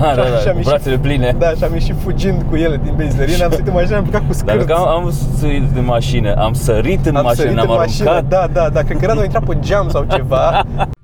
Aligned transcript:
da, 0.00 0.14
da, 0.14 0.22
Și 0.24 0.48
am 0.48 0.52
cu 0.52 0.58
ieșit- 0.58 0.64
brațele 0.64 0.98
pline. 0.98 1.34
Da, 1.38 1.48
și 1.50 1.64
am 1.64 1.72
ieșit 1.72 1.94
fugind 2.02 2.42
cu 2.50 2.56
ele 2.56 2.80
din 2.82 2.92
benzinărie, 2.96 3.44
am 3.44 3.50
sărit 3.50 3.66
în 3.66 3.72
mașină, 3.72 3.96
am 3.96 4.02
plecat 4.02 4.20
cu 4.20 4.26
Dar 4.44 4.54
scârț. 4.56 4.66
că 4.66 4.72
am, 4.72 4.88
am 4.88 5.12
sărit 5.38 5.76
în 5.76 5.84
mașină, 5.84 6.34
am 6.34 6.52
sărit 6.52 7.06
în 7.06 7.16
am 7.16 7.22
mașină, 7.24 7.42
sărit 7.44 7.58
am 7.58 7.70
în 7.70 7.76
mașină, 7.76 8.10
aruncat. 8.10 8.28
da, 8.52 8.60
da, 8.60 8.68
da, 8.68 8.80
cred 8.82 8.98
că 8.98 9.06
Radu 9.06 9.20
a 9.20 9.24
intrat 9.24 9.44
pe 9.44 9.56
geam 9.60 9.88
sau 9.88 10.06
ceva. 10.10 10.64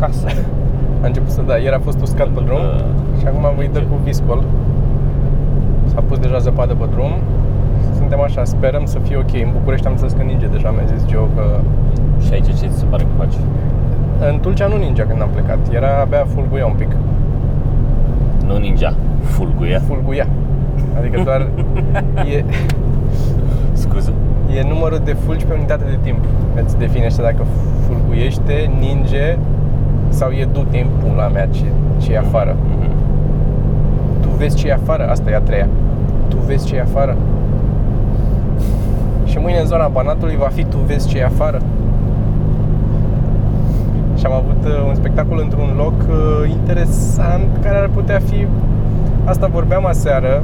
acasă. 0.00 0.26
A 1.02 1.06
început 1.06 1.30
să 1.30 1.42
da, 1.46 1.56
ieri 1.56 1.74
a 1.74 1.78
fost 1.78 2.00
uscat 2.02 2.28
pe 2.28 2.40
drum 2.44 2.58
că- 2.58 2.84
și 3.18 3.26
acum 3.26 3.44
îi 3.58 3.70
dă 3.72 3.78
cu 3.78 3.96
viscol. 4.04 4.42
S-a 5.92 6.02
pus 6.08 6.18
deja 6.18 6.38
zăpadă 6.38 6.74
pe 6.74 6.84
drum. 6.90 7.12
Suntem 7.96 8.20
așa, 8.20 8.44
sperăm 8.44 8.84
să 8.84 8.98
fie 8.98 9.16
ok. 9.16 9.32
În 9.44 9.50
București 9.58 9.86
am 9.86 9.92
înțeles 9.92 10.12
că 10.12 10.22
ninge 10.22 10.46
deja, 10.46 10.70
mi-a 10.70 10.94
zis 10.96 11.06
Gio 11.06 11.24
că 11.36 11.44
Și 12.24 12.32
aici 12.32 12.46
ce 12.46 12.52
ți 12.72 12.78
se 12.78 12.84
pare 12.90 13.02
că 13.02 13.08
faci? 13.18 13.34
în 14.30 14.38
Tulcea 14.40 14.66
nu 14.66 14.76
ningea 14.76 15.04
când 15.06 15.22
am 15.22 15.28
plecat. 15.32 15.58
Era 15.72 16.00
abia 16.00 16.24
fulguia 16.34 16.66
un 16.66 16.72
pic. 16.76 16.90
Nu 18.46 18.56
ninja, 18.56 18.94
fulguia. 19.22 19.80
Fulguia. 19.86 20.26
Adică 20.98 21.20
doar 21.24 21.40
e, 22.36 22.44
Scuze. 23.72 24.12
e 24.56 24.68
numărul 24.68 25.00
de 25.04 25.12
fulgi 25.24 25.44
pe 25.44 25.54
unitate 25.54 25.84
de 25.84 25.98
timp. 26.02 26.18
Îți 26.64 26.78
definește 26.78 27.22
dacă 27.22 27.42
fulguiește, 27.86 28.70
ninge 28.80 29.38
sau 30.10 30.30
e 30.30 30.48
du 30.52 30.64
timp 30.70 30.90
pula 31.02 31.28
mea 31.28 31.46
ce, 31.46 31.64
ce 31.98 32.12
e 32.12 32.18
afară. 32.18 32.56
Mhm. 32.68 32.90
Tu 34.20 34.28
vezi 34.28 34.56
ce 34.56 34.68
e 34.68 34.72
afară, 34.72 35.08
asta 35.08 35.30
e 35.30 35.34
a 35.34 35.40
treia. 35.40 35.68
Tu 36.28 36.36
vezi 36.46 36.66
ce 36.66 36.76
e 36.76 36.80
afară. 36.80 37.16
Și 39.24 39.38
mâine 39.38 39.58
în 39.58 39.66
zona 39.66 39.88
Banatului 39.88 40.36
va 40.36 40.48
fi 40.52 40.64
tu 40.64 40.76
vezi 40.86 41.08
ce 41.08 41.18
e 41.18 41.24
afară. 41.24 41.60
Și 44.20 44.26
am 44.26 44.32
avut 44.32 44.64
uh, 44.64 44.84
un 44.88 44.94
spectacol 44.94 45.38
într-un 45.42 45.70
loc 45.76 45.94
uh, 46.08 46.50
interesant 46.50 47.48
care 47.62 47.76
ar 47.76 47.88
putea 47.88 48.18
fi 48.28 48.46
Asta 49.24 49.46
vorbeam 49.46 49.86
aseară 49.86 50.42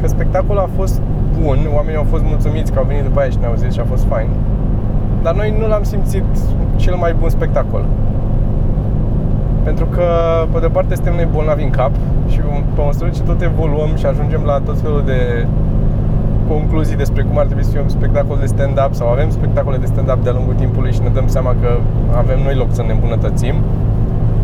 Că 0.00 0.08
spectacolul 0.08 0.62
a 0.62 0.68
fost 0.76 1.00
bun 1.40 1.58
Oamenii 1.74 1.96
au 1.96 2.06
fost 2.08 2.22
mulțumiți 2.24 2.72
că 2.72 2.78
au 2.78 2.84
venit 2.84 3.02
după 3.02 3.20
aia 3.20 3.30
și 3.30 3.36
ne-au 3.40 3.54
zis 3.54 3.72
și 3.72 3.80
a 3.80 3.84
fost 3.84 4.04
fain 4.04 4.28
Dar 5.22 5.34
noi 5.34 5.54
nu 5.58 5.66
l-am 5.66 5.82
simțit 5.82 6.24
cel 6.76 6.94
mai 6.94 7.14
bun 7.18 7.28
spectacol 7.28 7.84
pentru 9.68 9.86
că, 9.94 10.06
pe 10.52 10.58
de 10.58 10.66
parte, 10.76 10.94
suntem 10.94 11.14
noi 11.14 11.28
bolnavi 11.32 11.62
în 11.62 11.70
cap 11.70 11.92
și 12.28 12.38
pe 12.74 12.80
măsură 12.86 13.08
ce 13.08 13.22
tot 13.22 13.42
evoluăm 13.42 13.90
și 14.00 14.06
ajungem 14.06 14.42
la 14.50 14.56
tot 14.68 14.78
felul 14.80 15.02
de 15.12 15.46
concluzii 16.48 16.96
despre 16.96 17.22
cum 17.22 17.38
ar 17.38 17.44
trebui 17.44 17.64
să 17.64 17.70
fie 17.70 17.80
un 17.80 17.88
spectacol 17.88 18.36
de 18.40 18.46
stand-up 18.46 18.90
sau 18.90 19.06
avem 19.08 19.30
spectacole 19.30 19.76
de 19.76 19.86
stand-up 19.86 20.22
de-a 20.22 20.32
lungul 20.32 20.54
timpului 20.54 20.92
și 20.92 21.00
ne 21.02 21.08
dăm 21.08 21.26
seama 21.26 21.54
că 21.62 21.70
avem 22.16 22.38
noi 22.42 22.54
loc 22.54 22.68
să 22.70 22.82
ne 22.86 22.92
îmbunătățim. 22.92 23.54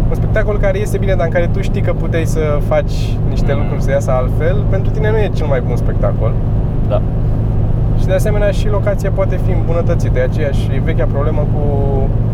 Un 0.09 0.15
spectacol 0.15 0.57
care 0.59 0.79
iese 0.79 0.99
bine, 0.99 1.15
dar 1.15 1.27
în 1.27 1.33
care 1.33 1.47
tu 1.53 1.61
știi 1.61 1.81
că 1.81 1.93
puteai 1.93 2.25
să 2.25 2.59
faci 2.73 2.95
niște 3.29 3.53
Mm. 3.53 3.59
lucruri 3.61 3.83
să 3.83 3.91
iasă 3.91 4.11
altfel, 4.11 4.57
pentru 4.71 4.91
tine 4.91 5.11
nu 5.11 5.19
e 5.19 5.31
cel 5.35 5.47
mai 5.47 5.61
bun 5.67 5.77
spectacol. 5.77 6.33
Da. 6.89 7.01
Și 7.99 8.07
de 8.07 8.13
asemenea 8.15 8.51
și 8.51 8.69
locația 8.69 9.11
poate 9.11 9.37
fi 9.45 9.51
îmbunătățită. 9.53 10.19
E 10.19 10.23
aceeași 10.23 10.71
e 10.75 10.81
vechea 10.85 11.07
problemă 11.15 11.43
cu 11.53 11.63
cu 12.29 12.32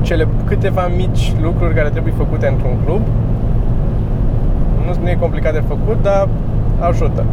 cele 0.00 0.26
câteva 0.44 0.90
mici 0.96 1.32
lucruri 1.42 1.74
care 1.74 1.88
trebuie 1.88 2.12
făcute 2.16 2.46
într-un 2.46 2.76
club. 2.84 3.00
Nu, 4.86 5.02
nu 5.02 5.08
e 5.08 5.16
complicat 5.20 5.52
de 5.52 5.62
făcut, 5.68 6.02
dar 6.02 6.28
ajută. 6.78 7.24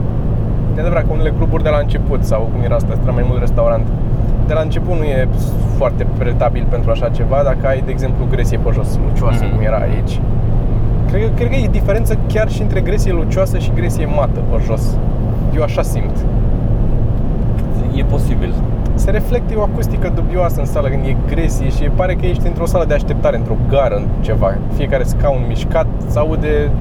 De 0.73 0.79
adevărat 0.79 1.05
că 1.07 1.13
unele 1.13 1.33
cluburi 1.37 1.63
de 1.63 1.69
la 1.69 1.77
început 1.77 2.23
sau 2.23 2.49
cum 2.53 2.61
era 2.63 2.75
asta, 2.75 2.93
era 3.03 3.11
mai 3.11 3.25
mult 3.27 3.39
restaurant, 3.39 3.85
de 4.47 4.53
la 4.53 4.61
început 4.61 4.95
nu 4.97 5.03
e 5.03 5.27
foarte 5.77 6.05
pretabil 6.17 6.65
pentru 6.69 6.91
așa 6.91 7.09
ceva, 7.09 7.41
dacă 7.43 7.67
ai, 7.67 7.81
de 7.85 7.91
exemplu, 7.91 8.25
gresie 8.31 8.57
pe 8.57 8.69
jos, 8.73 8.99
lucioasă, 9.07 9.43
Mhm. 9.43 9.53
cum 9.55 9.63
era 9.65 9.77
aici. 9.77 10.19
Cred, 11.09 11.21
că- 11.21 11.31
cred 11.35 11.49
că 11.49 11.55
e 11.55 11.67
diferență 11.71 12.17
chiar 12.27 12.49
și 12.49 12.61
între 12.61 12.79
gresie 12.81 13.11
lucioasă 13.13 13.57
și 13.57 13.71
gresie 13.75 14.05
mată 14.15 14.39
pe 14.49 14.61
jos. 14.65 14.97
Eu 15.55 15.61
așa 15.63 15.81
simt. 15.81 16.15
E 17.95 18.03
posibil. 18.03 18.53
Se 18.97 19.11
reflectă 19.11 19.53
e 19.53 19.55
o 19.55 19.61
acustică 19.61 20.11
dubioasă 20.15 20.59
în 20.59 20.65
sală 20.65 20.87
când 20.87 21.03
e 21.05 21.15
gresie 21.27 21.69
și 21.69 21.83
pare 21.95 22.13
că 22.15 22.25
ești 22.25 22.47
într-o 22.47 22.65
sală 22.65 22.85
de 22.85 22.93
așteptare, 22.93 23.37
într-o 23.37 23.55
gară, 23.69 23.95
în 23.95 24.07
ceva. 24.21 24.53
Fiecare 24.75 25.03
scaun 25.03 25.43
mișcat, 25.47 25.87
se 26.07 26.19
aude, 26.19 26.71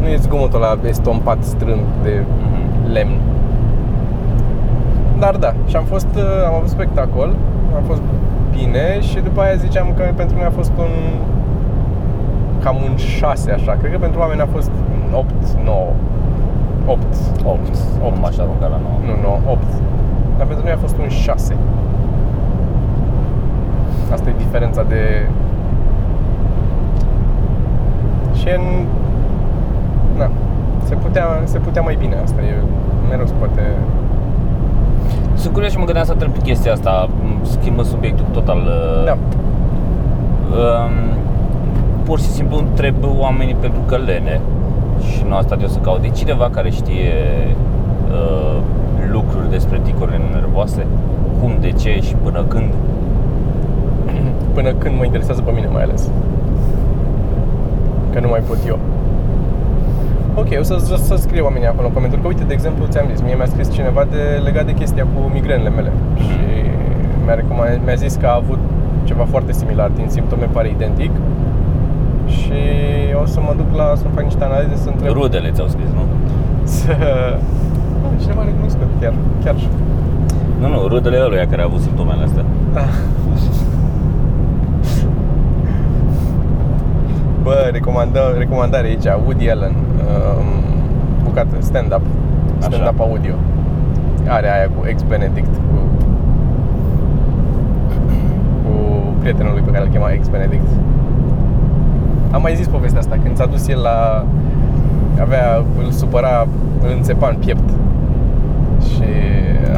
nu 0.00 0.06
e 0.06 0.16
zgomotul 0.16 0.62
ăla 0.62 0.78
estompat 0.88 1.38
strâmb 1.42 1.82
de 2.02 2.22
Mhm. 2.40 2.92
lemn. 2.92 3.16
Dar 5.18 5.34
da, 5.36 5.52
și 5.66 5.76
am 5.76 5.84
fost, 5.84 6.06
uh, 6.16 6.46
am 6.46 6.54
avut 6.54 6.68
spectacol, 6.68 7.34
am 7.76 7.82
fost 7.86 8.02
bine 8.56 9.00
și 9.00 9.18
după 9.20 9.40
aia 9.40 9.54
ziceam 9.54 9.86
că 9.96 10.02
pentru 10.16 10.34
mine 10.34 10.46
a 10.46 10.50
fost 10.50 10.72
un 10.78 10.92
cam 12.62 12.76
un 12.88 12.96
6 12.96 13.50
așa. 13.50 13.76
Cred 13.80 13.92
că 13.92 13.98
pentru 13.98 14.20
oameni 14.20 14.40
a 14.40 14.48
fost 14.52 14.70
8, 15.12 15.34
9. 15.64 15.92
8. 16.86 17.02
8. 17.44 17.58
8 18.04 18.20
m-aș 18.20 18.36
arunca 18.38 18.66
la 18.66 18.78
9. 18.82 18.96
Nu, 19.06 19.14
nu, 19.24 19.50
8. 19.52 19.62
Dar 20.38 20.46
pentru 20.46 20.64
noi 20.64 20.72
a 20.74 20.76
fost 20.80 20.96
un 20.98 21.08
6. 21.08 21.56
Asta 24.12 24.28
e 24.28 24.32
diferența 24.36 24.82
de... 24.82 25.28
Și 28.34 28.48
în... 28.48 28.84
Na, 30.16 30.30
se 30.84 30.94
putea, 30.94 31.26
se 31.44 31.58
putea 31.58 31.82
mai 31.82 31.96
bine 31.98 32.16
asta, 32.22 32.40
e 32.40 32.54
mereu 33.08 33.26
se 33.26 33.32
poate... 33.38 33.62
Sunt 35.34 35.52
curios 35.52 35.72
și 35.72 35.78
mă 35.78 35.84
gândeam 35.84 36.04
să 36.04 36.12
întreb 36.12 36.42
chestia 36.42 36.72
asta, 36.72 37.08
m, 37.22 37.44
schimbă 37.44 37.82
subiectul 37.82 38.26
total. 38.32 38.58
uh, 38.58 39.04
Da, 39.04 39.16
Um, 40.48 41.16
pur 42.04 42.18
și 42.18 42.26
simplu 42.26 42.56
întreb 42.56 42.94
oamenii 43.18 43.54
pentru 43.54 43.80
că 43.86 43.96
lene 43.96 44.40
și 45.10 45.24
nu 45.28 45.36
asta 45.36 45.56
de 45.56 45.62
eu 45.62 45.68
să 45.68 45.78
caut. 45.78 46.04
E 46.04 46.08
cineva 46.08 46.50
care 46.50 46.70
știe 46.70 47.12
uh, 48.10 48.58
lucruri 49.12 49.50
despre 49.50 49.80
ticurile 49.84 50.20
nervoase? 50.32 50.86
Cum, 51.40 51.52
de 51.60 51.72
ce 51.72 52.00
și 52.00 52.14
până 52.14 52.44
când? 52.48 52.72
până 54.56 54.72
când 54.72 54.96
mă 54.96 55.04
interesează 55.04 55.40
pe 55.40 55.50
mine 55.50 55.66
mai 55.66 55.82
ales. 55.82 56.10
Că 58.12 58.20
nu 58.20 58.28
mai 58.28 58.40
pot 58.40 58.58
eu. 58.66 58.78
Ok, 60.34 60.48
o 60.58 60.62
să, 60.62 60.76
să, 60.78 60.96
să 60.96 61.16
scriu 61.16 61.44
oamenii 61.44 61.68
acolo 61.68 61.86
în 61.86 61.92
comentarii. 61.92 62.22
Că 62.24 62.28
uite, 62.28 62.44
de 62.44 62.52
exemplu, 62.52 62.86
ți-am 62.86 63.06
zis, 63.10 63.20
mie 63.20 63.34
mi-a 63.34 63.46
scris 63.46 63.72
cineva 63.72 64.06
de, 64.10 64.40
legat 64.44 64.66
de 64.66 64.72
chestia 64.72 65.04
cu 65.04 65.30
migrenele 65.32 65.68
mele 65.68 65.92
Și 66.16 66.38
mi-a, 67.24 67.34
recomand, 67.34 67.80
mi-a 67.84 67.94
zis 67.94 68.14
că 68.14 68.26
a 68.26 68.34
avut 68.34 68.58
ceva 69.04 69.24
foarte 69.24 69.52
similar, 69.52 69.90
din 69.90 70.08
simptome 70.08 70.46
pare 70.52 70.68
identic 70.68 71.10
Și 72.26 72.60
o 73.22 73.26
să 73.26 73.40
mă 73.40 73.52
duc 73.56 73.76
la, 73.76 73.92
să 73.96 74.04
fac 74.14 74.24
niște 74.24 74.44
analize, 74.44 74.76
să 74.76 74.88
întreb 74.88 75.12
Rudele 75.12 75.50
ți-au 75.50 75.68
scris, 75.68 75.88
nu? 75.94 76.04
să... 76.64 76.92
Nu, 78.28 78.34
cineva 78.34 78.50
recunoscut, 78.50 78.88
chiar, 79.00 79.14
chiar 79.44 79.54
Nu, 80.60 80.68
nu, 80.68 80.86
rudele 80.86 81.18
ăluia 81.24 81.46
care 81.46 81.62
a 81.62 81.64
avut 81.64 81.80
simptomele 81.80 82.22
astea. 82.24 82.44
Da. 82.72 82.80
Bă, 87.42 87.68
recomandă, 87.72 88.34
recomandare 88.38 88.86
aici, 88.86 89.04
Woody 89.24 89.50
Allen, 89.50 89.72
um, 89.72 90.46
bucată, 91.24 91.56
stand-up, 91.58 92.02
stand-up 92.58 93.00
audio. 93.00 93.34
Are 94.26 94.52
aia 94.52 94.68
cu 94.76 94.86
ex-Benedict, 94.86 95.54
cu, 95.54 95.78
cu 98.64 98.72
prietenul 99.18 99.52
lui 99.52 99.62
pe 99.62 99.70
care 99.70 99.84
îl 99.84 99.90
chema 99.90 100.10
ex-Benedict. 100.10 100.68
Am 102.30 102.42
mai 102.42 102.54
zis 102.54 102.66
povestea 102.66 103.00
asta, 103.00 103.16
când 103.22 103.36
s-a 103.36 103.46
dus 103.46 103.68
el 103.68 103.80
la... 103.80 104.24
Avea, 105.20 105.64
îl 105.84 105.90
supăra, 105.90 106.46
îl 106.82 106.90
înțepa 106.96 107.28
în 107.28 107.36
piept. 107.36 107.70
Și... 108.82 109.08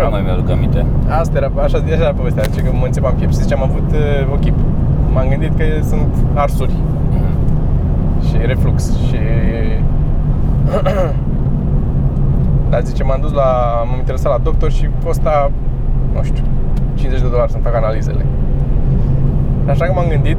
Nu 0.03 0.09
mai 0.11 0.21
mi-aduc 0.25 0.51
aminte. 0.51 0.87
Asta 1.21 1.37
era, 1.37 1.51
așa, 1.63 1.79
așa 1.79 1.93
era 1.95 2.13
povestea, 2.13 2.43
zice 2.51 2.63
că 2.63 2.71
mă 2.81 2.85
înțepam 2.87 3.15
piept 3.15 3.33
și 3.33 3.39
zice 3.41 3.55
am 3.55 3.63
avut 3.63 3.91
uh, 3.93 4.33
o 4.35 4.37
chip. 4.37 4.55
M-am 5.13 5.29
gândit 5.29 5.57
că 5.57 5.65
sunt 5.83 6.15
arsuri 6.35 6.73
Mhm. 7.11 7.33
și 8.27 8.37
reflux 8.47 8.97
și... 9.09 9.19
Dar 12.71 12.83
zice, 12.85 13.05
m-am 13.05 13.21
dus 13.21 13.33
la, 13.33 13.49
m-am 13.89 13.99
interesat 13.99 14.33
la 14.33 14.39
doctor 14.43 14.71
și 14.71 14.89
costa, 15.05 15.51
nu 16.15 16.23
știu, 16.23 16.45
50 16.95 17.21
de 17.21 17.29
dolari 17.29 17.51
să-mi 17.51 17.63
fac 17.63 17.75
analizele. 17.75 18.25
Așa 19.67 19.85
că 19.85 19.93
m-am 19.95 20.07
gândit, 20.09 20.37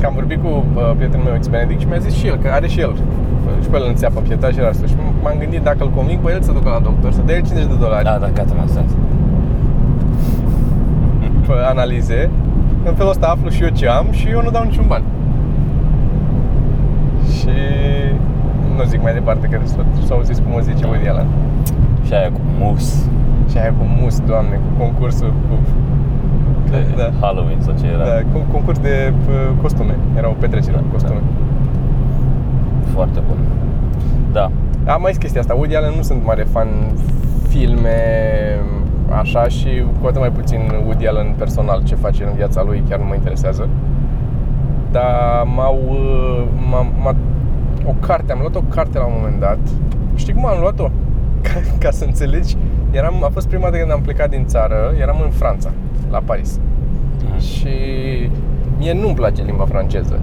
că 0.00 0.06
am 0.06 0.12
vorbit 0.14 0.42
cu 0.42 0.48
uh, 0.74 0.92
prietenul 0.96 1.24
meu, 1.26 1.38
X 1.38 1.46
Benedict, 1.46 1.80
și 1.80 1.86
mi-a 1.86 1.98
zis 1.98 2.14
și 2.14 2.26
el, 2.26 2.36
că 2.36 2.48
are 2.52 2.66
și 2.66 2.80
el. 2.80 2.90
uh, 2.90 3.62
Și 3.62 3.68
pe 3.68 3.76
el 3.76 3.84
înțeapă 3.88 4.20
pietaj 4.20 4.54
și 4.54 4.60
asta. 4.60 4.86
Și 4.86 4.94
m-am 5.26 5.38
gândit 5.38 5.62
dacă 5.62 5.78
îl 5.80 5.90
conving 5.90 6.20
pe 6.20 6.32
el 6.32 6.40
să 6.42 6.52
ducă 6.52 6.68
la 6.68 6.78
doctor, 6.88 7.12
să 7.12 7.22
dea 7.26 7.36
el 7.36 7.42
50 7.42 7.66
de 7.72 7.76
dolari 7.84 8.04
Da, 8.04 8.16
da, 8.24 8.28
gata, 8.38 8.52
mi-a 8.54 8.66
stat. 8.66 8.88
pe 11.46 11.52
analize. 11.72 12.30
În 12.88 12.94
felul 12.94 13.10
ăsta 13.10 13.26
aflu 13.26 13.48
și 13.50 13.62
eu 13.62 13.68
ce 13.68 13.86
am 13.88 14.06
și 14.10 14.26
eu 14.28 14.42
nu 14.42 14.50
dau 14.50 14.62
niciun 14.64 14.84
ban. 14.88 15.02
Și 17.36 17.54
nu 18.76 18.82
zic 18.84 19.02
mai 19.02 19.12
departe 19.12 19.46
că 19.46 19.58
s-au 20.06 20.20
zis 20.22 20.38
cum 20.38 20.52
o 20.54 20.60
zice 20.60 20.84
Woody 20.86 21.08
Allen. 21.08 21.26
Și 22.06 22.12
aia 22.14 22.30
cu 22.32 22.40
mus 22.60 22.86
Și 23.50 23.56
aia 23.58 23.72
cu 23.78 23.84
mus, 24.00 24.20
doamne, 24.20 24.54
cu 24.64 24.82
concursul 24.82 25.32
cu 25.48 25.54
de 26.70 26.78
Da. 26.96 27.08
Halloween 27.20 27.60
sau 27.60 27.74
ce 27.80 27.86
era. 27.86 28.04
da, 28.04 28.18
con- 28.32 28.48
concurs 28.52 28.78
de 28.78 29.12
uh, 29.28 29.52
costume. 29.62 29.94
Era 30.16 30.28
o 30.28 30.36
petrecere 30.42 30.76
cu 30.76 30.84
costume. 30.92 31.20
Foarte 32.94 33.20
bun. 33.28 33.36
Da. 34.32 34.50
Am 34.86 35.00
mai 35.00 35.10
zis 35.10 35.20
chestia 35.20 35.40
asta, 35.40 35.54
Woody 35.54 35.74
Allen 35.74 35.92
nu 35.96 36.02
sunt 36.02 36.24
mare 36.24 36.42
fan 36.42 36.68
filme 37.48 37.98
așa 39.10 39.48
și 39.48 39.84
cu 40.00 40.06
atât 40.06 40.20
mai 40.20 40.30
puțin 40.30 40.60
Woody 40.84 41.06
Allen 41.06 41.34
personal 41.38 41.82
ce 41.84 41.94
face 41.94 42.24
în 42.24 42.32
viața 42.34 42.62
lui 42.62 42.82
chiar 42.88 42.98
nu 42.98 43.04
mă 43.04 43.14
interesează. 43.14 43.68
Dar 44.90 45.46
m-au, 45.54 45.80
uh, 45.90 46.44
m-a, 46.70 46.86
m-a, 47.02 47.14
o 47.86 47.94
carte, 48.00 48.32
am 48.32 48.38
luat 48.38 48.54
o 48.54 48.60
carte 48.60 48.98
la 48.98 49.04
un 49.04 49.12
moment 49.16 49.40
dat. 49.40 49.58
Știi 50.14 50.34
cum 50.34 50.46
am 50.46 50.60
luat-o? 50.60 50.90
Ca, 51.46 51.60
ca 51.78 51.90
să 51.90 52.04
înțelegi, 52.04 52.56
eram, 52.90 53.24
a 53.24 53.28
fost 53.28 53.48
prima 53.48 53.64
dată 53.64 53.76
când 53.76 53.90
am 53.90 54.00
plecat 54.00 54.30
din 54.30 54.46
țară, 54.46 54.94
eram 55.00 55.20
în 55.24 55.30
Franța, 55.30 55.70
la 56.10 56.22
Paris. 56.24 56.60
Și 57.38 57.68
mie 58.78 58.92
nu-mi 58.92 59.14
place 59.14 59.42
limba 59.42 59.64
franceză. 59.64 60.20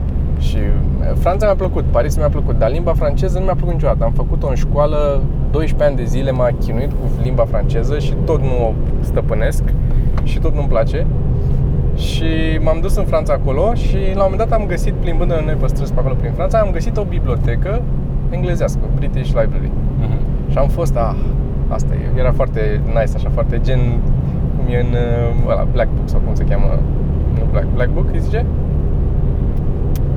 Și 0.47 0.57
eh, 0.57 1.11
Franța 1.15 1.45
mi-a 1.45 1.55
plăcut, 1.55 1.83
Paris 1.83 2.17
mi-a 2.17 2.29
plăcut, 2.29 2.57
dar 2.57 2.71
limba 2.71 2.93
franceză 2.93 3.39
nu 3.39 3.45
mi-a 3.45 3.55
plăcut 3.55 3.73
niciodată. 3.73 4.03
Am 4.03 4.11
făcut-o 4.11 4.47
în 4.47 4.55
școală, 4.55 5.21
12 5.51 5.89
ani 5.89 5.95
de 5.95 6.03
zile 6.03 6.31
m-a 6.31 6.49
chinuit 6.59 6.91
cu 6.91 7.05
limba 7.23 7.45
franceză 7.45 7.99
și 7.99 8.13
tot 8.25 8.41
nu 8.41 8.65
o 8.67 8.73
stăpânesc 8.99 9.63
și 10.23 10.39
tot 10.39 10.53
nu-mi 10.53 10.67
place. 10.67 11.05
Și 11.95 12.59
m-am 12.63 12.79
dus 12.81 12.95
în 12.95 13.03
Franța 13.05 13.33
acolo 13.33 13.73
și 13.73 13.95
la 13.95 14.23
un 14.23 14.29
moment 14.31 14.49
dat 14.49 14.59
am 14.59 14.65
găsit, 14.67 14.93
plimbându-ne 14.93 15.41
noi 15.45 15.53
pe 15.53 15.67
străzi 15.67 15.93
pe 15.93 15.99
acolo 15.99 16.15
prin 16.15 16.31
Franța, 16.31 16.59
am 16.59 16.69
găsit 16.71 16.97
o 16.97 17.03
bibliotecă 17.03 17.81
englezească, 18.29 18.79
British 18.95 19.27
Library. 19.27 19.71
Mhm. 19.99 20.17
Și 20.51 20.57
am 20.57 20.67
fost, 20.67 20.95
ah, 20.95 21.15
asta 21.67 21.93
e, 21.93 22.19
era 22.19 22.31
foarte 22.31 22.81
nice, 22.85 23.15
așa, 23.15 23.29
foarte 23.29 23.59
gen 23.63 23.79
cum 24.57 24.73
e 24.73 24.79
în 24.79 24.93
uh, 25.45 25.51
ăla, 25.51 25.67
Black 25.71 25.89
Book 25.95 26.09
sau 26.09 26.19
cum 26.25 26.33
se 26.35 26.43
cheamă, 26.43 26.79
nu 27.37 27.45
Black, 27.51 27.67
Black 27.73 27.91
Book, 27.93 28.05
îi 28.11 28.19
zice? 28.19 28.45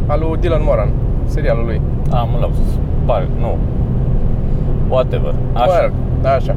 Al 0.07 0.19
lui 0.21 0.39
Dylan 0.41 0.63
Moran, 0.65 0.89
serialul 1.25 1.65
lui. 1.65 1.81
Am 2.11 2.29
un 2.35 2.41
lapsus. 2.41 2.79
Pare, 3.05 3.29
nu. 3.39 3.57
Whatever. 4.89 5.35
Mă 5.53 5.61
Așa. 5.61 5.81
rog, 5.83 5.93
da, 6.23 6.31
așa. 6.31 6.55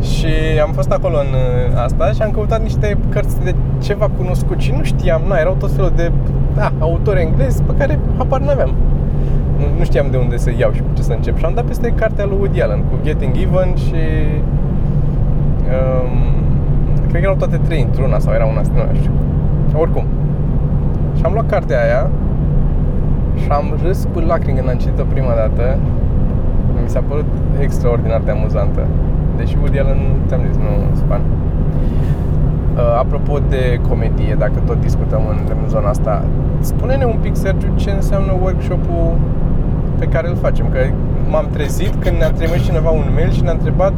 Și 0.00 0.60
am 0.62 0.72
fost 0.72 0.90
acolo 0.90 1.16
în 1.16 1.32
uh, 1.34 1.82
asta 1.84 2.10
și 2.10 2.22
am 2.22 2.30
căutat 2.30 2.62
niște 2.62 2.96
cărți 3.08 3.44
de 3.44 3.54
ceva 3.78 4.08
cunoscut 4.16 4.58
și 4.58 4.72
nu 4.76 4.82
știam, 4.82 5.22
na, 5.28 5.36
erau 5.36 5.56
tot 5.58 5.72
felul 5.72 5.92
de 5.96 6.12
da, 6.54 6.72
autori 6.78 7.20
englezi 7.20 7.62
pe 7.62 7.72
care 7.78 7.98
habar 8.16 8.40
n-aveam. 8.40 8.74
Nu, 9.58 9.64
nu 9.78 9.84
știam 9.84 10.06
de 10.10 10.16
unde 10.16 10.36
să 10.36 10.50
iau 10.58 10.72
și 10.72 10.80
cu 10.80 10.86
ce 10.94 11.02
să 11.02 11.12
încep. 11.12 11.38
Și 11.38 11.44
am 11.44 11.54
dat 11.54 11.64
peste 11.64 11.88
cartea 11.88 12.24
lui 12.24 12.36
Woody 12.40 12.62
Allen 12.62 12.78
cu 12.78 12.98
Getting 13.02 13.36
Even 13.36 13.74
și 13.76 14.02
um, 15.74 16.18
cred 17.08 17.20
că 17.20 17.26
erau 17.26 17.34
toate 17.34 17.56
trei 17.56 17.82
într-una 17.82 18.18
sau 18.18 18.32
era 18.32 18.44
una, 18.44 18.60
nu 18.60 18.82
mai 18.86 18.96
știu. 19.00 19.10
Oricum. 19.76 20.04
Și 21.16 21.22
am 21.24 21.32
luat 21.32 21.46
cartea 21.46 21.82
aia 21.82 22.10
și 23.42 23.48
am 23.50 23.78
râs 23.82 24.06
cu 24.12 24.18
lacrimi 24.18 24.56
când 24.58 24.68
am 24.70 24.76
citit-o 24.76 25.04
prima 25.14 25.34
dată. 25.42 25.78
Mi 26.82 26.88
s-a 26.88 27.02
părut 27.08 27.26
extraordinar 27.60 28.20
de 28.24 28.30
amuzantă. 28.30 28.82
Deși 29.36 29.56
Woody 29.60 29.78
Allen, 29.78 29.98
te-am 30.26 30.40
zis, 30.46 30.56
nu 30.56 30.70
sunt 30.96 31.08
fan. 31.08 31.20
Uh, 32.74 32.80
apropo 32.98 33.38
de 33.48 33.80
comedie, 33.88 34.34
dacă 34.38 34.58
tot 34.66 34.80
discutăm 34.80 35.22
în, 35.30 35.36
în 35.62 35.68
zona 35.68 35.88
asta, 35.88 36.24
spune-ne 36.60 37.04
un 37.04 37.16
pic, 37.20 37.36
Sergiu, 37.36 37.68
ce 37.74 37.90
înseamnă 37.90 38.32
workshop-ul 38.42 39.16
pe 39.98 40.06
care 40.06 40.28
îl 40.28 40.36
facem. 40.36 40.66
Că 40.72 40.78
m-am 41.30 41.46
trezit 41.52 41.94
când 42.02 42.16
ne-a 42.16 42.30
trimis 42.30 42.64
cineva 42.64 42.90
un 42.90 43.04
mail 43.14 43.30
și 43.30 43.42
ne-a 43.42 43.52
întrebat 43.52 43.92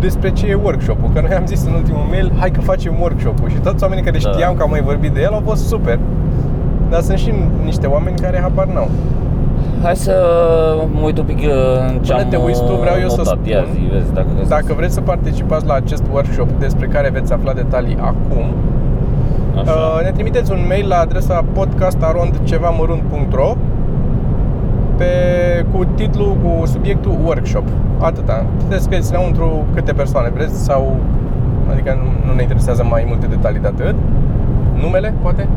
despre 0.00 0.30
ce 0.30 0.46
e 0.46 0.54
workshop-ul. 0.54 1.10
Că 1.14 1.20
noi 1.20 1.34
am 1.34 1.46
zis 1.46 1.66
în 1.66 1.72
ultimul 1.72 2.04
mail, 2.10 2.32
hai 2.38 2.50
că 2.50 2.60
facem 2.60 2.94
workshop-ul. 3.00 3.48
Și 3.48 3.56
toți 3.56 3.82
oamenii 3.82 4.04
care 4.04 4.18
Da. 4.22 4.30
știam 4.30 4.54
că 4.54 4.62
am 4.62 4.70
mai 4.70 4.80
vorbit 4.82 5.12
de 5.12 5.20
el 5.20 5.32
au 5.32 5.42
fost 5.44 5.66
super. 5.66 5.98
Dar 6.92 7.00
sunt 7.00 7.18
și 7.18 7.32
niște 7.64 7.86
oameni 7.86 8.16
care 8.16 8.40
habar 8.40 8.66
n-au. 8.66 8.90
Hai 9.82 9.96
să 9.96 10.14
mă 10.92 11.00
uit 11.04 11.18
un 11.18 11.24
pic 11.24 11.38
uh, 11.38 11.44
în 11.88 11.98
ce 11.98 12.12
Până 12.12 12.24
am 12.24 12.28
te 12.28 12.36
uiți 12.36 12.64
tu, 12.64 12.74
vreau 12.74 12.96
eu 13.00 13.08
să 13.08 13.22
notat. 13.24 13.46
Ia 13.46 13.62
spun. 13.62 13.74
zi, 13.74 13.80
vezi 13.92 14.12
dacă 14.12 14.26
găsesc. 14.32 14.48
Dacă 14.48 14.74
vreți 14.76 14.94
să 14.94 15.00
participați 15.00 15.66
la 15.66 15.74
acest 15.74 16.02
workshop 16.12 16.48
despre 16.58 16.86
care 16.86 17.10
veți 17.10 17.32
afla 17.32 17.52
detalii 17.52 17.96
acum, 18.00 18.44
Așa. 19.60 19.72
uh, 19.72 20.00
ne 20.04 20.10
trimiteți 20.10 20.52
un 20.52 20.58
mail 20.68 20.88
la 20.88 20.98
adresa 20.98 21.44
podcastarondcevamărunt.ro 21.52 23.54
pe, 24.96 25.06
cu 25.72 25.84
titlul, 25.94 26.36
cu 26.42 26.66
subiectul 26.66 27.18
workshop. 27.24 27.64
Atâta. 27.98 28.44
Puteți 28.56 28.82
scrieți 28.82 29.14
înăuntru 29.14 29.64
câte 29.74 29.92
persoane 29.92 30.30
vreți 30.34 30.64
sau 30.64 30.96
adică 31.70 31.98
nu, 32.02 32.28
nu 32.28 32.34
ne 32.34 32.42
interesează 32.42 32.86
mai 32.90 33.04
multe 33.08 33.26
detalii 33.26 33.60
de 33.60 33.66
atât. 33.66 33.94
Numele, 34.74 35.14
poate? 35.22 35.48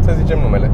Să 0.00 0.12
zicem 0.16 0.38
numele. 0.42 0.70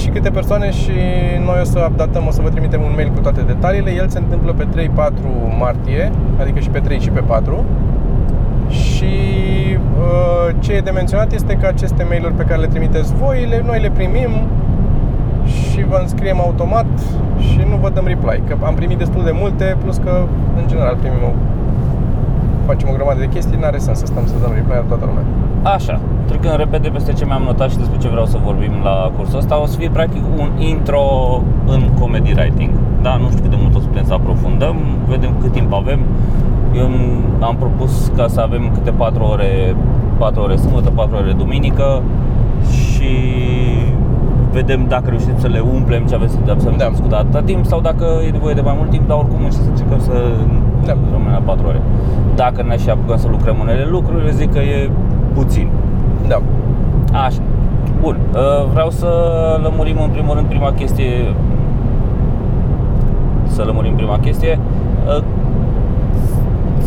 Și 0.00 0.08
câte 0.08 0.30
persoane 0.30 0.70
și 0.70 0.96
noi 1.44 1.58
o 1.60 1.64
să 1.64 1.86
updatăm, 1.90 2.26
o 2.26 2.30
să 2.30 2.42
vă 2.42 2.48
trimitem 2.48 2.82
un 2.82 2.92
mail 2.94 3.10
cu 3.14 3.20
toate 3.20 3.40
detaliile. 3.40 3.90
El 3.90 4.08
se 4.08 4.18
întâmplă 4.18 4.52
pe 4.52 4.90
3-4 5.04 5.10
martie, 5.58 6.12
adică 6.40 6.58
și 6.58 6.70
pe 6.70 6.78
3 6.78 7.00
și 7.00 7.10
pe 7.10 7.20
4. 7.20 7.64
Și 8.68 9.14
uh, 9.98 10.54
ce 10.58 10.72
e 10.72 10.80
de 10.80 10.90
menționat 10.90 11.32
este 11.32 11.54
că 11.54 11.66
aceste 11.66 12.02
mail-uri 12.08 12.34
pe 12.34 12.42
care 12.42 12.60
le 12.60 12.66
trimiteți 12.66 13.14
voi, 13.14 13.46
le, 13.48 13.62
noi 13.66 13.80
le 13.80 13.90
primim 13.90 14.30
și 15.46 15.84
vă 15.84 15.98
înscriem 16.00 16.40
automat 16.40 16.86
și 17.38 17.60
nu 17.70 17.76
vă 17.76 17.90
dăm 17.90 18.06
reply. 18.06 18.42
Că 18.48 18.56
am 18.64 18.74
primit 18.74 18.98
destul 18.98 19.24
de 19.24 19.32
multe, 19.34 19.76
plus 19.82 19.96
că 19.96 20.24
în 20.56 20.68
general 20.68 20.96
primim 20.96 21.22
o, 21.24 21.32
facem 22.66 22.88
o 22.88 22.92
grămadă 22.92 23.18
de 23.18 23.28
chestii, 23.28 23.58
n-are 23.60 23.78
sens 23.78 23.98
să 23.98 24.06
stăm 24.06 24.26
să 24.26 24.34
dăm 24.42 24.52
reply 24.54 24.74
la 24.74 24.88
toată 24.88 25.04
lumea. 25.04 25.24
Așa, 25.62 26.00
trecând 26.26 26.56
repede 26.56 26.88
peste 26.88 27.12
ce 27.12 27.24
mi-am 27.24 27.42
notat 27.42 27.70
și 27.70 27.76
despre 27.76 27.98
ce 27.98 28.08
vreau 28.08 28.26
să 28.26 28.38
vorbim 28.44 28.72
la 28.82 29.10
cursul 29.16 29.38
ăsta, 29.38 29.62
o 29.62 29.66
să 29.66 29.78
fie 29.78 29.90
practic 29.90 30.22
un 30.38 30.50
intro 30.58 31.02
în 31.66 31.82
comedy 32.00 32.32
writing. 32.36 32.70
Da, 33.02 33.16
nu 33.16 33.26
știu 33.28 33.40
cât 33.40 33.50
de 33.50 33.56
mult 33.60 33.74
o 33.74 33.80
să 33.80 33.86
putem 33.86 34.04
să 34.04 34.12
aprofundăm, 34.14 34.76
vedem 35.08 35.30
cât 35.40 35.52
timp 35.52 35.72
avem. 35.74 36.00
Eu 36.76 36.84
am- 36.84 37.24
am 37.40 37.56
propus 37.56 38.12
ca 38.16 38.26
să 38.26 38.40
avem 38.40 38.70
câte 38.74 38.90
4 38.90 39.22
ore, 39.24 39.76
4 40.18 40.40
ore 40.42 40.56
sâmbătă, 40.56 40.90
4 40.90 41.16
ore 41.16 41.32
duminică 41.32 42.02
și 42.70 43.10
vedem 44.52 44.84
dacă 44.88 45.04
reușim 45.08 45.34
să 45.36 45.46
le 45.46 45.60
umplem 45.74 46.02
ce 46.06 46.14
aveți 46.14 46.32
să 46.32 46.38
să 46.56 46.70
Da. 46.70 46.84
da. 46.84 46.88
discutat 46.88 47.18
atâta 47.20 47.42
timp 47.42 47.66
sau 47.66 47.80
dacă 47.80 48.04
e 48.26 48.30
nevoie 48.30 48.54
de 48.54 48.60
mai 48.60 48.74
mult 48.76 48.90
timp, 48.90 49.08
dar 49.08 49.16
oricum 49.16 49.44
și 49.44 49.52
să 49.52 49.68
încercăm 49.68 49.98
să 50.00 50.12
Da. 50.84 50.92
rămânem 51.12 51.32
la 51.32 51.42
4 51.44 51.66
ore. 51.66 51.80
Dacă 52.34 52.62
ne 52.68 52.76
și 52.76 52.90
apucăm 52.90 53.16
să 53.16 53.28
lucrăm 53.30 53.56
unele 53.60 53.86
lucruri, 53.90 54.24
eu 54.26 54.30
zic 54.32 54.52
că 54.52 54.58
e 54.58 54.90
puțin. 55.42 55.68
Da. 56.28 56.38
Așa. 57.24 57.40
Bun. 58.00 58.16
Uh, 58.34 58.70
Vreau 58.72 58.90
să 58.90 59.08
lămurim 59.62 59.96
în 60.02 60.10
primul 60.10 60.34
rând 60.34 60.46
prima 60.46 60.72
chestie. 60.72 61.10
Să 63.46 63.62
lămurim 63.62 63.94
prima 63.94 64.18
chestie. 64.18 64.58
Uh, 65.06 65.22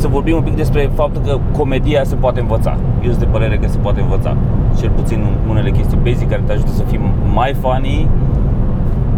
Să 0.01 0.07
vorbim 0.07 0.35
un 0.35 0.41
pic 0.41 0.55
despre 0.55 0.89
faptul 0.93 1.21
că 1.25 1.37
comedia 1.57 2.03
se 2.03 2.15
poate 2.15 2.39
învăța. 2.39 2.77
Eu 3.03 3.09
sunt 3.09 3.19
de 3.23 3.29
părere 3.31 3.57
că 3.57 3.67
se 3.67 3.77
poate 3.77 3.99
învăța. 4.01 4.35
Cel 4.79 4.89
puțin 4.89 5.19
unele 5.49 5.69
chestii 5.71 5.97
basic 6.03 6.29
care 6.29 6.41
te 6.45 6.51
ajută 6.51 6.71
să 6.71 6.83
fii 6.83 6.99
mai 7.33 7.53
funny 7.61 8.07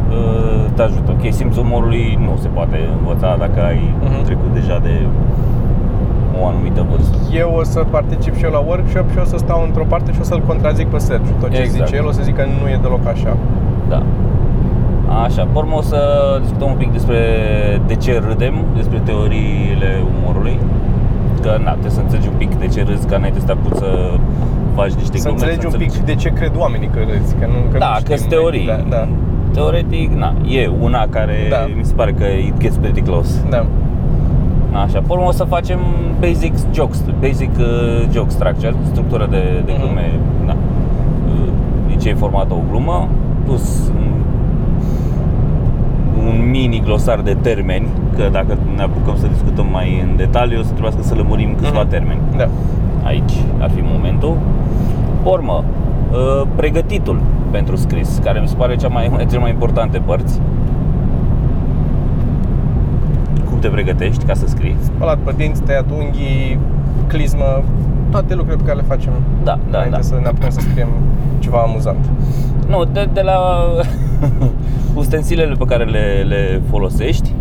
uh, 0.09 0.65
te 0.75 0.81
ajută. 0.81 1.11
Ok, 1.11 1.33
simțul 1.33 1.63
umorului 1.63 2.17
nu 2.21 2.37
se 2.41 2.47
poate 2.47 2.77
învăța 2.99 3.35
dacă 3.39 3.59
ai 3.65 3.93
Mhm. 4.03 4.23
trecut 4.23 4.53
deja 4.53 4.79
de 4.83 4.93
o 6.41 6.45
anumită 6.47 6.85
vârstă. 6.89 7.15
Eu 7.43 7.49
o 7.59 7.63
să 7.63 7.79
particip 7.89 8.35
și 8.37 8.43
eu 8.43 8.51
la 8.51 8.63
workshop 8.67 9.11
și 9.11 9.17
o 9.21 9.25
să 9.25 9.37
stau 9.37 9.63
într-o 9.67 9.85
parte 9.87 10.11
și 10.11 10.17
o 10.21 10.23
să-l 10.23 10.41
contrazic 10.47 10.87
pe 10.87 10.97
Sergiu. 10.97 11.31
Tot 11.39 11.49
ce 11.51 11.61
Exact. 11.61 11.85
zice 11.87 11.95
el 12.01 12.05
o 12.07 12.11
să 12.11 12.21
zic 12.23 12.35
că 12.35 12.43
nu 12.61 12.69
e 12.69 12.79
deloc 12.81 13.07
așa. 13.07 13.37
Da. 13.89 14.01
Așa, 15.23 15.41
pe 15.43 15.57
urmă 15.57 15.75
o 15.77 15.81
să 15.81 15.99
discutăm 16.41 16.67
un 16.69 16.77
pic 16.77 16.91
despre 16.91 17.17
de 17.87 17.95
ce 17.95 18.21
râdem, 18.27 18.53
despre 18.75 19.01
teoriile 19.03 20.03
umorului. 20.19 20.59
Că, 21.41 21.59
na, 21.63 21.71
trebuie 21.71 21.91
să 21.91 21.99
înțelegi 21.99 22.27
un 22.27 22.37
pic 22.37 22.55
de 22.55 22.67
ce 22.67 22.83
râzi, 22.83 23.07
ca 23.07 23.15
înainte 23.15 23.39
să 23.39 23.45
te 23.45 23.51
apuci 23.51 23.77
să 23.77 23.89
faci 24.75 24.91
niște 24.91 25.17
Să 25.17 25.27
glume, 25.29 25.39
înțelegi 25.41 25.65
un 25.65 25.73
pic 25.77 25.93
de 25.97 26.15
ce 26.15 26.29
cred 26.29 26.51
oamenii 26.57 26.87
că 26.87 26.99
râzi, 26.99 27.35
că 27.39 27.45
nu 27.45 27.59
că 27.71 27.77
Da, 27.77 27.85
nu 27.87 27.93
că 27.93 27.99
știm 27.99 28.17
sunt 28.17 28.29
noi. 28.31 28.39
teorii. 28.39 28.65
Da, 28.65 28.79
da. 28.97 29.07
Teoretic, 29.53 30.11
na, 30.13 30.33
e 30.47 30.71
una 30.81 31.05
care 31.09 31.35
Da. 31.49 31.57
mi 31.77 31.83
se 31.83 31.93
pare 31.93 32.11
că 32.11 32.23
it 32.25 32.57
gets 32.59 32.77
pretty 32.77 33.01
close. 33.01 33.31
da. 33.49 33.65
Așa, 34.73 34.99
pe 34.99 35.05
urmă 35.07 35.25
o 35.27 35.31
să 35.31 35.43
facem 35.43 35.79
basic 36.19 36.53
jokes, 36.73 37.03
basic 37.19 37.49
uh, 37.59 38.07
joke 38.11 38.29
structure, 38.29 38.73
structură 38.91 39.27
de, 39.29 39.61
de 39.65 39.71
Mhm. 39.71 39.81
glume, 39.81 40.11
da. 40.45 40.55
Uh, 41.27 41.47
din 41.87 41.97
ce 41.99 42.09
e 42.09 42.13
format 42.13 42.51
o 42.51 42.55
glumă, 42.69 43.07
plus 43.45 43.91
un, 43.97 44.11
un 46.27 46.49
mini 46.49 46.81
glosar 46.85 47.19
de 47.21 47.37
termeni, 47.41 47.87
că 48.15 48.29
dacă 48.31 48.57
ne 48.75 48.81
apucăm 48.81 49.15
să 49.17 49.27
discutăm 49.27 49.67
mai 49.71 50.05
în 50.09 50.15
detaliu, 50.15 50.59
o 50.59 50.63
să 50.63 50.69
trebuiască 50.69 51.01
să 51.01 51.15
lămurim 51.15 51.55
câțiva 51.55 51.79
Mhm. 51.79 51.89
termeni. 51.89 52.19
Da. 52.37 52.47
Aici 53.03 53.33
ar 53.59 53.69
fi 53.69 53.81
momentul. 53.93 54.37
Urmă, 55.23 55.63
uh, 56.11 56.47
pregătitul 56.55 57.19
pentru 57.51 57.75
scris, 57.75 58.19
care 58.23 58.39
mi 58.39 58.47
se 58.47 58.55
pare 58.55 58.75
cea 58.75 58.87
mai, 58.87 59.07
una 59.07 59.17
dintre 59.17 59.27
cele 59.27 59.41
mai 59.41 59.51
importante 59.51 59.97
părți. 60.05 60.39
Cum 63.63 63.72
te 63.72 63.82
pregătești 63.82 64.25
ca 64.25 64.34
să 64.34 64.48
scrii? 64.48 64.75
Spălat 64.79 65.17
pe 65.17 65.34
dinți, 65.38 65.62
tăiat 65.62 65.86
unghii, 65.91 66.60
clismă, 67.08 67.63
toate 68.12 68.36
lucrurile 68.36 68.62
pe 68.63 68.70
care 68.70 68.77
le 68.79 68.86
facem 68.88 69.12
Da, 69.43 69.60
da, 69.72 69.77
înainte 69.77 69.96
da. 69.96 70.01
să 70.01 70.20
ne 70.22 70.27
apucăm 70.27 70.50
să 70.50 70.60
scriem 70.60 70.88
ceva 71.39 71.58
amuzant. 71.58 72.05
Nu, 72.67 72.86
de, 72.86 73.10
de 73.13 73.22
la 73.22 73.39
ustensilele 75.01 75.55
pe 75.55 75.65
care 75.65 75.84
le, 75.84 76.25
le 76.27 76.62
folosești, 76.70 77.34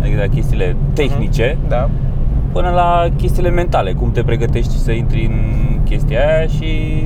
adică 0.00 0.16
de 0.16 0.22
la 0.22 0.34
chestiile 0.34 0.76
tehnice, 0.92 1.58
Da. 1.68 1.88
până 2.52 2.70
la 2.70 3.06
chestiile 3.16 3.50
mentale, 3.50 3.92
cum 3.92 4.10
te 4.12 4.22
pregătești 4.22 4.76
să 4.76 4.92
intri 4.92 5.24
în 5.24 5.34
chestia 5.84 6.18
aia 6.18 6.46
și 6.46 7.02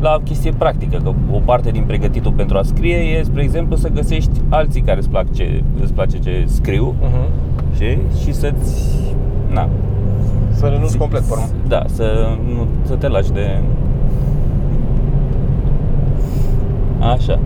la 0.00 0.20
chestie 0.24 0.52
practică, 0.58 0.96
că 1.02 1.12
o 1.30 1.38
parte 1.44 1.70
din 1.70 1.82
pregătitul 1.86 2.32
pentru 2.32 2.56
a 2.58 2.62
scrie 2.62 2.96
e, 2.96 3.22
spre 3.22 3.42
exemplu, 3.42 3.76
să 3.76 3.88
găsești 3.88 4.40
alții 4.48 4.80
care 4.80 4.98
îți, 4.98 5.08
plac 5.08 5.32
ce, 5.32 5.62
îți 5.82 5.92
place 5.92 6.18
ce 6.18 6.44
scriu 6.46 6.94
Uh-huh. 7.02 7.45
Și, 7.76 7.98
și 8.22 8.32
să-ți... 8.32 8.94
Na, 9.52 9.68
Să 10.52 10.66
renunți 10.66 10.96
complet, 10.96 11.22
pe 11.22 11.28
urmă. 11.32 11.44
Da, 11.68 11.82
să, 11.86 12.04
nu, 12.54 12.66
să 12.84 12.94
te 12.94 13.08
lași 13.08 13.32
de... 13.32 13.58
Așa. 17.00 17.38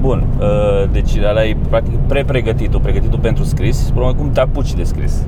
Bun, 0.00 0.24
uh, 0.40 0.90
deci 0.92 1.10
ăla 1.30 1.44
e 1.44 1.56
practic 1.68 1.94
pre-pregătitul, 2.06 2.80
pregătitul 2.80 3.18
pentru 3.18 3.44
scris. 3.44 3.90
Problema 3.90 4.14
cum 4.14 4.30
te 4.32 4.40
apuci 4.40 4.74
de 4.74 4.82
scris. 4.82 5.22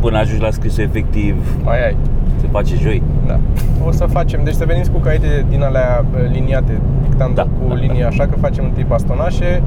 Până 0.00 0.18
ajungi 0.18 0.42
la 0.42 0.50
scrisul 0.50 0.82
efectiv, 0.82 1.56
Mai 1.64 1.86
ai. 1.86 1.96
se 2.40 2.46
face 2.50 2.74
joi. 2.76 3.02
Da. 3.26 3.38
O 3.86 3.90
să 3.90 4.04
facem, 4.04 4.40
deci 4.44 4.54
să 4.54 4.64
veniți 4.64 4.90
cu 4.90 4.98
caite 4.98 5.44
din 5.48 5.62
alea 5.62 6.04
uh, 6.14 6.30
liniate, 6.32 6.80
dictando 7.02 7.34
Da, 7.34 7.42
cu 7.42 7.68
da, 7.68 7.74
linii 7.74 8.00
da. 8.00 8.06
așa, 8.06 8.26
că 8.26 8.34
facem 8.40 8.64
întâi 8.64 8.84
bastonașe, 8.88 9.62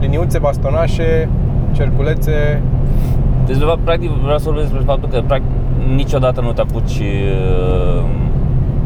liniuțe, 0.00 0.38
bastonașe, 0.38 1.28
cerculețe. 1.72 2.62
Deci, 3.46 3.56
de 3.56 3.64
fapt, 3.64 3.78
practic, 3.84 4.10
vreau 4.10 4.38
să 4.38 4.44
vorbesc 4.44 4.66
despre 4.68 4.84
faptul 4.86 5.08
că 5.08 5.22
practic, 5.26 5.48
niciodată 5.94 6.40
nu 6.40 6.52
te 6.52 6.60
apuci 6.60 6.98
uh, 6.98 8.04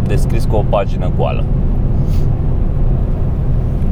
de 0.07 0.17
scris 0.17 0.45
cu 0.45 0.57
o 0.57 0.65
pagină 0.69 1.11
goală. 1.17 1.45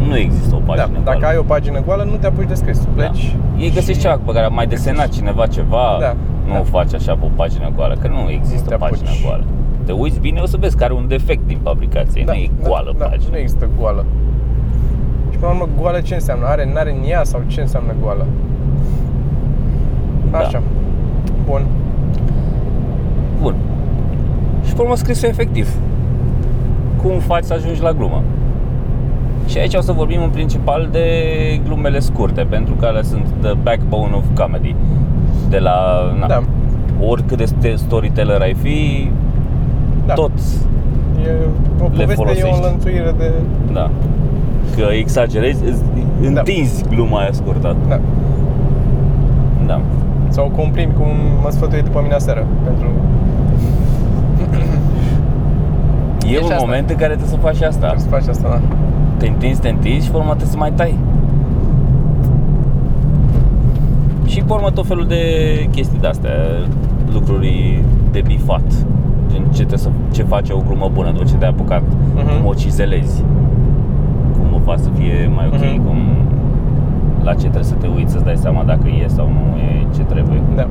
Nu 0.08 0.16
există 0.16 0.54
o 0.54 0.58
Da, 0.58 0.64
pagină 0.64 0.86
goală. 1.04 1.18
dacă 1.20 1.26
ai 1.32 1.36
o 1.36 1.42
pagină 1.42 1.80
goală, 1.86 2.02
nu 2.04 2.16
te 2.20 2.26
apuci 2.26 2.46
de 2.48 2.54
scris. 2.54 2.78
Pleci. 2.94 3.34
Da. 3.56 3.62
Ei 3.62 3.70
găsești 3.70 4.00
ceva 4.02 4.18
pe 4.24 4.32
care 4.32 4.44
a 4.44 4.48
mai 4.48 4.66
desenat 4.66 5.08
cineva 5.08 5.46
ceva, 5.46 5.96
Da, 6.00 6.14
nu 6.46 6.52
da. 6.52 6.58
o 6.60 6.62
faci 6.62 6.94
așa 6.94 7.12
pe 7.12 7.24
o 7.24 7.28
pagină 7.36 7.70
goală, 7.76 7.94
că 8.00 8.08
nu 8.08 8.30
există 8.30 8.62
Nu 8.70 8.70
te 8.70 8.74
pagină 8.76 9.08
apuci. 9.08 9.24
goală. 9.24 9.44
Te 9.84 9.92
uiți 9.92 10.18
bine, 10.20 10.40
o 10.40 10.46
să 10.46 10.56
vezi 10.60 10.76
că 10.76 10.84
are 10.84 10.92
un 10.92 11.04
defect 11.08 11.46
din 11.46 11.58
fabricație, 11.62 12.22
nu 12.26 12.32
e 12.32 12.50
goală 12.62 12.94
da, 12.98 13.04
pagina. 13.04 13.30
Nu 13.30 13.38
există 13.38 13.68
goală. 13.80 14.04
Și 15.30 15.36
până 15.38 15.52
la 15.52 15.58
urmă, 15.58 15.68
goală 15.80 16.00
ce 16.00 16.14
înseamnă? 16.14 16.46
Are, 16.46 16.70
n-are 16.74 16.90
în 16.90 17.08
ea 17.10 17.24
sau 17.24 17.40
ce 17.46 17.60
înseamnă 17.60 17.92
goală? 18.02 18.26
Da. 20.38 20.46
Așa. 20.46 20.62
Bun. 21.46 21.62
Bun. 23.42 23.54
Și 24.66 24.72
pe 24.74 24.80
urmă 24.82 24.96
scrisul 24.96 25.28
efectiv. 25.28 25.68
Cum 27.02 27.18
faci 27.18 27.44
să 27.44 27.52
ajungi 27.52 27.82
la 27.82 27.92
glumă? 27.92 28.22
Și 29.46 29.58
aici 29.58 29.74
o 29.74 29.80
să 29.80 29.92
vorbim 29.92 30.22
în 30.22 30.28
principal 30.30 30.88
de 30.92 31.06
glumele 31.64 31.98
scurte, 31.98 32.46
pentru 32.48 32.74
că 32.74 32.86
alea 32.86 33.02
sunt 33.02 33.26
the 33.40 33.52
backbone 33.62 34.12
of 34.14 34.24
comedy. 34.34 34.74
De 35.48 35.58
la 35.58 35.74
na, 36.18 36.26
Da. 36.26 36.42
oricât 37.00 37.36
de 37.36 37.44
st- 37.44 37.74
storyteller 37.74 38.40
ai 38.40 38.54
fi, 38.62 39.10
Da. 40.06 40.14
tot 40.14 40.30
E, 41.24 41.30
o 41.80 41.84
poveste 41.84 42.12
e 42.12 42.14
folosești. 42.14 42.48
o 42.52 42.54
înlănțuire 42.54 43.14
de... 43.18 43.32
Da. 43.72 43.90
Că 44.76 44.82
exagerezi, 44.98 45.64
îți 45.64 45.82
întinzi 46.22 46.84
gluma 46.88 47.18
aia 47.18 47.32
scurtă. 47.32 47.76
Da. 47.88 48.00
Da. 49.66 49.80
Sau 50.34 50.48
comprimi 50.56 50.92
cum 50.92 51.06
mă 51.42 51.50
sfătui 51.50 51.82
după 51.82 52.00
mine 52.02 52.14
aseară. 52.14 52.46
Pentru... 52.64 52.86
E 56.26 56.30
Deci 56.30 56.36
un 56.38 56.50
asta. 56.52 56.56
moment 56.64 56.90
în 56.90 56.96
care 56.96 57.12
trebuie 57.14 57.28
să 57.34 57.36
faci 57.36 57.60
asta. 57.62 57.86
Trebuie 57.86 58.00
să 58.00 58.08
faci 58.08 58.26
asta, 58.28 58.48
da. 58.48 58.60
Te 59.16 59.26
întinzi, 59.26 59.60
te 59.60 59.68
întinzi 59.68 60.04
și 60.04 60.10
pe 60.10 60.16
urmă 60.16 60.28
trebuie 60.28 60.50
să 60.50 60.56
mai 60.56 60.72
tai. 60.72 60.98
Și 64.26 64.40
pe 64.46 64.52
urmă 64.52 64.70
tot 64.70 64.86
felul 64.86 65.06
de 65.06 65.20
chestii 65.70 65.98
de 66.00 66.06
astea, 66.06 66.30
lucruri 67.12 67.82
de 68.12 68.20
bifat. 68.26 68.62
Gen 69.30 69.42
ce, 69.44 69.50
trebuie 69.56 69.78
să, 69.78 69.90
ce 70.12 70.22
face 70.22 70.52
o 70.52 70.60
glumă 70.66 70.90
bună 70.92 71.10
după 71.10 71.24
ce 71.24 71.34
te-ai 71.34 71.50
apucat, 71.50 71.82
Mhm. 72.14 72.26
cum 72.38 72.46
o 72.46 72.54
cizelezi, 72.54 73.22
cum 74.32 74.46
o 74.54 74.58
faci 74.64 74.78
să 74.78 74.88
fie 74.98 75.30
mai 75.34 75.46
ok, 75.46 75.58
Mhm. 75.60 75.84
cum 75.86 75.96
la 77.24 77.32
ce 77.32 77.40
trebuie 77.40 77.64
să 77.64 77.74
te 77.74 77.86
uiți 77.86 78.12
să-ți 78.12 78.24
dai 78.24 78.36
seama 78.36 78.62
dacă 78.62 78.88
e 78.88 79.06
sau 79.08 79.26
nu 79.26 79.56
e 79.58 79.86
ce 79.94 80.02
trebuie. 80.02 80.42
Da. 80.56 80.66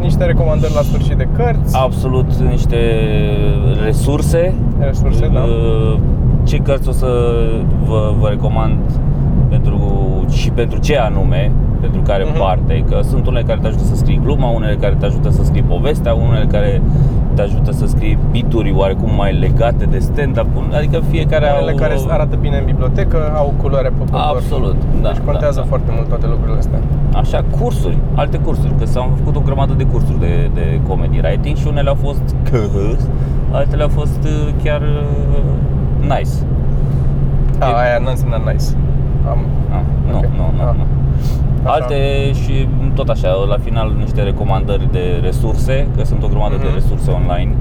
Niște 0.00 0.24
recomandări 0.24 0.74
la 0.74 0.82
sfârșit 0.82 1.16
de 1.16 1.28
cărți. 1.36 1.76
Absolut 1.76 2.32
niște 2.34 2.76
resurse 3.84 4.54
Resurse, 4.78 5.30
da. 5.32 5.40
Uh, 5.40 5.98
Ce 6.44 6.56
cărți 6.56 6.88
o 6.88 6.92
să 6.92 7.06
vă, 7.86 8.14
vă 8.20 8.28
recomand 8.28 8.78
pentru, 9.48 9.80
și 10.30 10.50
pentru 10.50 10.78
ce 10.78 10.96
anume, 10.98 11.52
pentru 11.80 12.00
care 12.00 12.24
Mhm. 12.24 12.38
parte, 12.38 12.84
că 12.88 13.00
sunt 13.02 13.26
unele 13.26 13.44
care 13.44 13.58
te 13.60 13.66
ajută 13.66 13.84
să 13.84 13.94
scrii 13.96 14.20
gluma, 14.24 14.48
unele 14.48 14.74
care 14.76 14.94
te 14.98 15.06
ajută 15.06 15.30
să 15.30 15.42
scrii 15.44 15.62
povestea, 15.62 16.14
unele 16.14 16.44
care 16.44 16.82
te 17.34 17.42
ajută 17.42 17.72
să 17.72 17.86
scrii 17.86 18.18
bituri 18.30 18.72
oarecum 18.76 19.10
mai 19.16 19.32
legate 19.38 19.84
de 19.84 19.98
stand-up, 19.98 20.46
adică 20.76 21.00
fiecare 21.10 21.46
Unele 21.56 21.70
au... 21.70 21.76
care 21.76 21.94
arată 22.08 22.36
bine 22.40 22.56
în 22.58 22.64
bibliotecă, 22.64 23.32
au 23.36 23.52
culoare 23.56 23.88
pe 23.88 23.94
cupăr. 23.98 24.20
Absolut, 24.34 24.76
da, 25.02 25.08
Deci 25.08 25.18
contează 25.24 25.54
da, 25.54 25.60
da. 25.60 25.66
foarte 25.68 25.90
mult 25.94 26.08
toate 26.08 26.26
lucrurile 26.26 26.58
astea. 26.58 26.78
Așa, 27.14 27.44
cursuri, 27.60 27.98
alte 28.14 28.38
cursuri, 28.38 28.74
că 28.78 28.84
s-au 28.86 29.12
făcut 29.16 29.36
o 29.36 29.40
grămadă 29.40 29.72
de 29.76 29.84
cursuri 29.84 30.18
de, 30.18 30.50
de 30.54 30.80
comedy 30.88 31.20
writing 31.22 31.56
și 31.56 31.66
unele 31.66 31.88
au 31.88 31.96
fost 32.02 32.22
altele 33.50 33.82
au 33.82 33.88
fost 33.88 34.18
uh, 34.24 34.52
chiar 34.62 34.80
uh, 34.80 35.42
nice. 36.00 36.34
A, 37.58 37.68
E- 37.68 37.74
aia 37.88 37.98
nu 38.02 38.08
înseamnă 38.10 38.36
nice. 38.52 38.64
Am, 39.28 39.38
Ah, 39.70 39.80
nu, 40.10 40.16
Ok. 40.16 40.24
nu, 40.24 40.44
nu, 40.56 40.62
Ah. 40.68 40.74
nu. 40.76 40.84
Așa. 41.64 41.72
Alte 41.72 41.96
și 42.32 42.68
tot 42.94 43.08
așa, 43.08 43.28
la 43.48 43.56
final 43.58 43.94
niște 43.98 44.22
recomandări 44.22 44.88
de 44.92 45.18
resurse, 45.22 45.86
că 45.96 46.04
sunt 46.04 46.22
o 46.22 46.26
grămadă 46.28 46.56
de 46.56 46.64
Mhm. 46.66 46.74
resurse 46.74 47.10
online 47.10 47.52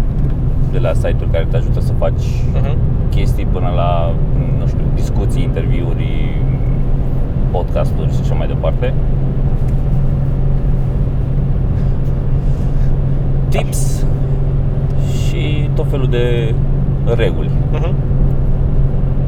de 0.71 0.79
la 0.79 0.93
site-uri 0.93 1.31
care 1.31 1.47
te 1.49 1.57
ajută 1.57 1.79
să 1.79 1.93
faci 1.97 2.23
Mhm. 2.53 2.77
chestii 3.09 3.45
până 3.45 3.71
la, 3.75 4.11
nu 4.59 4.67
știu, 4.67 4.83
discuții, 4.95 5.43
interviuri, 5.43 6.37
podcasturi 7.51 8.11
și 8.13 8.19
așa 8.23 8.33
mai 8.33 8.47
departe. 8.47 8.93
Tips 13.49 14.05
și 15.27 15.69
tot 15.75 15.89
felul 15.89 16.07
de 16.09 16.53
reguli. 17.15 17.49
Mhm. 17.71 17.93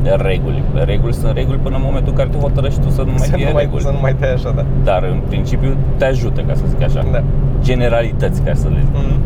De 0.04 0.10
reguli. 0.22 0.64
Reguli 0.74 1.14
sunt 1.14 1.34
reguli 1.36 1.58
până 1.58 1.76
în 1.76 1.82
momentul 1.86 2.12
în 2.12 2.18
care 2.18 2.30
te 2.30 2.38
hotărăști 2.38 2.80
tu 2.80 2.90
să 2.90 3.02
nu 3.02 3.12
mai 3.18 3.18
Să 3.28 3.36
fie 3.36 3.46
nu 3.46 3.52
mai, 3.54 3.62
reguli. 3.64 3.84
să 3.84 3.90
nu 3.90 3.98
mai 4.02 4.16
dai 4.20 4.34
așa, 4.34 4.52
da. 4.56 4.66
Dar 4.84 5.04
în 5.04 5.20
principiu 5.28 5.76
te 5.98 6.06
ajută, 6.06 6.42
ca 6.42 6.54
să 6.54 6.64
zic 6.68 6.82
așa. 6.82 7.06
Da. 7.12 7.24
Generalități, 7.62 8.42
ca 8.42 8.54
să 8.54 8.68
le 8.68 8.80
zic. 8.86 8.96
Mhm. 8.96 9.20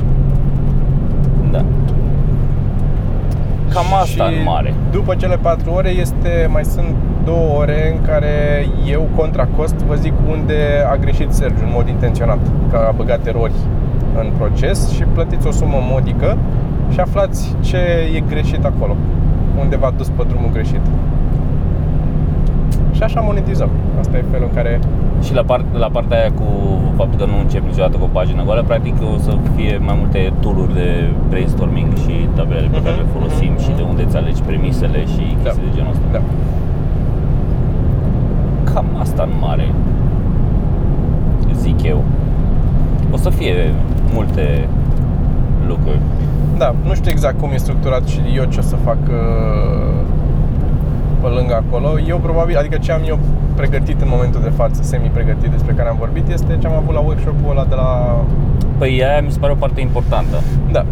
Da. 1.52 1.64
Cam 3.74 3.86
asta 4.02 4.24
Și 4.30 4.34
în 4.38 4.44
mare. 4.46 4.74
După 4.92 5.16
cele 5.16 5.38
4 5.38 5.72
ore 5.72 5.90
este, 5.90 6.48
mai 6.52 6.66
sunt 6.66 6.96
două 7.26 7.58
ore 7.60 7.92
în 7.96 8.06
care 8.06 8.66
eu 8.92 9.08
contra 9.16 9.48
cost 9.58 9.76
vă 9.76 9.96
zic 9.96 10.14
unde 10.32 10.58
a 10.92 10.96
greșit 10.96 11.32
Sergiu 11.32 11.64
în 11.64 11.72
mod 11.74 11.88
intenționat, 11.88 12.38
că 12.72 12.78
a 12.88 12.92
băgat 12.92 13.28
erori 13.28 13.54
în 14.20 14.32
proces 14.38 14.90
și 14.90 15.04
plătiți 15.14 15.48
o 15.48 15.52
sumă 15.52 15.78
modică 15.92 16.38
și 16.94 17.00
aflați 17.00 17.56
ce 17.62 17.78
e 18.16 18.20
greșit 18.20 18.64
acolo, 18.66 18.96
unde 19.64 19.76
v-a 19.78 19.92
dus 19.98 20.10
pe 20.10 20.24
drumul 20.28 20.50
greșit. 20.54 20.82
Și 22.96 23.04
așa 23.04 23.20
monetizăm. 23.20 23.70
Asta 24.00 24.18
e 24.18 24.24
felul 24.32 24.48
în 24.50 24.56
care 24.56 24.80
Și 25.26 25.34
la, 25.34 25.42
part, 25.50 25.66
la 25.78 25.90
partea 25.96 26.18
aia 26.20 26.32
cu 26.32 26.48
faptul 26.96 27.18
că 27.20 27.26
nu 27.32 27.38
încep 27.44 27.64
niciodată 27.66 27.98
cu 27.98 28.04
o 28.04 28.16
pagină 28.18 28.44
goală, 28.44 28.64
practic 28.64 28.96
o 29.16 29.18
să 29.18 29.32
fie 29.56 29.74
mai 29.88 29.96
multe 30.00 30.34
tooluri 30.40 30.74
de 30.74 30.88
brainstorming 31.30 31.92
și 32.04 32.14
tabelele 32.36 32.68
pe 32.76 32.82
care 32.84 32.96
le 32.96 33.06
Mhm, 33.08 33.14
folosim 33.18 33.52
mhm, 33.52 33.62
și 33.64 33.72
de 33.78 33.84
unde 33.90 34.02
îți 34.08 34.18
alegi 34.18 34.42
premisele 34.42 35.00
și 35.14 35.24
chestii 35.44 35.64
de 35.68 35.72
genul 35.76 35.92
ăsta. 35.96 36.06
da. 36.12 36.22
Cam 38.74 38.86
asta 39.00 39.24
în 39.24 39.34
mare, 39.40 39.68
zic 41.54 41.84
eu. 41.84 42.04
O 43.12 43.18
să 43.18 43.30
fie 43.30 43.56
multe 44.14 44.68
lucruri. 45.68 46.00
Da, 46.58 46.76
nu 46.84 46.94
știu 46.94 47.12
exact 47.12 47.40
cum 47.40 47.52
e 47.52 47.58
structurat 47.58 48.08
și 48.08 48.20
eu 48.36 48.44
ce 48.44 48.60
o 48.60 48.62
să 48.62 48.76
fac 48.76 48.98
uh, 49.10 49.96
pe 51.22 51.28
lângă 51.28 51.54
acolo. 51.54 52.00
Eu 52.08 52.18
probabil, 52.18 52.58
adică 52.58 52.78
ce 52.78 52.92
am 52.92 53.02
eu 53.08 53.20
pregătit 53.56 54.02
în 54.02 54.08
momentul 54.10 54.42
de 54.42 54.50
față, 54.50 54.84
semi-pregătit 54.84 55.50
despre 55.50 55.74
care 55.74 55.90
am 55.90 55.96
vorbit, 56.00 56.28
este 56.28 56.58
ce 56.60 56.68
am 56.68 56.74
avut 56.74 56.94
la 56.94 57.00
workshop-ul 57.00 57.50
ăla 57.50 57.66
de 57.66 57.76
la... 57.76 58.20
Păi 58.78 59.04
aia 59.04 59.22
mi 59.22 59.32
se 59.32 59.40
pare 59.40 59.52
o 59.52 59.56
parte 59.56 59.82
importantă. 59.82 60.36
Da. 60.72 60.86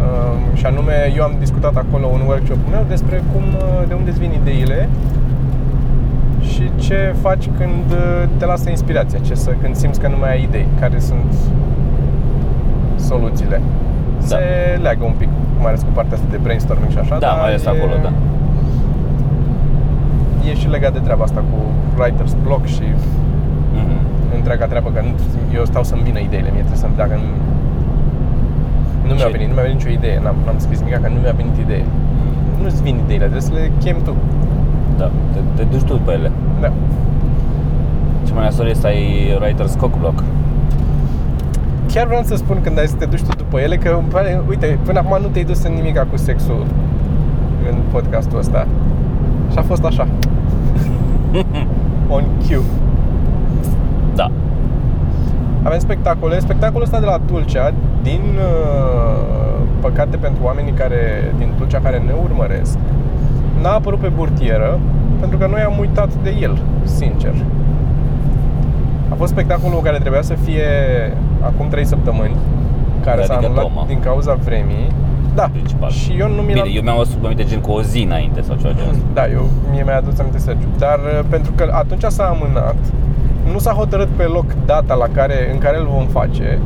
Uh, 0.00 0.58
și 0.58 0.66
anume, 0.66 1.12
eu 1.16 1.22
am 1.22 1.34
discutat 1.38 1.76
acolo 1.76 2.06
un 2.06 2.20
workshop 2.26 2.58
meu 2.70 2.84
despre 2.88 3.22
cum, 3.32 3.42
uh, 3.42 3.88
de 3.88 3.94
unde 3.94 4.10
îți 4.10 4.18
vin 4.18 4.32
ideile 4.40 4.88
și 6.40 6.70
ce 6.76 7.14
faci 7.20 7.48
când 7.58 7.84
uh, 7.90 8.28
te 8.36 8.44
lasă 8.44 8.70
inspirația, 8.70 9.18
ce 9.18 9.34
să, 9.34 9.50
când 9.62 9.76
simți 9.76 10.00
că 10.00 10.08
nu 10.08 10.16
mai 10.18 10.30
ai 10.30 10.42
idei, 10.42 10.66
care 10.80 10.98
sunt 10.98 11.34
soluțiile. 12.96 13.60
Da. 14.28 14.36
Se 14.36 14.38
leagă 14.84 15.04
un 15.04 15.14
pic, 15.20 15.28
mai 15.58 15.66
ales 15.72 15.82
cu 15.82 15.92
partea 15.98 16.14
asta 16.16 16.26
de 16.30 16.38
brainstorming 16.46 16.90
și 16.90 16.98
așa, 16.98 17.14
Da, 17.18 17.26
dar 17.26 17.36
mai 17.40 17.48
ales 17.50 17.64
e- 17.64 17.68
acolo, 17.74 17.94
da. 18.06 18.12
E 20.50 20.54
și 20.54 20.68
legat 20.68 20.92
de 20.92 20.98
treaba 21.06 21.24
asta 21.28 21.40
cu 21.50 21.58
writer's 21.98 22.34
block 22.46 22.64
și 22.66 22.82
Mhm. 23.80 23.96
întreaga 24.36 24.66
treabă, 24.66 24.88
că 24.94 25.00
nu, 25.06 25.12
eu 25.58 25.64
stau 25.64 25.82
să-mi 25.90 26.02
vină 26.02 26.18
ideile, 26.28 26.48
mie 26.54 26.64
trebuie 26.66 26.82
să-mi 26.84 26.96
dacă 27.02 27.14
nu, 27.22 27.28
nu 29.08 29.12
mi-a 29.14 29.24
Ce? 29.30 29.34
venit, 29.36 29.48
nu 29.48 29.54
mi-a 29.54 29.62
venit 29.68 29.76
nicio 29.78 29.92
idee, 29.98 30.16
n-am, 30.24 30.36
n-am 30.46 30.58
scris 30.64 30.78
nimic, 30.80 30.94
că 31.04 31.08
nu 31.14 31.20
mi-a 31.24 31.36
venit 31.42 31.56
idee. 31.66 31.84
Nu-ți 32.62 32.82
vin 32.82 32.96
ideile, 33.04 33.26
trebuie 33.30 33.48
să 33.50 33.52
le 33.58 33.64
chem 33.82 33.96
tu. 34.06 34.12
Da, 35.00 35.10
te, 35.32 35.38
te 35.56 35.62
duci 35.72 35.82
tu 35.90 35.94
pe 36.06 36.12
ele. 36.12 36.30
Da. 36.60 36.70
Ce 38.26 38.32
mai 38.34 38.44
nasol 38.44 38.66
este 38.66 38.86
ai 38.86 39.02
Writer's 39.42 39.74
Cockblock. 39.80 40.18
Chiar 41.92 42.06
vreau 42.06 42.22
să 42.22 42.34
spun 42.34 42.60
când 42.62 42.78
ai 42.78 42.86
să 42.86 42.94
te 42.98 43.04
duci 43.04 43.22
tu 43.22 43.36
după 43.36 43.58
ele, 43.58 43.76
că 43.76 43.88
îmi 43.88 44.08
pare, 44.08 44.42
uite, 44.48 44.78
până 44.84 44.98
acum 44.98 45.22
nu 45.22 45.28
te-ai 45.28 45.44
dus 45.44 45.62
în 45.62 45.72
nimica 45.72 46.06
cu 46.10 46.16
sexul 46.16 46.66
în 47.70 47.78
podcastul 47.90 48.38
ăsta. 48.38 48.66
Și 49.50 49.58
a 49.58 49.62
fost 49.62 49.84
așa. 49.84 50.08
On 52.16 52.24
cue. 52.46 52.60
Da. 54.14 54.30
Avem 55.62 55.78
spectacole. 55.78 56.38
Spectacolul 56.38 56.82
ăsta 56.82 57.00
de 57.00 57.06
la 57.06 57.20
Tulcea, 57.26 57.72
din 58.02 58.22
uh, 58.36 59.40
păcate 59.80 60.16
pentru 60.16 60.42
oamenii 60.44 60.72
care, 60.72 61.34
din 61.38 61.52
Tulcea 61.56 61.78
care 61.78 61.98
ne 61.98 62.12
urmăresc, 62.22 62.78
n-a 63.62 63.72
apărut 63.72 63.98
pe 63.98 64.08
burtieră 64.08 64.78
pentru 65.20 65.38
că 65.38 65.46
noi 65.46 65.60
am 65.60 65.78
uitat 65.78 66.14
de 66.22 66.36
el, 66.40 66.58
sincer. 66.84 67.34
A 69.08 69.14
fost 69.14 69.32
spectacolul 69.32 69.80
care 69.80 69.98
trebuia 69.98 70.22
să 70.22 70.34
fie 70.34 70.64
acum 71.42 71.68
3 71.68 71.84
săptămâni, 71.84 72.34
care 73.04 73.22
s-a 73.24 73.32
Adică 73.34 73.46
anulat 73.46 73.64
Toma. 73.72 73.84
din 73.86 74.00
cauza 74.00 74.34
vremii. 74.34 74.86
Da, 75.34 75.48
Principal. 75.52 75.90
și 75.90 76.10
eu 76.18 76.28
nu 76.28 76.40
mi 76.40 76.46
Bine, 76.46 76.58
l-am... 76.60 76.68
eu 76.74 76.82
mi-am 76.82 76.98
adus 76.98 77.16
aminte 77.24 77.44
gen 77.44 77.60
cu 77.60 77.70
o 77.70 77.82
zi 77.82 78.02
înainte 78.02 78.40
sau 78.40 78.56
ceva 78.56 78.72
genul 78.76 78.90
ăsta. 78.90 79.04
Da, 79.12 79.24
eu, 79.36 79.44
mie 79.70 79.82
mi-a 79.84 79.96
adus 79.96 80.18
aminte 80.18 80.38
Sergiu. 80.38 80.66
Dar 80.78 80.98
uh, 80.98 81.24
pentru 81.28 81.52
că 81.56 81.64
atunci 81.82 82.02
s-a 82.08 82.24
amânat, 82.24 82.76
nu 83.52 83.58
s-a 83.58 83.72
hotărât 83.72 84.08
pe 84.08 84.22
loc 84.22 84.44
data 84.66 84.94
la 84.94 85.06
care, 85.12 85.50
în 85.52 85.58
care 85.58 85.78
îl 85.78 85.88
vom 85.96 86.06
face 86.06 86.58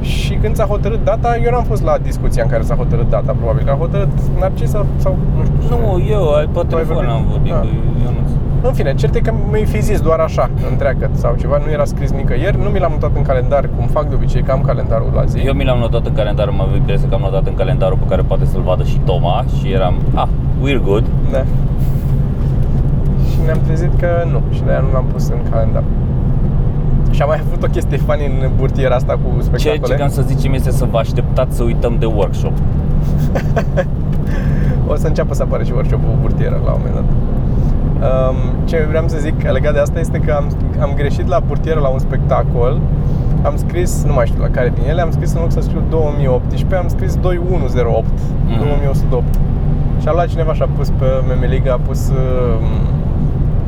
și 0.00 0.32
când 0.34 0.54
s-a 0.56 0.64
hotărât 0.64 1.04
data, 1.04 1.36
eu 1.44 1.50
n-am 1.50 1.64
fost 1.64 1.82
la 1.84 1.98
discuția 2.02 2.42
în 2.42 2.48
care 2.48 2.62
s-a 2.62 2.74
hotărât 2.74 3.08
data, 3.10 3.32
probabil. 3.38 3.64
că 3.64 3.70
A 3.70 3.74
hotărât 3.74 4.08
Narcisa 4.40 4.86
sau 4.96 5.16
nu 5.36 5.44
știu 5.44 5.56
cine. 5.62 5.76
Nu, 5.80 6.02
eu 6.10 6.24
pe 6.24 6.48
Tu 6.52 6.58
ai 6.58 6.64
telefon 6.66 6.94
vorbit? 6.94 7.12
am 7.12 7.26
vorbit 7.30 7.52
Da. 7.52 7.58
cu 7.58 7.66
Ionuț. 8.04 8.30
În 8.66 8.72
fine, 8.72 8.94
cert 8.94 9.14
e 9.14 9.20
că 9.20 9.32
mi-ai 9.50 9.64
fi 9.64 9.82
zis 9.82 10.00
doar 10.00 10.18
așa, 10.18 10.50
întreagă 10.70 11.10
sau 11.12 11.34
ceva, 11.38 11.60
nu 11.64 11.70
era 11.70 11.84
scris 11.84 12.10
nicăieri, 12.10 12.58
nu 12.62 12.68
mi 12.68 12.78
l-am 12.78 12.90
notat 12.90 13.10
în 13.16 13.22
calendar, 13.22 13.68
cum 13.76 13.86
fac 13.86 14.08
de 14.08 14.14
obicei, 14.14 14.42
că 14.42 14.52
am 14.52 14.60
calendarul 14.60 15.12
la 15.14 15.24
zi. 15.24 15.38
Eu 15.38 15.52
mi 15.52 15.64
l-am 15.64 15.78
notat 15.78 16.06
în 16.06 16.12
calendar, 16.12 16.48
mă 16.50 16.62
avea 16.62 16.76
impresia 16.76 17.08
că 17.08 17.14
am 17.14 17.20
notat 17.20 17.46
în 17.46 17.54
calendarul 17.54 17.98
pe 17.98 18.04
care 18.08 18.22
poate 18.22 18.44
să-l 18.44 18.60
vadă 18.60 18.82
și 18.82 18.98
Toma 19.04 19.44
și 19.58 19.72
eram, 19.72 19.94
ah, 20.14 20.28
we're 20.64 20.82
good. 20.84 21.04
Da. 21.32 21.42
Și 23.30 23.36
ne-am 23.44 23.58
trezit 23.66 23.90
că 23.98 24.08
nu, 24.32 24.42
și 24.54 24.62
de-aia 24.62 24.80
nu 24.80 24.92
l-am 24.92 25.04
pus 25.12 25.28
în 25.28 25.38
calendar. 25.50 25.82
Și 27.10 27.22
am 27.22 27.28
mai 27.28 27.40
avut 27.46 27.62
o 27.62 27.66
chestie 27.66 27.96
funny 27.96 28.26
în 28.26 28.50
burtiera 28.56 28.94
asta 28.94 29.12
cu 29.12 29.36
Ce 29.36 29.42
spectacole. 29.42 29.78
încercam 29.80 30.08
să 30.08 30.22
zicem 30.22 30.52
este 30.52 30.70
să 30.70 30.84
vă 30.90 30.98
așteptați 30.98 31.56
să 31.56 31.62
uităm 31.62 31.96
de 31.98 32.06
workshop. 32.06 32.52
O 34.88 34.94
să 34.94 35.06
înceapă 35.06 35.34
să 35.34 35.42
apară 35.42 35.62
și 35.62 35.72
workshop-ul 35.72 36.18
burtieră 36.20 36.60
la 36.64 36.72
un 36.72 36.78
moment 36.78 36.94
dat. 36.94 37.04
Um, 37.96 38.36
ce 38.64 38.84
vreau 38.88 39.08
să 39.08 39.16
zic 39.18 39.42
legat 39.50 39.72
de 39.72 39.78
asta 39.78 39.98
este 39.98 40.18
că 40.18 40.32
am, 40.32 40.46
am 40.80 40.92
greșit 40.94 41.26
la 41.28 41.38
burtieră 41.46 41.80
la 41.80 41.88
un 41.88 41.98
spectacol 41.98 42.80
am 43.42 43.56
scris, 43.56 44.04
nu 44.06 44.12
mai 44.12 44.26
știu 44.26 44.40
la 44.42 44.48
care 44.48 44.72
din 44.74 44.82
ele, 44.88 45.00
am 45.00 45.10
scris 45.10 45.32
în 45.32 45.40
loc 45.40 45.52
să 45.52 45.60
scriu 45.60 45.82
2018, 45.90 46.74
am 46.76 46.88
scris 46.88 47.16
2108, 47.16 48.06
Mhm. 48.46 48.58
2108. 48.58 49.24
Și 50.00 50.08
a 50.08 50.12
luat 50.12 50.26
cineva 50.26 50.52
și 50.52 50.62
a 50.62 50.68
pus 50.76 50.88
pe 50.88 51.04
Memeliga, 51.28 51.72
a 51.72 51.80
pus 51.86 52.08
uh, 52.08 52.62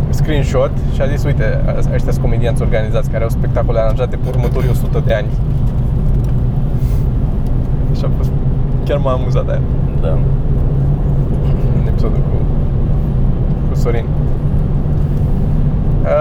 screenshot 0.08 0.70
și 0.94 1.00
a 1.02 1.06
zis, 1.06 1.24
uite, 1.24 1.60
ăștia 1.78 2.12
sunt 2.12 2.24
comedianți 2.24 2.62
organizați 2.62 3.10
care 3.10 3.22
au 3.22 3.28
spectacole 3.30 3.78
aranjate 3.80 4.16
pe 4.16 4.28
următorii 4.28 4.68
100 4.70 5.02
de 5.06 5.14
ani. 5.14 5.26
Și 7.96 8.02
a 8.04 8.10
fost, 8.16 8.30
chiar 8.84 8.98
m-a 8.98 9.12
amuzat 9.12 9.48
aia 9.48 9.60
Da. 10.00 10.08
în 11.80 11.86
episodul 11.86 12.16
cu, 12.18 12.36
cu 13.68 13.74
Sorin. 13.74 14.04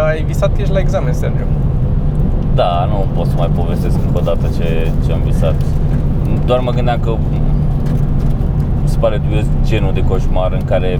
Ai 0.07 0.23
visat 0.23 0.55
că 0.55 0.61
ești 0.61 0.73
la 0.73 0.79
examen, 0.79 1.13
Sergiu. 1.13 1.45
Da, 2.55 2.87
nu 2.89 3.05
pot 3.15 3.25
să 3.27 3.33
mai 3.37 3.49
povestesc 3.55 3.97
încă 4.05 4.17
o 4.17 4.21
dată 4.21 4.49
ce, 4.57 4.91
ce 5.05 5.11
am 5.11 5.21
visat. 5.25 5.55
Doar 6.45 6.59
mă 6.59 6.71
gândeam 6.71 6.99
că 6.99 7.15
mi 8.81 8.89
se 8.89 8.97
pare 8.97 9.17
dubios 9.17 9.45
genul 9.63 9.93
de 9.93 10.03
coșmar 10.03 10.51
în 10.51 10.65
care 10.65 10.99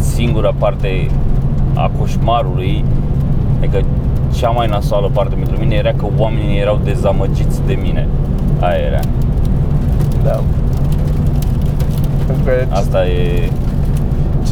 singura 0.00 0.52
parte 0.58 1.10
a 1.74 1.90
coșmarului, 1.98 2.84
adică 3.58 3.84
cea 4.36 4.50
mai 4.50 4.66
nasoală 4.66 5.10
parte 5.12 5.34
pentru 5.34 5.56
mine 5.58 5.74
era 5.74 5.92
că 5.92 6.06
oamenii 6.18 6.58
erau 6.58 6.80
dezamăgiți 6.84 7.62
de 7.66 7.78
mine. 7.82 8.08
Aia 8.60 8.76
era. 8.76 9.00
Da. 10.22 10.40
Pentru 12.26 12.44
că 12.44 12.50
ce, 12.50 12.66
Asta 12.70 13.06
e 13.06 13.40
ce 13.46 13.50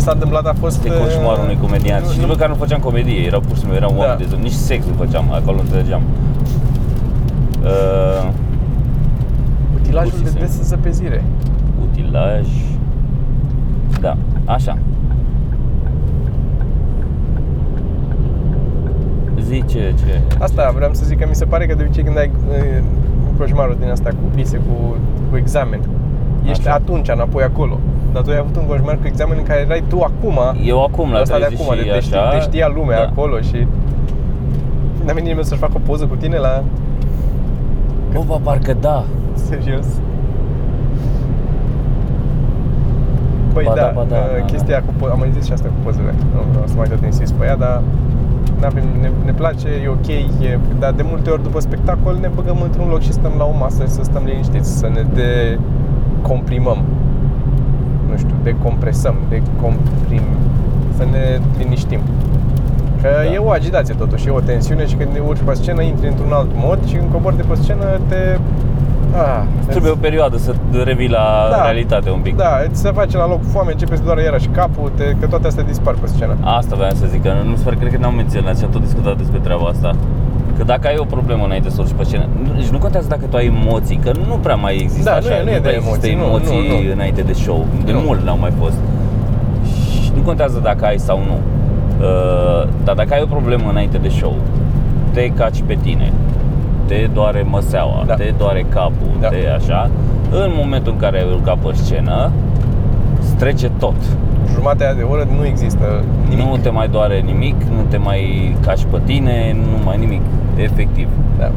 s-a 0.06 0.12
întâmplat 0.12 0.46
a 0.46 0.54
fost... 0.62 0.84
este 0.84 0.98
coșmarul 0.98 1.44
unui 1.44 1.58
comedian. 1.60 2.00
nu- 2.02 2.10
Și 2.10 2.16
nici 2.18 2.26
nu- 2.26 2.32
măcar 2.34 2.48
nu 2.48 2.54
făceam 2.54 2.80
comedie, 2.80 3.20
erau 3.30 3.40
pur 3.40 3.52
și 3.54 3.58
simplu, 3.58 3.76
eram 3.76 3.92
Da. 3.94 3.98
oameni 4.00 4.28
de 4.30 4.36
nici 4.42 4.52
sex 4.70 4.80
nu 4.86 4.94
făceam, 5.04 5.32
acolo 5.32 5.58
înțelegeam. 5.60 6.02
Uh, 7.62 8.28
Utilajul 9.80 10.10
pur 10.10 10.18
și 10.18 10.24
de 10.24 10.28
simplu. 10.30 10.46
desăpezire. 10.60 11.22
utilaj. 11.90 12.46
Da, 14.00 14.16
așa. 14.44 14.78
Zice 19.40 19.94
ce... 19.98 20.20
Asta 20.38 20.72
vreau 20.74 20.90
să 20.94 21.04
zic 21.04 21.18
că 21.18 21.26
mi 21.28 21.34
se 21.34 21.44
pare 21.44 21.66
că 21.66 21.74
de 21.74 21.82
obicei 21.86 22.02
când 22.04 22.18
ai 22.18 22.30
uh, 22.48 22.82
coșmarul 23.38 23.76
din 23.80 23.90
asta 23.90 24.08
cu 24.08 24.24
pise, 24.34 24.56
cu, 24.56 24.96
cu 25.30 25.36
examen, 25.36 25.80
ești 26.50 26.66
Așa. 26.66 26.76
atunci 26.76 27.08
înapoi 27.08 27.42
acolo. 27.42 27.78
Dar 28.12 28.22
tu 28.22 28.30
ai 28.30 28.38
avut 28.38 28.56
un 28.56 28.66
coșmar 28.66 28.96
cu 28.96 29.06
examen 29.06 29.38
în 29.38 29.44
care 29.44 29.60
erai 29.60 29.84
tu 29.88 30.00
acum, 30.00 30.38
Eu 30.64 30.82
acum 30.82 31.12
la 31.12 31.20
ăsta 31.20 31.38
de 31.38 31.44
30 31.44 31.60
acum, 31.60 31.76
de 31.76 31.82
și 31.82 31.90
te, 31.90 32.00
știa, 32.00 32.20
așa, 32.20 32.36
te 32.36 32.40
știa 32.40 32.68
lumea 32.74 32.98
da. 32.98 33.02
acolo 33.04 33.40
și 33.40 33.66
n-a 35.04 35.12
venit 35.12 35.28
nimeni 35.28 35.44
să-și 35.44 35.60
facă 35.60 35.72
o 35.76 35.80
poză 35.86 36.04
cu 36.06 36.16
tine 36.16 36.38
la... 36.38 36.62
Bă, 38.12 38.20
bă, 38.26 38.38
parcă 38.42 38.76
da. 38.80 39.04
Serios? 39.34 39.86
Păi 43.52 43.64
Ba 43.64 43.74
da, 43.74 43.80
da, 43.80 43.92
ba 43.94 44.04
da, 44.08 44.16
uh, 44.16 44.38
da, 44.38 44.44
chestia 44.44 44.82
cu 44.82 44.92
po- 44.98 45.10
am 45.10 45.18
mai 45.18 45.30
zis 45.36 45.44
și 45.46 45.52
asta 45.52 45.68
cu 45.68 45.80
pozele. 45.84 46.14
Nu 46.34 46.40
vreau 46.50 46.66
să 46.66 46.74
mai 46.76 46.88
tot 46.88 47.02
insist 47.04 47.32
pe 47.32 47.44
ea, 47.44 47.56
dar 47.56 47.82
n-avem, 48.60 48.84
ne, 49.00 49.10
ne 49.24 49.32
place, 49.32 49.68
e 49.84 49.88
ok, 49.88 50.08
e, 50.48 50.58
dar 50.78 50.92
de 50.92 51.04
multe 51.10 51.30
ori 51.30 51.42
după 51.42 51.60
spectacol 51.60 52.18
ne 52.20 52.30
băgăm 52.34 52.60
într-un 52.62 52.88
loc 52.88 53.00
și 53.00 53.12
stăm 53.12 53.32
la 53.38 53.44
o 53.44 53.54
masă 53.58 53.82
să 53.86 54.02
stăm 54.02 54.22
liniștiți, 54.24 54.78
să 54.78 54.88
ne 54.94 55.02
decomprimăm. 56.26 56.78
Nu 58.10 58.16
știu, 58.16 58.34
decompresăm, 58.42 59.14
decomprim, 59.28 60.22
să 60.96 61.04
ne 61.12 61.38
liniștim. 61.58 62.00
Că 63.02 63.08
Da. 63.24 63.32
e 63.32 63.38
o 63.38 63.50
agitație 63.50 63.94
totuși, 63.94 64.26
e 64.28 64.30
o 64.30 64.40
tensiune 64.40 64.86
și 64.86 64.94
când 64.94 65.08
urci 65.28 65.40
pe 65.44 65.54
scenă 65.54 65.82
intri 65.82 66.06
într-un 66.08 66.32
alt 66.32 66.50
mod 66.54 66.78
și 66.86 66.94
când 66.94 67.12
cobori 67.12 67.36
de 67.36 67.42
pe 67.48 67.54
scenă 67.62 67.84
te... 68.08 68.38
Ah, 69.14 69.42
Trebuie 69.68 69.90
o 69.90 69.94
perioadă 70.00 70.36
să 70.36 70.54
revii 70.84 71.08
la 71.08 71.26
Da. 71.50 71.62
realitate 71.62 72.10
un 72.10 72.20
pic. 72.20 72.36
Da, 72.36 72.50
îți 72.70 72.80
se 72.80 72.90
face 72.90 73.16
la 73.16 73.26
loc 73.26 73.40
foame, 73.52 73.70
începe 73.72 73.96
să 73.96 74.02
doară 74.04 74.20
iarăși 74.22 74.48
capul, 74.48 74.90
te, 74.94 75.04
că 75.20 75.26
toate 75.26 75.46
astea 75.46 75.64
dispar 75.64 75.94
pe 76.00 76.06
scenă. 76.06 76.36
Asta 76.40 76.74
vreau 76.76 76.90
să 76.90 77.06
zic, 77.10 77.22
că 77.22 77.32
nu 77.50 77.56
sper, 77.56 77.74
cred 77.76 77.92
că 77.92 77.98
n-am 78.00 78.14
menționat 78.14 78.58
și 78.58 78.64
am 78.64 78.70
tot 78.70 78.80
discutat 78.82 79.16
despre 79.16 79.38
treaba 79.38 79.66
asta. 79.66 79.94
Că 80.58 80.64
dacă 80.64 80.86
ai 80.88 80.96
o 80.98 81.04
problemă 81.04 81.44
înainte 81.44 81.70
să 81.70 81.76
urci 81.80 81.92
pe 81.96 82.04
scenă, 82.04 82.26
nu- 82.42 82.52
deci 82.54 82.68
nu 82.68 82.78
contează 82.78 83.08
dacă 83.08 83.24
tu 83.30 83.36
ai 83.36 83.46
emoții, 83.46 83.96
că 83.96 84.10
nu 84.28 84.34
prea 84.34 84.54
mai 84.54 84.74
există 84.76 85.10
Da, 85.10 85.16
așa, 85.16 85.28
nu 85.28 85.34
e- 85.34 85.42
nu 85.44 85.50
e 85.50 85.54
de 85.54 85.60
prea 85.60 85.72
există 85.74 86.06
emoții, 86.06 86.14
nu, 86.14 86.24
emoții 86.24 86.68
nu, 86.68 86.86
nu. 86.86 86.92
înainte 86.92 87.22
de 87.22 87.32
show, 87.32 87.66
de 87.84 87.92
Nu. 87.92 87.98
mult 88.06 88.20
n-au 88.24 88.38
mai 88.40 88.52
fost. 88.60 88.78
Și 90.02 90.10
nu 90.14 90.20
contează 90.22 90.60
dacă 90.62 90.84
ai 90.84 90.98
sau 90.98 91.18
nu. 91.18 91.36
Uh, 92.00 92.68
dar 92.84 92.94
dacă 92.94 93.14
ai 93.14 93.20
o 93.22 93.26
problemă 93.26 93.70
înainte 93.70 93.98
de 93.98 94.08
show, 94.08 94.34
te 95.12 95.28
caci 95.28 95.62
pe 95.66 95.78
tine, 95.82 96.12
te 96.86 97.08
doare 97.14 97.46
măseaua, 97.50 98.02
Da. 98.06 98.14
te 98.14 98.32
doare 98.38 98.64
capul, 98.68 99.10
Da. 99.20 99.28
te 99.28 99.36
așa, 99.56 99.90
În 100.30 100.50
momentul 100.56 100.92
în 100.92 100.98
care 100.98 101.18
ai 101.18 101.26
urcat 101.32 101.56
pe 101.56 101.70
scenă, 101.72 102.30
îți 103.20 103.34
trece 103.34 103.70
tot. 103.78 103.94
Jumătatea 104.54 104.94
de 104.94 105.02
oră 105.02 105.26
nu 105.38 105.46
există 105.46 106.04
nimic. 106.28 106.44
Nu 106.46 106.56
te 106.62 106.70
mai 106.70 106.88
doare 106.88 107.20
nimic, 107.20 107.54
nu 107.62 107.82
te 107.88 107.96
mai 107.96 108.54
cași 108.60 108.86
pe 108.86 108.98
tine, 109.04 109.56
nu 109.58 109.84
mai 109.84 109.96
nimic. 109.98 110.20
Efectiv. 110.56 111.08
Da. 111.38 111.50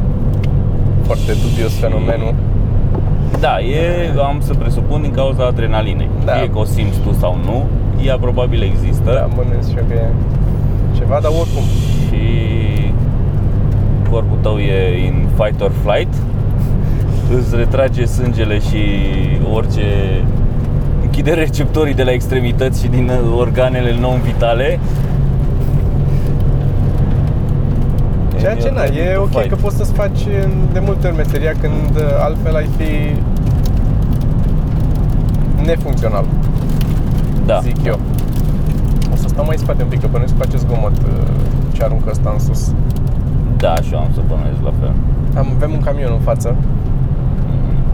Foarte 1.06 1.32
dubios 1.50 1.72
Și- 1.74 1.80
fenomenul. 1.80 2.34
Da, 3.40 3.60
e, 3.60 4.10
am 4.28 4.38
să 4.42 4.54
presupun 4.54 5.02
din 5.02 5.12
cauza 5.12 5.46
adrenalinei. 5.46 6.10
Da. 6.26 6.32
Fie 6.32 6.50
că 6.50 6.58
o 6.58 6.64
simți 6.64 7.00
tu 7.00 7.12
sau 7.20 7.38
nu, 7.46 7.66
ea 8.06 8.18
probabil 8.18 8.62
există. 8.62 9.12
Da, 9.14 9.28
bănuiesc 9.36 9.70
și 9.70 9.78
eu 9.78 9.84
că 9.88 9.94
e 9.94 10.10
ceva, 10.98 11.20
dar 11.22 11.32
oricum. 11.40 11.64
Și 12.08 12.22
corpul 14.10 14.38
tău 14.42 14.58
e 14.58 15.06
in 15.06 15.28
fight 15.38 15.62
or 15.62 15.72
flight 15.84 16.14
Îți 17.38 17.56
retrage 17.56 18.06
sângele 18.06 18.60
și 18.60 18.82
orice 19.54 19.84
Închide 21.04 21.32
receptorii 21.32 21.94
de 21.94 22.04
la 22.04 22.12
extremități 22.12 22.82
și 22.82 22.88
din 22.88 23.12
organele 23.38 23.96
non-vitale 24.00 24.80
Ceea 28.39 28.56
ce 28.56 28.69
na, 28.69 28.84
e 28.84 29.15
ok 29.15 29.30
Fight. 29.30 29.49
că 29.49 29.56
poți 29.56 29.75
să-ți 29.78 29.93
faci 29.93 30.21
de 30.73 30.80
multe 30.80 31.08
ori 31.08 31.15
meseria 31.15 31.52
când 31.62 31.95
uh, 31.95 32.04
altfel 32.25 32.56
ai 32.56 32.69
fi 32.78 32.91
nefuncțional, 35.65 36.25
Da, 37.45 37.60
zic 37.63 37.86
eu. 37.86 37.99
O 39.13 39.15
să 39.15 39.28
stau 39.28 39.45
mai 39.45 39.56
în 39.58 39.62
spate 39.63 39.84
un 39.84 39.89
pic, 39.89 39.99
că 40.02 40.08
bănuiesc 40.12 40.38
că 40.38 40.43
face 40.43 40.58
zgomot 40.58 40.97
uh, 40.97 41.13
ce 41.71 41.84
aruncă 41.84 42.08
ăsta 42.10 42.30
în 42.34 42.39
sus. 42.39 42.73
da, 43.58 43.75
și 43.75 43.93
eu 43.93 43.99
am 43.99 44.10
să 44.13 44.21
bănuiesc 44.28 44.62
la 44.63 44.73
fel 44.80 44.91
Am, 45.38 45.47
avem 45.56 45.71
un 45.71 45.82
camion 45.82 46.12
în 46.12 46.19
față 46.19 46.56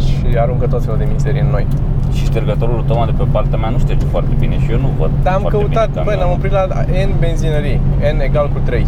și 0.05 0.25
aruncă 0.37 0.65
tot 0.67 0.83
felul 0.83 0.97
de 0.97 1.07
mizerii 1.13 1.41
în 1.41 1.47
noi. 1.49 1.65
Și 2.13 2.23
ștergătorul 2.25 2.83
tău 2.87 3.03
de 3.05 3.13
pe 3.17 3.23
partea 3.31 3.57
mea 3.57 3.69
nu 3.69 3.79
șterge 3.79 4.05
foarte 4.05 4.33
bine 4.39 4.55
și 4.63 4.71
eu 4.71 4.79
nu 4.79 4.89
văd 4.99 5.11
Dar 5.23 5.33
am 5.33 5.41
foarte 5.41 5.57
căutat, 5.57 5.87
bine 5.89 6.01
băi, 6.03 6.15
camionul. 6.15 6.31
am 6.31 6.37
oprit 6.37 6.51
la 6.51 6.63
N 7.07 7.11
benzinării, 7.19 7.79
N 8.15 8.19
egal 8.19 8.47
cu 8.53 8.59
3. 8.63 8.85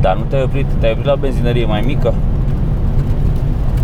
Dar 0.00 0.16
nu 0.16 0.22
te-ai 0.28 0.42
oprit, 0.42 0.66
te-ai 0.78 0.92
oprit 0.92 1.06
la 1.06 1.14
benzinărie 1.14 1.64
mai 1.66 1.82
mică? 1.86 2.14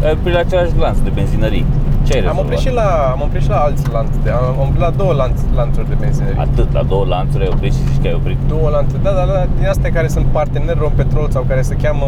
Te-ai 0.00 0.12
oprit 0.12 0.32
la 0.34 0.38
același 0.38 0.76
lanț 0.78 0.98
de 0.98 1.10
benzinării 1.14 1.64
Ce 2.06 2.12
ai 2.12 2.18
Am 2.18 2.24
rezolvat? 2.24 2.44
oprit 2.44 2.58
și 2.58 2.72
la, 2.80 2.88
am 3.14 3.20
oprit 3.26 3.42
și 3.42 3.48
la 3.48 3.56
alți 3.66 3.82
lanțuri, 3.92 4.22
de, 4.24 4.30
am, 4.30 4.44
am 4.44 4.58
oprit 4.68 4.80
la 4.80 4.90
două 4.90 5.12
lanț, 5.12 5.38
lanțuri 5.54 5.88
de 5.88 5.96
benzinării. 6.00 6.38
Atât, 6.38 6.72
la 6.72 6.82
două 6.82 7.04
lanțuri 7.04 7.42
ai 7.44 7.50
oprit 7.54 7.72
și 7.72 7.80
zici 7.92 8.00
că 8.02 8.06
ai 8.06 8.14
oprit. 8.14 8.38
Două 8.48 8.68
lanțuri, 8.76 9.02
da, 9.02 9.10
dar 9.10 9.26
la- 9.26 9.46
din 9.58 9.66
astea 9.68 9.90
care 9.92 10.08
sunt 10.08 10.26
parteneri 10.26 10.78
Rompetrol 10.78 11.26
sau 11.30 11.42
care 11.48 11.62
se 11.62 11.74
cheamă 11.82 12.06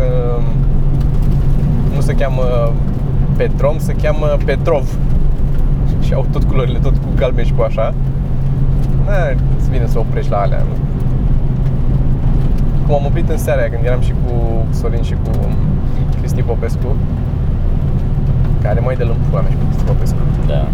uh, 0.00 0.42
nu 1.94 2.00
se 2.00 2.14
cheamă 2.14 2.42
Petrom, 3.36 3.78
se 3.78 3.92
cheamă 4.02 4.26
Petrov. 4.44 4.86
Și 6.00 6.12
au 6.14 6.26
tot 6.32 6.44
culorile, 6.44 6.78
tot 6.78 6.92
cu 6.96 7.08
galben 7.16 7.44
și 7.44 7.52
cu 7.56 7.62
așa. 7.62 7.94
Da, 9.06 9.12
îți 9.58 9.70
vine 9.70 9.86
să 9.86 9.98
oprești 9.98 10.30
la 10.30 10.36
alea 10.38 10.62
cum 12.88 12.96
am 12.96 13.06
oprit 13.10 13.28
în 13.28 13.38
seara 13.38 13.60
aia, 13.60 13.70
când 13.70 13.84
eram 13.84 14.00
și 14.00 14.12
cu 14.24 14.32
Sorin 14.70 15.02
și 15.02 15.16
cu 15.24 15.30
Cristi 16.18 16.42
Popescu 16.42 16.96
care 18.62 18.80
mai 18.80 18.96
de 18.96 19.04
lâmpul 19.04 19.40
mea 19.40 19.50
și 19.50 19.56
cu 19.56 19.64
Cristi 19.64 19.84
Popescu 19.84 20.18
Da 20.46 20.68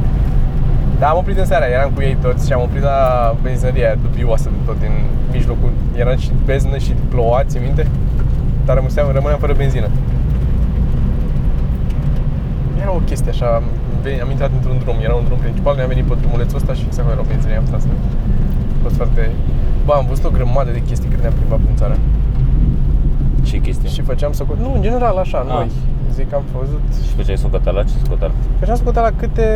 da, 0.99 1.11
am 1.11 1.19
oprit 1.19 1.39
în 1.39 1.45
seara, 1.45 1.67
eram 1.67 1.91
cu 1.95 2.01
ei 2.03 2.17
toți 2.23 2.47
și 2.47 2.53
am 2.53 2.63
oprit 2.63 2.83
la 2.83 2.99
benzinăria 3.43 3.87
aia 3.87 3.97
dubioasă 4.03 4.49
de 4.55 4.61
tot 4.67 4.79
din 4.81 4.95
mijlocul, 5.33 5.71
eram 5.97 6.17
și 6.17 6.31
beznă 6.45 6.77
și 6.79 6.93
ploua, 7.09 7.43
ți 7.47 7.59
minte? 7.59 7.87
Dar 8.65 8.75
rămâneam, 8.77 9.07
rămâneam 9.13 9.39
fără 9.39 9.55
benzină. 9.63 9.89
Era 12.81 12.93
o 12.95 13.03
chestie 13.11 13.31
așa, 13.31 13.47
am 13.47 13.65
venit- 14.03 14.23
am 14.25 14.31
intrat 14.31 14.51
într-un 14.59 14.79
drum, 14.83 14.97
era 15.07 15.15
un 15.15 15.25
drum 15.25 15.39
principal, 15.39 15.75
mi-am 15.75 15.89
venit 15.89 16.05
pe 16.05 16.15
drumulețul 16.21 16.57
ăsta 16.57 16.73
și 16.73 16.83
fix 16.83 16.99
acolo 16.99 17.13
era 17.13 17.25
o 17.25 17.29
benzinărie, 17.31 17.61
am 17.63 17.69
tras. 17.71 17.85
A 17.85 17.89
fost 18.83 18.97
foarte... 19.01 19.23
Bă, 19.85 19.93
am 19.93 20.07
văzut 20.09 20.25
o 20.25 20.31
grămadă 20.31 20.71
de 20.71 20.83
chestii 20.89 21.09
când 21.09 21.21
ne-am 21.21 21.33
plimbat 21.39 21.59
prin 21.59 21.77
țară. 21.77 21.97
Ce 23.43 23.61
chestie? 23.61 23.89
Și 23.89 24.01
făceam 24.01 24.33
să... 24.33 24.45
Nu, 24.61 24.73
în 24.75 24.83
general, 24.83 25.17
așa, 25.17 25.39
Ah. 25.39 25.47
noi. 25.55 25.71
Zic, 26.13 26.33
am 26.35 26.43
văzut 26.59 26.83
Și 27.07 27.13
făceai 27.17 27.37
socoteala? 27.37 27.83
Ce 27.83 27.93
socoteală? 28.05 28.33
Făceam 28.59 28.77
socoteala 28.77 29.11
câte, 29.17 29.47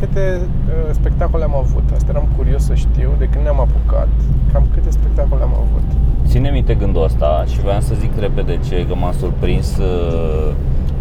câte 0.00 0.40
uh, 0.40 0.72
spectacole 0.90 1.44
am 1.44 1.54
avut. 1.54 1.82
Asta 1.94 2.06
eram 2.10 2.26
curios 2.36 2.62
să 2.64 2.74
știu 2.74 3.10
de 3.18 3.24
când 3.24 3.42
ne-am 3.44 3.60
apucat. 3.60 4.08
Cam 4.52 4.64
câte 4.74 4.90
spectacole 4.90 5.42
am 5.42 5.54
avut. 5.54 5.86
Ține 6.26 6.50
minte 6.50 6.74
gândul 6.74 7.02
ăsta 7.04 7.44
și 7.46 7.60
voiam 7.60 7.80
să 7.80 7.94
zic 8.00 8.10
repede 8.20 8.58
ce 8.68 8.86
că 8.88 8.94
m-am 8.94 9.12
surprins 9.18 9.76
uh, 9.76 10.52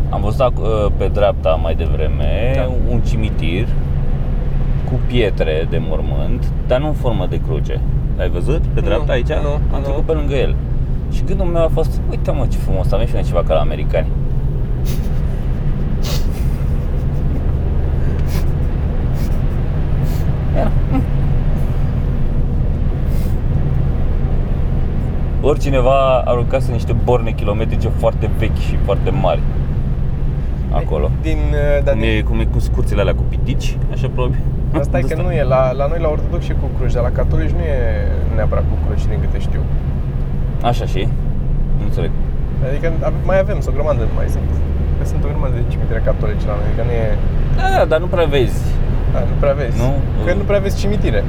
Am 0.09 0.21
văzut 0.21 0.51
ac- 0.51 0.61
uh, 0.61 0.91
pe 0.97 1.07
dreapta 1.13 1.49
mai 1.49 1.75
devreme 1.75 2.53
Da. 2.55 2.69
un 2.91 2.99
cimitir 3.01 3.67
cu 4.89 4.99
pietre 5.07 5.67
de 5.69 5.81
mormânt, 5.89 6.51
dar 6.67 6.79
nu 6.79 6.87
în 6.87 6.93
formă 6.93 7.25
de 7.29 7.39
cruce 7.45 7.79
L-ai 8.17 8.29
văzut 8.29 8.61
pe 8.61 8.79
Nu, 8.79 8.85
dreapta 8.85 9.11
aici? 9.11 9.27
nu, 9.27 9.51
Am 9.53 9.61
nu. 9.71 9.79
trecut 9.79 10.03
pe 10.05 10.11
lângă 10.11 10.33
el 10.33 10.55
Și 11.11 11.23
gândul 11.23 11.45
meu 11.45 11.63
a 11.63 11.69
fost, 11.73 12.01
uite 12.09 12.31
mă 12.31 12.45
ce 12.49 12.57
frumos, 12.57 12.91
avem 12.91 13.05
și 13.05 13.13
noi 13.13 13.23
ceva 13.23 13.43
ca 13.43 13.53
la 13.53 13.59
americani 13.59 14.07
Era. 20.55 20.71
Oricineva 25.41 26.21
aruncase 26.25 26.71
niște 26.71 26.95
borne 27.03 27.31
kilometrice 27.31 27.87
foarte 27.87 28.29
vechi 28.37 28.57
și 28.57 28.75
foarte 28.85 29.09
mari 29.09 29.39
acolo. 30.71 31.09
Din, 31.21 31.37
uh, 31.37 31.83
dar 31.83 31.93
Cum 31.93 32.01
din, 32.01 32.09
e, 32.17 32.21
cum 32.21 32.39
e 32.39 32.45
cu 32.45 32.59
scuțile 32.59 33.01
alea 33.01 33.15
cu 33.15 33.23
pitici, 33.29 33.77
așa 33.91 34.07
probabil. 34.13 34.39
Asta 34.79 34.97
e 34.97 35.01
că 35.01 35.21
nu 35.21 35.31
e. 35.31 35.43
La, 35.43 35.61
la 35.71 35.85
noi, 35.91 35.99
la 36.05 36.09
ortodox 36.15 36.43
și 36.43 36.53
cu 36.61 36.67
cruci, 36.77 36.93
dar 36.97 37.03
la 37.03 37.13
catolici 37.19 37.55
nu 37.59 37.63
e 37.75 37.77
neapărat 38.35 38.65
cu 38.71 38.75
cruci, 38.85 39.05
din 39.11 39.19
câte 39.23 39.39
știu. 39.47 39.61
Așa 40.69 40.85
și? 40.93 41.01
Nu 41.77 41.83
înțeleg. 41.89 42.11
Adică 42.69 42.87
ave- 43.07 43.23
mai 43.29 43.39
avem, 43.43 43.57
sunt 43.59 43.73
o 43.73 43.77
grămadă, 43.77 44.01
mai 44.19 44.27
sunt. 44.35 44.49
Că 44.97 45.03
sunt 45.11 45.21
o 45.25 45.27
grămadă 45.31 45.53
de 45.59 45.63
cimitire 45.73 46.01
catolice 46.09 46.45
la 46.51 46.55
noi, 46.59 46.67
adică 46.69 46.83
nu 46.89 46.93
e... 47.03 47.05
Da, 47.61 47.85
dar 47.91 47.99
nu 48.03 48.09
prea 48.15 48.27
vezi. 48.35 48.61
Da, 49.13 49.19
nu 49.31 49.35
prea 49.43 49.53
vezi. 49.61 49.77
Nu? 49.83 49.89
Că 50.25 50.31
nu 50.39 50.43
prea 50.49 50.59
vezi 50.65 50.79
cimitire. 50.81 51.21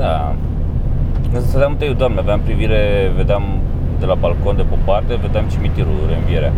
Da. 0.00 0.34
Când 1.32 1.44
stăteam 1.44 1.72
întâi, 1.72 1.94
doamne, 2.02 2.18
aveam 2.18 2.40
privire, 2.48 2.80
vedeam 3.16 3.44
de 4.00 4.06
la 4.10 4.14
balcon 4.14 4.56
de 4.56 4.64
pe 4.68 4.74
o 4.78 4.80
parte, 4.90 5.12
vedeam 5.24 5.44
cimitirul, 5.54 5.98
Renvierea. 6.12 6.52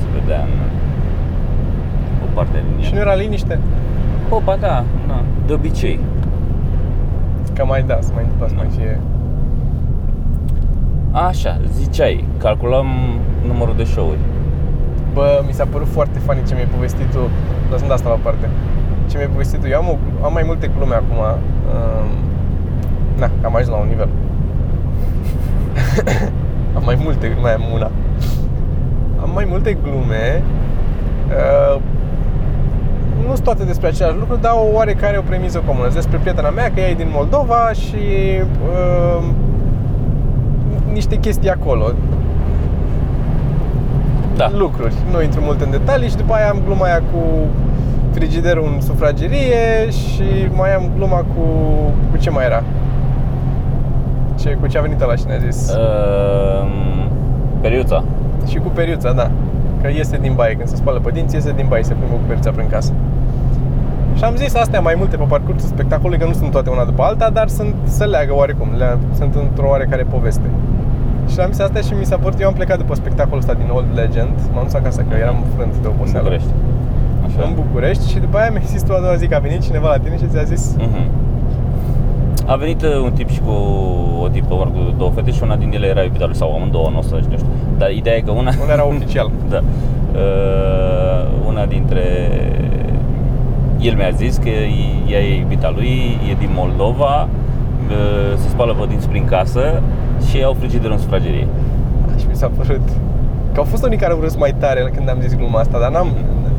Se 0.00 0.06
vedea 0.18 0.40
în 0.48 0.54
o 2.42 2.44
parte 2.44 2.64
din 2.68 2.84
Și 2.84 2.92
nu 2.92 2.98
ea. 2.98 3.02
era 3.04 3.14
liniște. 3.14 3.58
Opa, 4.28 4.56
da, 4.56 4.84
da, 5.06 5.22
de 5.46 5.52
obicei. 5.52 6.00
Că 7.54 7.64
mai 7.64 7.82
da, 7.82 7.98
să 8.00 8.10
mai 8.14 8.22
întâmplă 8.22 8.46
să 8.48 8.54
mai 8.56 8.68
fie... 8.76 9.00
Așa, 11.28 11.60
ziceai, 11.72 12.24
calculăm 12.38 12.86
numărul 13.46 13.76
de 13.76 13.84
show-uri. 13.84 14.18
Bă, 15.12 15.42
mi 15.46 15.52
s-a 15.52 15.66
părut 15.70 15.88
foarte 15.88 16.18
funny 16.18 16.42
ce 16.46 16.54
mi-ai 16.54 16.66
povestit 16.74 17.10
tu 17.10 17.18
Lăsând 17.70 17.92
asta 17.92 18.08
la 18.08 18.14
o 18.14 18.18
parte 18.22 18.48
Ce 19.08 19.16
mi-ai 19.16 19.28
povestit 19.28 19.60
tu 19.60 19.66
Eu 19.66 19.78
am, 19.78 19.88
o, 19.88 20.24
am 20.24 20.32
mai 20.32 20.42
multe 20.46 20.70
glume 20.76 20.94
acum 20.94 21.16
um, 21.16 22.08
Na, 23.18 23.30
am 23.44 23.54
ajuns 23.54 23.70
la 23.70 23.76
un 23.76 23.88
nivel 23.88 24.08
Am 26.76 26.82
mai 26.84 26.98
multe, 27.02 27.36
mai 27.40 27.54
am 27.54 27.62
una 27.74 27.90
Am 29.22 29.30
mai 29.34 29.46
multe 29.48 29.76
glume 29.82 30.42
uh, 31.28 31.80
nu 33.26 33.32
sunt 33.32 33.44
toate 33.44 33.64
despre 33.64 33.86
același 33.88 34.16
lucru, 34.18 34.36
dar 34.40 34.52
o 34.54 34.74
oarecare 34.76 35.16
o 35.18 35.20
premiză 35.20 35.62
comună. 35.66 35.84
Sunt 35.84 35.94
despre 35.94 36.18
prietena 36.18 36.50
mea, 36.50 36.70
că 36.74 36.80
ea 36.80 36.88
e 36.88 36.94
din 36.94 37.10
Moldova 37.12 37.70
și 37.72 38.02
uh, 38.72 39.24
niște 40.92 41.16
chestii 41.16 41.50
acolo 41.50 41.84
Da. 44.36 44.50
lucruri. 44.56 44.94
Nu 45.12 45.22
intru 45.22 45.40
mult 45.40 45.60
în 45.60 45.70
detalii 45.70 46.08
și 46.08 46.16
după 46.16 46.34
aia 46.34 46.48
am 46.50 46.60
gluma 46.64 46.84
aia 46.84 47.02
cu 47.12 47.18
frigiderul 48.14 48.70
în 48.74 48.80
sufragerie 48.80 49.90
și 49.90 50.24
mai 50.56 50.74
am 50.74 50.90
gluma 50.96 51.16
cu... 51.16 51.42
cu 52.10 52.16
ce 52.18 52.30
mai 52.30 52.44
era? 52.44 52.62
Ce, 54.40 54.56
cu 54.60 54.66
ce 54.66 54.78
a 54.78 54.80
venit 54.80 55.00
ăla 55.00 55.14
și 55.16 55.24
ne-a 55.26 55.38
zis? 55.50 55.70
Uh, 55.70 56.66
periuța. 57.60 58.04
Și 58.48 58.56
cu 58.58 58.68
periuța, 58.68 59.12
da. 59.12 59.30
Că 59.82 59.88
iese 59.88 60.16
din 60.18 60.32
baie, 60.34 60.54
când 60.54 60.68
se 60.68 60.76
spală 60.76 60.98
pe 60.98 61.10
dinți, 61.10 61.34
iese 61.34 61.52
din 61.56 61.66
baie, 61.68 61.82
se 61.82 61.94
plimbă 61.94 62.14
cu 62.14 62.26
periuța 62.26 62.50
prin 62.50 62.68
casă. 62.68 62.92
Și 64.16 64.24
am 64.24 64.34
zis 64.36 64.54
astea 64.54 64.80
mai 64.80 64.94
multe 64.96 65.16
pe 65.16 65.24
parcursul 65.28 65.68
spectacolului, 65.68 66.18
că 66.18 66.26
nu 66.26 66.32
sunt 66.32 66.50
toate 66.50 66.70
una 66.70 66.84
după 66.84 67.02
alta, 67.02 67.30
dar 67.30 67.48
sunt, 67.48 67.74
se 67.84 68.04
leagă 68.04 68.34
oarecum, 68.34 68.68
le, 68.78 68.98
sunt 69.18 69.34
într-o 69.34 69.68
oarecare 69.68 70.02
poveste. 70.02 70.48
Și 71.32 71.40
am 71.40 71.50
zis 71.50 71.60
astea 71.60 71.80
și 71.80 71.92
mi 71.98 72.04
s-a 72.04 72.16
părut, 72.16 72.40
eu 72.40 72.46
am 72.48 72.52
plecat 72.54 72.78
după 72.78 72.94
spectacolul 72.94 73.38
ăsta 73.38 73.54
din 73.54 73.68
Old 73.72 73.90
Legend, 73.94 74.34
m-am 74.52 74.62
dus 74.64 74.74
acasă, 74.74 75.00
că 75.08 75.16
eram 75.16 75.36
frânt 75.56 75.72
de 75.72 75.86
În 75.88 75.92
oboseală. 75.94 76.22
București. 76.28 76.52
Așa. 77.26 77.40
În 77.48 77.52
București 77.54 78.08
și 78.10 78.18
după 78.18 78.36
aia 78.38 78.50
mi-a 78.50 78.62
zis 78.64 78.82
tu 78.82 78.92
a 78.92 79.00
doua 79.00 79.14
zi 79.14 79.26
că 79.26 79.34
a 79.34 79.38
venit 79.38 79.60
cineva 79.68 79.88
la 79.88 79.98
tine 79.98 80.16
și 80.16 80.26
ți-a 80.32 80.42
zis 80.42 80.62
Mhm. 80.78 81.02
A 82.46 82.56
venit 82.56 82.82
uh, 82.82 82.96
un 83.02 83.12
tip 83.12 83.30
și 83.30 83.40
cu 83.40 83.50
o 84.22 84.28
tipă, 84.28 84.54
mă 84.54 84.62
rog, 84.62 84.72
cu 84.72 84.94
două 84.96 85.10
fete 85.10 85.30
și 85.30 85.42
una 85.42 85.56
din 85.56 85.72
ele 85.72 85.86
era 85.86 86.02
iubita 86.02 86.24
lui 86.24 86.36
sau 86.36 86.54
amândouă, 86.54 86.88
nu 86.92 86.98
o 86.98 87.02
să 87.02 87.14
nu 87.14 87.20
știu. 87.20 87.36
Dar 87.78 87.90
ideea 87.90 88.16
e 88.16 88.20
că 88.20 88.30
una... 88.30 88.52
Unde 88.60 88.72
era 88.72 88.86
oficial. 88.86 89.30
da. 89.50 89.60
Uh, 90.12 91.48
una 91.48 91.66
dintre... 91.66 92.02
El 93.80 93.94
mi-a 93.94 94.10
zis 94.10 94.36
că 94.36 94.48
ea 95.08 95.20
e 95.20 95.38
iubita 95.38 95.70
lui, 95.74 96.18
e 96.30 96.34
din 96.38 96.50
Moldova, 96.54 97.22
uh, 97.22 98.36
se 98.36 98.48
spală 98.48 98.74
pe 98.74 98.86
dinți 98.88 99.08
prin 99.08 99.24
casă 99.24 99.82
și 100.30 100.42
au 100.42 100.56
frigider 100.58 100.90
în 100.90 100.98
sufragerie. 100.98 101.46
Și 102.18 102.26
mi 102.28 102.34
s-a 102.34 102.50
părut 102.56 102.88
că 103.52 103.58
au 103.58 103.64
fost 103.64 103.84
unii 103.84 103.96
care 103.98 104.12
au 104.12 104.20
râs 104.20 104.36
mai 104.36 104.54
tare 104.58 104.90
când 104.94 105.08
am 105.08 105.20
zis 105.20 105.36
gluma 105.36 105.58
asta, 105.58 105.78
dar 105.78 105.90
n-am, 105.90 106.08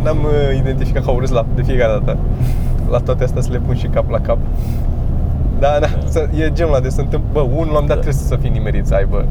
n-am 0.04 0.17
uh, 0.17 0.58
identificat 0.58 1.04
că 1.04 1.10
au 1.10 1.19
râs 1.19 1.30
la, 1.30 1.46
de 1.56 1.62
fiecare 1.62 1.91
dată. 1.91 2.17
La 2.89 2.98
toate 2.98 3.24
astea 3.24 3.41
să 3.41 3.52
le 3.52 3.58
pun 3.58 3.76
și 3.76 3.88
cap 3.88 4.10
la 4.10 4.19
cap. 4.19 4.38
Da, 5.60 5.78
da, 5.80 5.88
să- 6.10 6.28
e 6.38 6.50
genul 6.54 6.72
ăla 6.74 6.82
de 6.82 6.89
se 6.89 7.02
întâmplă, 7.02 7.30
bă, 7.32 7.39
unul 7.39 7.74
la 7.74 7.80
un 7.80 7.86
dat 7.88 7.96
Da. 7.96 8.02
trebuie 8.02 8.13
să 8.13 8.36
fii 8.36 8.50
nimerit 8.50 8.86
să 8.88 8.94
aibă. 8.96 9.26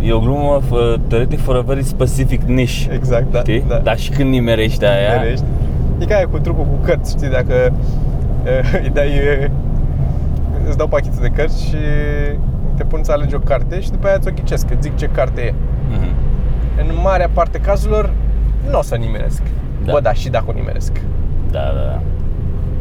E 0.00 0.12
o 0.12 0.18
glumă 0.18 0.60
f- 0.66 1.00
teoretic 1.08 1.40
for 1.40 1.56
a 1.56 1.60
very 1.60 1.82
specific 1.82 2.42
niche. 2.42 2.92
Exact, 2.92 3.30
da, 3.32 3.38
Știi? 3.38 3.64
da. 3.68 3.76
Dar 3.76 3.98
și 3.98 4.10
când 4.10 4.30
nimerești 4.30 4.84
aia, 4.84 5.12
Nimerești. 5.14 5.44
E 5.98 6.04
ca 6.04 6.14
aia 6.16 6.26
cu 6.28 6.38
trucul 6.38 6.64
cu 6.64 6.78
cărți, 6.84 7.10
știi, 7.16 7.30
dacă 7.30 7.72
uh, 8.44 8.80
îi 8.84 8.90
dai, 8.94 9.06
uh, 9.08 9.48
îți 10.68 10.76
dau 10.76 10.86
pachetul 10.86 11.18
de 11.22 11.28
cărți 11.28 11.64
și 11.66 11.76
te 12.76 12.84
pun 12.84 13.00
să 13.02 13.12
alegi 13.12 13.34
o 13.34 13.38
carte 13.38 13.80
și 13.80 13.90
după 13.90 14.06
aia 14.06 14.18
ți-o 14.18 14.30
ghicesc, 14.34 14.70
îți 14.70 14.80
zic 14.80 14.96
ce 14.96 15.06
carte 15.06 15.40
e. 15.40 15.54
Mhm. 15.90 16.08
În 16.80 16.86
marea 17.02 17.28
parte 17.32 17.58
cazurilor, 17.58 18.10
nu 18.70 18.78
o 18.78 18.82
să 18.82 18.94
nimeresc. 18.94 19.42
Da. 19.84 19.92
Bă, 19.92 20.00
da, 20.00 20.12
și 20.12 20.28
dacă 20.28 20.44
o 20.48 20.52
nimeresc. 20.52 20.92
Da, 21.50 21.58
da, 21.60 21.80
da. 21.90 22.00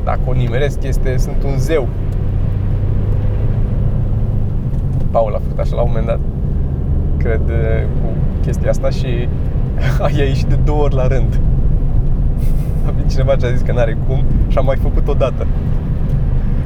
Dacă 0.03 0.19
o 0.25 0.33
nimeresc, 0.33 0.83
este, 0.83 1.17
sunt 1.17 1.43
un 1.43 1.57
zeu. 1.57 1.87
Paul 5.15 5.35
a 5.35 5.39
făcut 5.43 5.59
așa 5.59 5.75
la 5.75 5.81
un 5.81 5.87
moment 5.87 6.07
dat, 6.07 6.19
cred, 7.17 7.41
cu 8.01 8.07
chestia 8.41 8.69
asta 8.69 8.89
și 8.89 9.27
a 10.05 10.09
ieșit 10.09 10.45
de 10.45 10.57
două 10.63 10.81
ori 10.83 10.95
la 10.95 11.07
rând. 11.07 11.39
A 12.87 12.91
venit 12.91 13.09
cineva 13.09 13.31
și 13.31 13.45
a 13.45 13.49
zis 13.49 13.61
că 13.61 13.71
n-are 13.71 13.97
cum 14.07 14.23
și 14.47 14.57
am 14.57 14.65
mai 14.65 14.75
făcut 14.75 15.07
o 15.07 15.13
dată. 15.13 15.47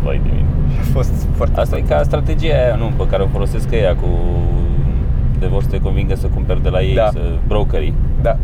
Vai 0.04 0.20
de 0.24 0.30
mine. 0.34 0.46
Și 0.74 0.80
a 0.80 0.92
fost 0.92 1.28
foarte 1.36 1.60
Asta 1.60 1.78
e 1.78 1.82
ca 1.82 2.04
strategia 2.04 2.54
aia, 2.54 2.76
nu, 2.76 2.92
pe 2.98 3.08
care 3.10 3.24
o 3.24 3.28
folosesc 3.28 3.72
ea 3.72 3.96
cu 3.96 4.08
de 5.40 5.48
vor 5.48 5.62
să 5.62 5.70
te 5.70 5.80
convingă 5.82 6.16
să 6.16 6.28
cumperi 6.28 6.64
de 6.64 6.70
la 6.70 6.82
ei, 6.82 6.96
Da. 6.96 7.10
să 7.12 7.22
brokerii. 7.48 7.94
Da. 8.22 8.38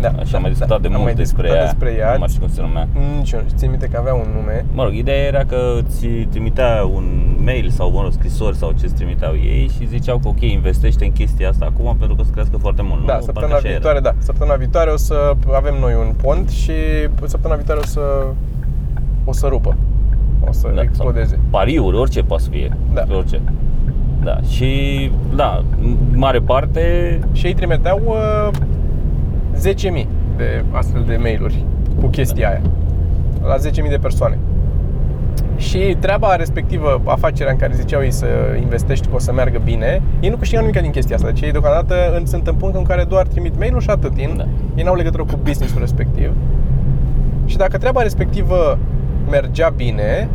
Da, 0.00 0.08
Așa 0.08 0.30
da, 0.30 0.36
am 0.36 0.42
mai 0.42 0.50
discutat 0.50 0.80
de 0.80 0.86
am 0.86 0.92
mult 0.92 1.04
mai 1.04 1.14
despre 1.14 1.42
discutat 1.42 1.56
ea. 1.56 1.72
despre 1.72 1.90
ea. 1.98 2.12
Nu 2.12 2.18
mai 2.18 2.28
știu 2.28 2.40
cum 2.40 2.50
se 2.50 2.60
numea. 2.60 2.88
Nici 3.18 3.30
eu 3.32 3.38
nu 3.40 3.44
știu, 3.46 3.58
țin 3.58 3.70
minte 3.70 3.86
că 3.86 3.96
avea 3.98 4.14
un 4.14 4.26
nume. 4.34 4.64
Mă 4.72 4.82
rog, 4.82 4.92
ideea 4.94 5.16
era 5.32 5.44
că 5.44 5.58
ți 5.88 6.06
trimitea 6.06 6.88
un 6.94 7.04
mail 7.44 7.70
sau, 7.70 7.90
mă 7.90 8.00
rog, 8.02 8.12
scrisori 8.12 8.56
sau 8.56 8.72
ce 8.78 8.84
îți 8.84 8.94
trimiteau 8.94 9.32
ei 9.34 9.70
și 9.76 9.86
ziceau 9.86 10.18
că 10.18 10.28
ok, 10.28 10.40
investește 10.40 11.04
în 11.04 11.12
chestia 11.12 11.48
asta 11.48 11.64
acum 11.64 11.96
pentru 11.98 12.14
că 12.16 12.20
o 12.20 12.24
să 12.24 12.30
crească 12.30 12.56
foarte 12.56 12.82
mult. 12.82 13.06
Da, 13.06 13.14
nu? 13.14 13.20
săptămâna 13.22 13.52
Parcă 13.52 13.66
așa 13.66 13.74
viitoare, 13.76 13.98
era. 14.02 14.10
da. 14.10 14.14
Săptămâna 14.18 14.56
viitoare 14.56 14.90
o 14.90 14.96
să 14.96 15.32
avem 15.54 15.74
noi 15.80 15.94
un 15.94 16.12
pont 16.22 16.48
și 16.50 16.72
săptămâna 17.24 17.56
viitoare 17.60 17.80
o 17.80 17.86
să 17.86 18.00
o 19.24 19.32
să 19.32 19.46
rupă. 19.46 19.76
O 20.48 20.52
să 20.52 20.72
Da, 20.74 20.82
explodeze. 20.82 21.34
Sau 21.34 21.44
pariuri, 21.50 21.96
orice 21.96 22.22
poate 22.22 22.42
să 22.42 22.48
fie. 22.50 22.76
Da. 22.94 23.02
Orice. 23.16 23.40
Da, 24.22 24.40
și 24.48 25.10
da, 25.34 25.62
în 25.82 25.96
mare 26.14 26.38
parte 26.38 27.18
Și 27.32 27.46
ei 27.46 27.54
trimiteau 27.54 28.00
uh, 28.06 28.48
10.000 29.56 30.06
de 30.36 30.64
astfel 30.70 31.04
de 31.06 31.16
mail-uri 31.20 31.64
cu 32.00 32.06
chestia 32.06 32.48
aia. 32.48 32.60
La 33.46 33.54
10.000 33.56 33.90
de 33.90 33.98
persoane. 34.00 34.38
Și 35.56 35.96
treaba 36.00 36.36
respectivă, 36.36 37.00
afacerea 37.04 37.52
în 37.52 37.58
care 37.58 37.72
ziceau 37.74 38.02
ei 38.02 38.10
să 38.12 38.26
investești 38.60 39.06
că 39.08 39.14
o 39.14 39.18
să 39.18 39.32
meargă 39.32 39.60
bine, 39.64 40.02
ei 40.20 40.30
nu 40.30 40.36
câștigau 40.36 40.64
nimic 40.64 40.80
din 40.82 40.90
chestia 40.90 41.16
asta. 41.16 41.28
Deci 41.28 41.40
ei 41.40 41.50
deocamdată 41.52 41.94
în- 42.18 42.26
sunt 42.26 42.46
în 42.46 42.54
punctul 42.54 42.80
în 42.80 42.86
care 42.86 43.04
doar 43.04 43.26
trimit 43.26 43.58
mail-ul 43.58 43.80
și 43.80 43.90
atât. 43.90 44.16
Ei, 44.16 44.34
Da. 44.36 44.44
ei 44.74 44.84
n-au 44.84 44.94
legătură 44.94 45.24
cu 45.24 45.38
business-ul 45.42 45.80
respectiv. 45.80 46.32
Și 47.44 47.56
dacă 47.56 47.78
treaba 47.78 48.02
respectivă 48.02 48.78
mergea 49.30 49.68
bine, 49.68 50.28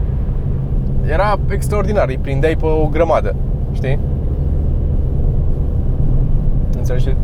era 1.12 1.40
extraordinar, 1.50 2.08
îi 2.08 2.18
prindeai 2.22 2.56
pe 2.56 2.66
o 2.66 2.88
grămadă, 2.88 3.36
știi? 3.74 4.00
Înțelegi? 6.78 7.16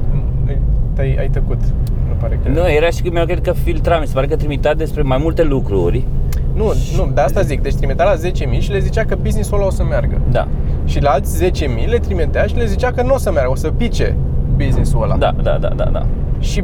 Ai, 0.97 1.15
ai 1.19 1.29
tăcut. 1.29 1.59
Nu 2.07 2.13
pare 2.19 2.39
că... 2.43 2.49
Nu, 2.49 2.69
era 2.69 2.89
și 2.89 3.01
că 3.01 3.09
mi-au 3.11 3.25
cred 3.25 3.41
că 3.41 3.51
filtra, 3.51 3.99
mi 3.99 4.07
se 4.07 4.13
pare 4.13 4.27
că 4.27 4.35
trimitea 4.35 4.73
despre 4.73 5.01
mai 5.01 5.17
multe 5.21 5.43
lucruri. 5.43 6.05
nu, 6.53 6.73
nu, 6.95 7.11
de 7.13 7.21
asta 7.21 7.41
zic. 7.41 7.61
Deci 7.61 7.75
trimitea 7.75 8.05
la 8.05 8.13
10.000 8.55 8.59
și 8.59 8.71
le 8.71 8.79
zicea 8.79 9.05
că 9.05 9.15
business-ul 9.21 9.57
ăla 9.57 9.65
o 9.65 9.69
să 9.69 9.83
meargă. 9.83 10.21
Da. 10.31 10.47
Și 10.85 11.01
la 11.01 11.09
alți 11.09 11.45
10.000 11.45 11.87
le 11.87 11.97
trimitea 11.97 12.45
și 12.45 12.55
le 12.55 12.65
zicea 12.65 12.91
că 12.91 13.01
nu 13.01 13.13
o 13.13 13.17
să 13.17 13.31
meargă, 13.31 13.51
o 13.51 13.55
să 13.55 13.67
pice 13.67 14.15
business-ul 14.55 15.03
ăla. 15.03 15.17
Da, 15.17 15.33
da, 15.43 15.57
da, 15.61 15.67
da, 15.67 15.83
da. 15.83 16.05
Și 16.39 16.63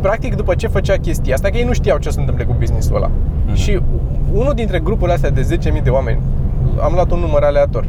practic 0.00 0.34
după 0.34 0.54
ce 0.54 0.66
făcea 0.66 0.96
chestia 0.96 1.34
asta, 1.34 1.48
că 1.48 1.56
ei 1.56 1.64
nu 1.64 1.72
știau 1.72 1.98
ce 1.98 2.08
o 2.08 2.10
să 2.10 2.18
întâmple 2.18 2.44
cu 2.44 2.54
business-ul 2.58 2.96
ăla. 2.96 3.10
Mhm. 3.46 3.54
Și 3.54 3.80
unul 4.32 4.52
dintre 4.54 4.78
grupurile 4.78 5.14
astea 5.14 5.30
de 5.30 5.58
10.000 5.76 5.82
de 5.82 5.90
oameni, 5.90 6.20
am 6.80 6.92
luat 6.94 7.10
un 7.10 7.18
număr 7.18 7.42
aleator. 7.42 7.84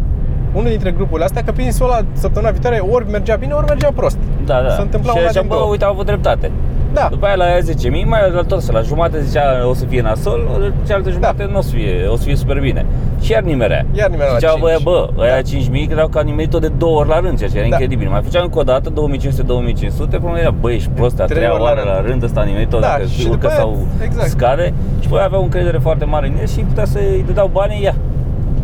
Unul 0.57 0.69
dintre 0.69 0.91
grupurile 0.91 1.25
astea, 1.25 1.43
că 1.43 1.51
business-ul 1.51 1.85
ăla 1.85 1.99
săptămâna 2.13 2.51
viitoare 2.51 2.77
ori 2.91 3.09
mergea 3.09 3.35
bine, 3.35 3.53
ori 3.53 3.65
mergea 3.67 3.89
prost. 3.95 4.17
Da, 4.45 4.61
da. 4.61 4.69
Se 4.69 4.81
întâmpla 4.81 5.11
și 5.11 5.17
una 5.17 5.27
zicea, 5.27 5.39
din 5.39 5.49
bă, 5.49 5.55
două. 5.55 5.69
uite, 5.71 5.83
au 5.85 5.91
avut 5.91 6.05
dreptate. 6.05 6.51
Da. 6.93 7.07
După 7.11 7.25
aia 7.25 7.35
la 7.35 7.43
aia 7.43 7.57
10.000, 7.59 8.05
mai 8.05 8.19
la 8.33 8.41
tot, 8.41 8.71
la 8.71 8.81
jumate 8.81 9.21
zicea 9.21 9.67
o 9.67 9.73
să 9.73 9.85
fie 9.85 10.01
nasol, 10.01 10.71
cealaltă 10.87 11.09
jumătate 11.09 11.43
Da. 11.43 11.51
nu 11.51 11.57
o 11.57 11.61
să 11.61 11.69
fie, 11.73 12.07
o 12.11 12.15
să 12.15 12.23
fie 12.23 12.35
super 12.35 12.59
bine. 12.59 12.85
Și 13.21 13.31
iar 13.31 13.41
nimerea. 13.41 13.85
Iar 13.91 14.09
nimerea 14.09 14.31
la 14.31 14.37
Zicea, 14.37 14.53
bă, 14.59 14.69
5. 14.69 14.83
bă, 14.83 15.09
ăia 15.17 15.35
Da. 15.35 15.41
5.000 15.41 15.85
credeau 15.85 16.07
că 16.07 16.17
a 16.17 16.21
nimerit-o 16.21 16.59
de 16.59 16.67
două 16.67 16.99
ori 16.99 17.09
la 17.09 17.19
rând, 17.19 17.37
ceea 17.37 17.49
ce 17.49 17.57
era 17.57 17.67
Da. 17.67 17.75
incredibil. 17.75 18.09
Mai 18.09 18.21
făceam 18.23 18.43
încă 18.43 18.59
o 18.59 18.63
dată 18.63 18.89
2500-2500, 18.89 20.09
problema 20.09 20.37
era, 20.39 20.49
băi, 20.49 20.73
ești 20.75 20.89
prost, 20.89 21.19
a 21.19 21.23
Trei 21.23 21.35
treia 21.37 21.51
ori 21.53 21.61
la 21.61 21.65
oară 21.67 21.81
rând. 21.81 21.93
la 21.95 22.01
rând, 22.09 22.23
ăsta 22.23 22.39
a 22.39 22.43
nimerit-o, 22.43 22.79
Da, 22.79 22.87
dacă 22.87 23.03
și 23.05 23.25
urcă 23.25 23.33
după 23.35 23.47
aia- 23.47 23.55
sau 23.57 23.77
exact. 24.03 24.27
scade. 24.29 24.73
Și 24.99 25.07
păi 25.07 25.19
avea 25.23 25.39
o 25.39 25.41
încredere 25.41 25.77
foarte 25.77 26.05
mare 26.05 26.27
în 26.27 26.33
el 26.39 26.47
și 26.47 26.59
putea 26.59 26.85
să-i 26.85 27.23
dădeau 27.25 27.49
banii, 27.53 27.83
ia, 27.83 27.95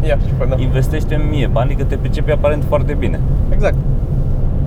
Ia, 0.07 0.17
și 0.27 0.33
până. 0.37 0.55
investește 0.57 1.15
în 1.15 1.21
mie 1.29 1.47
banii 1.47 1.75
că 1.75 1.83
te 1.83 1.95
pricepi 1.95 2.31
aparent 2.31 2.63
foarte 2.67 2.93
bine. 2.93 3.19
Exact. 3.53 3.75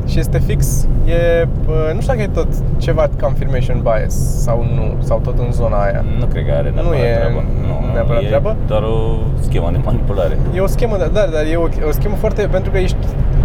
Și 0.07 0.19
este 0.19 0.39
fix, 0.39 0.89
e, 1.07 1.47
bă, 1.65 1.91
nu 1.95 2.01
știu 2.01 2.13
dacă 2.13 2.23
e 2.23 2.29
tot 2.33 2.49
ceva 2.79 3.09
confirmation 3.21 3.81
bias 3.83 4.43
sau 4.43 4.67
nu, 4.75 5.03
sau 5.03 5.19
tot 5.19 5.39
în 5.39 5.53
zona 5.53 5.83
aia. 5.83 6.05
Nu 6.19 6.27
cred 6.27 6.47
că 6.47 6.53
are 6.53 6.73
Nu 6.75 6.75
neapărat 6.75 7.01
e 7.03 7.15
treabă. 7.15 7.45
Nu, 7.67 7.93
neapărat 7.93 8.23
e 8.23 8.27
treabă? 8.27 8.57
doar 8.67 8.83
o 8.83 9.17
schemă 9.41 9.69
de 9.73 9.79
manipulare. 9.85 10.39
E 10.55 10.61
o 10.61 10.67
schemă, 10.67 10.97
da, 10.99 11.07
dar 11.07 11.45
e 11.53 11.57
o, 11.57 11.63
o 11.89 11.91
schemă 11.91 12.15
foarte, 12.15 12.47
pentru 12.51 12.71
că 12.71 12.79
ești, 12.79 12.97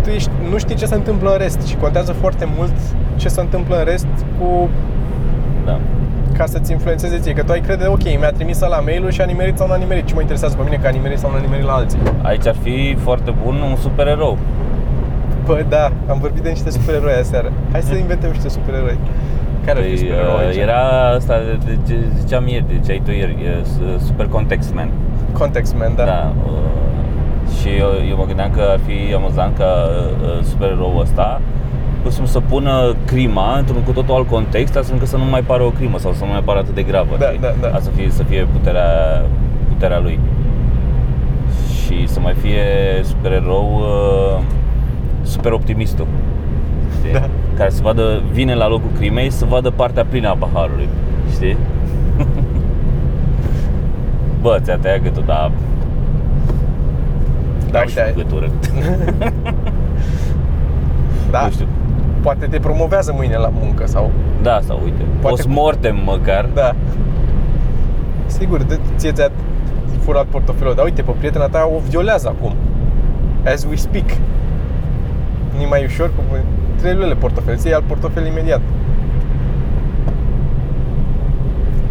tu 0.04 0.10
ești, 0.10 0.30
nu 0.52 0.58
știi 0.58 0.76
ce 0.76 0.86
se 0.86 0.96
întâmplă 0.96 1.32
în 1.32 1.38
rest 1.38 1.62
și 1.62 1.76
contează 1.76 2.12
foarte 2.12 2.48
mult 2.58 2.74
ce 3.16 3.28
se 3.28 3.42
întâmplă 3.42 3.78
în 3.78 3.84
rest 3.84 4.08
cu 4.40 4.70
Da. 5.66 5.80
Ca 6.38 6.46
să-ți 6.46 6.72
influențeze 6.72 7.18
ție, 7.20 7.34
că 7.34 7.44
tu 7.44 7.52
ai 7.52 7.60
crede, 7.60 7.86
ok, 7.88 8.04
mi-a 8.20 8.32
trimis 8.32 8.60
la 8.60 8.80
mail 8.80 9.10
și 9.10 9.22
a 9.22 9.26
nimerit 9.26 9.58
sau 9.58 9.68
nu 9.68 9.74
a 9.74 9.76
nimerit, 9.76 10.06
ce 10.06 10.14
mă 10.14 10.22
interesează 10.22 10.56
pe 10.56 10.64
mine 10.64 10.76
că 10.82 10.88
a 10.88 10.90
nimerit 10.90 11.18
sau 11.20 11.30
nu 11.30 11.36
a 11.36 11.40
nimerit 11.40 11.66
la 11.66 11.74
alții. 11.74 12.00
Aici 12.22 12.48
ar 12.48 12.56
fi 12.62 12.96
foarte 13.00 13.34
bun 13.44 13.56
un 13.70 13.76
supererou. 13.76 14.38
Bă, 15.46 15.64
da, 15.70 15.92
am 16.10 16.18
vorbit 16.20 16.42
de 16.44 16.50
niște 16.50 16.70
supereroi 16.70 17.14
aseară. 17.14 17.52
Hai 17.72 17.82
să 17.82 17.96
inventăm 17.96 18.30
niște 18.30 18.50
supereroi. 18.50 18.98
Care 19.66 19.78
ar 19.80 19.84
fi 19.84 19.90
Păi, 19.90 19.98
supereroi 19.98 20.34
uh, 20.44 20.48
aici? 20.48 20.56
era 20.58 21.10
asta 21.18 21.34
de, 21.38 21.58
de, 21.66 21.78
ce 21.88 21.96
ziceam 22.20 22.48
ieri, 22.48 22.66
de 22.68 22.80
ce 22.86 22.92
ai 22.92 23.02
tu 23.06 23.12
ieri, 23.12 23.32
e 23.32 23.64
s- 23.64 24.04
Super 24.06 24.26
Context 24.28 24.74
Man. 24.74 24.90
Context 25.38 25.76
Man, 25.78 25.96
da. 25.96 26.04
da 26.04 26.34
uh, 26.46 26.52
și 27.60 27.68
eu, 27.80 27.90
eu 28.10 28.18
mă 28.18 28.26
gândeam 28.26 28.52
că 28.52 28.62
ar 28.72 28.80
fi 28.88 29.14
amuzant 29.14 29.58
ca 29.58 29.66
uh, 29.66 30.44
supereroul 30.44 31.02
ăsta 31.02 31.42
pur 32.02 32.12
și 32.12 32.18
simplu 32.18 32.32
să 32.32 32.40
pună 32.40 32.96
crima 33.06 33.58
într-un 33.58 33.82
cu 33.84 33.92
totul 33.92 34.16
alt 34.16 34.28
context, 34.28 34.76
astfel 34.76 34.94
încât 34.94 35.08
să 35.10 35.18
nu 35.18 35.24
mai 35.26 35.42
pară 35.42 35.64
o 35.64 35.70
crimă 35.70 35.98
sau 35.98 36.14
să 36.14 36.24
nu 36.26 36.32
mai 36.32 36.42
pară 36.46 36.60
atât 36.60 36.76
de 36.76 36.84
gravă. 36.84 37.16
Da, 37.20 37.26
știi? 37.26 37.40
da, 37.40 37.54
da. 37.62 37.68
Asta 37.68 37.80
să 37.80 37.90
fie, 37.96 38.10
să 38.10 38.24
fie 38.24 38.48
puterea, 38.52 38.86
puterea 39.68 40.00
lui. 40.00 40.20
Și 41.86 42.08
să 42.08 42.20
mai 42.20 42.34
fie 42.34 42.64
supererou 43.04 43.80
uh, 43.80 44.42
super 45.22 45.52
optimistul. 45.52 46.08
Știi? 47.00 47.12
Da. 47.14 47.30
Care 47.58 47.70
să 47.70 47.82
vadă, 47.82 48.22
vine 48.32 48.56
la 48.56 48.68
locul 48.68 48.90
crimei 48.98 49.30
să 49.30 49.46
vadă 49.46 49.70
partea 49.70 50.06
plină 50.06 50.30
a 50.30 50.36
paharului. 50.40 50.88
Știi? 51.32 51.58
Bă, 54.42 54.58
ți-a 54.62 54.78
tăiat 54.78 55.02
gâtul, 55.02 55.24
dar 55.26 55.52
Da, 57.72 57.80
ai 57.80 57.84
uite, 57.88 58.00
și 58.00 58.06
ai- 58.06 58.14
gâtură. 58.16 58.50
da. 61.32 61.42
Nu 61.46 61.52
știu. 61.52 61.66
Poate 62.22 62.46
te 62.46 62.60
promovează 62.60 63.14
mâine 63.16 63.36
la 63.38 63.52
muncă 63.60 63.86
sau... 63.88 64.12
Da, 64.42 64.60
sau 64.64 64.80
uite, 64.84 65.02
Poate- 65.22 65.36
post-mortem 65.36 66.00
măcar. 66.06 66.50
Da. 66.54 66.76
Sigur, 68.26 68.64
de, 68.64 68.80
ție 68.96 69.12
ți-a 69.12 69.32
furat 70.00 70.26
portofelul, 70.26 70.74
dar 70.76 70.86
uite, 70.86 71.02
pe 71.02 71.12
prietena 71.18 71.48
ta 71.48 71.70
o 71.76 71.80
violează 71.90 72.28
acum. 72.28 72.56
As 73.46 73.66
we 73.70 73.76
speak. 73.76 74.10
nu 75.60 75.68
mai 75.70 75.84
ușor 75.86 76.08
cu 76.16 76.22
trei 76.80 76.94
lule 76.94 77.14
portofel, 77.14 77.58
ți 77.58 77.74
al 77.74 77.84
portofel 77.88 78.26
imediat. 78.26 78.62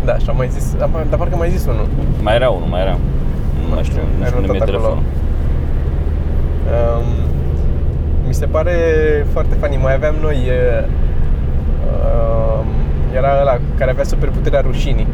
Da, 0.04 0.18
și 0.18 0.28
am 0.28 0.36
mai 0.36 0.48
zis, 0.48 0.74
am, 0.82 0.90
dar 1.08 1.18
parcă 1.18 1.32
am 1.32 1.38
mai 1.38 1.50
zis 1.50 1.66
unul. 1.66 1.86
Mai 2.22 2.34
era 2.34 2.48
unul, 2.48 2.68
mai 2.68 2.80
era. 2.80 2.96
Nu 3.62 3.74
mai 3.74 3.82
știu, 3.84 4.00
nu 4.18 4.22
ai 4.22 4.26
știu 4.28 4.40
unde 4.40 4.50
mi-e 4.52 4.58
notat 4.58 4.74
acolo. 4.74 4.88
telefonul. 4.88 5.02
Um, 6.74 7.06
mi 8.30 8.36
se 8.36 8.46
pare 8.46 8.74
foarte 9.32 9.54
funny. 9.60 9.78
Mai 9.82 9.94
aveam 9.94 10.14
noi 10.20 10.36
uh, 10.36 10.86
um, 11.90 12.66
era 13.16 13.40
ăla 13.40 13.58
care 13.78 13.90
avea 13.90 14.04
superputerea 14.04 14.60
rușinii, 14.60 15.06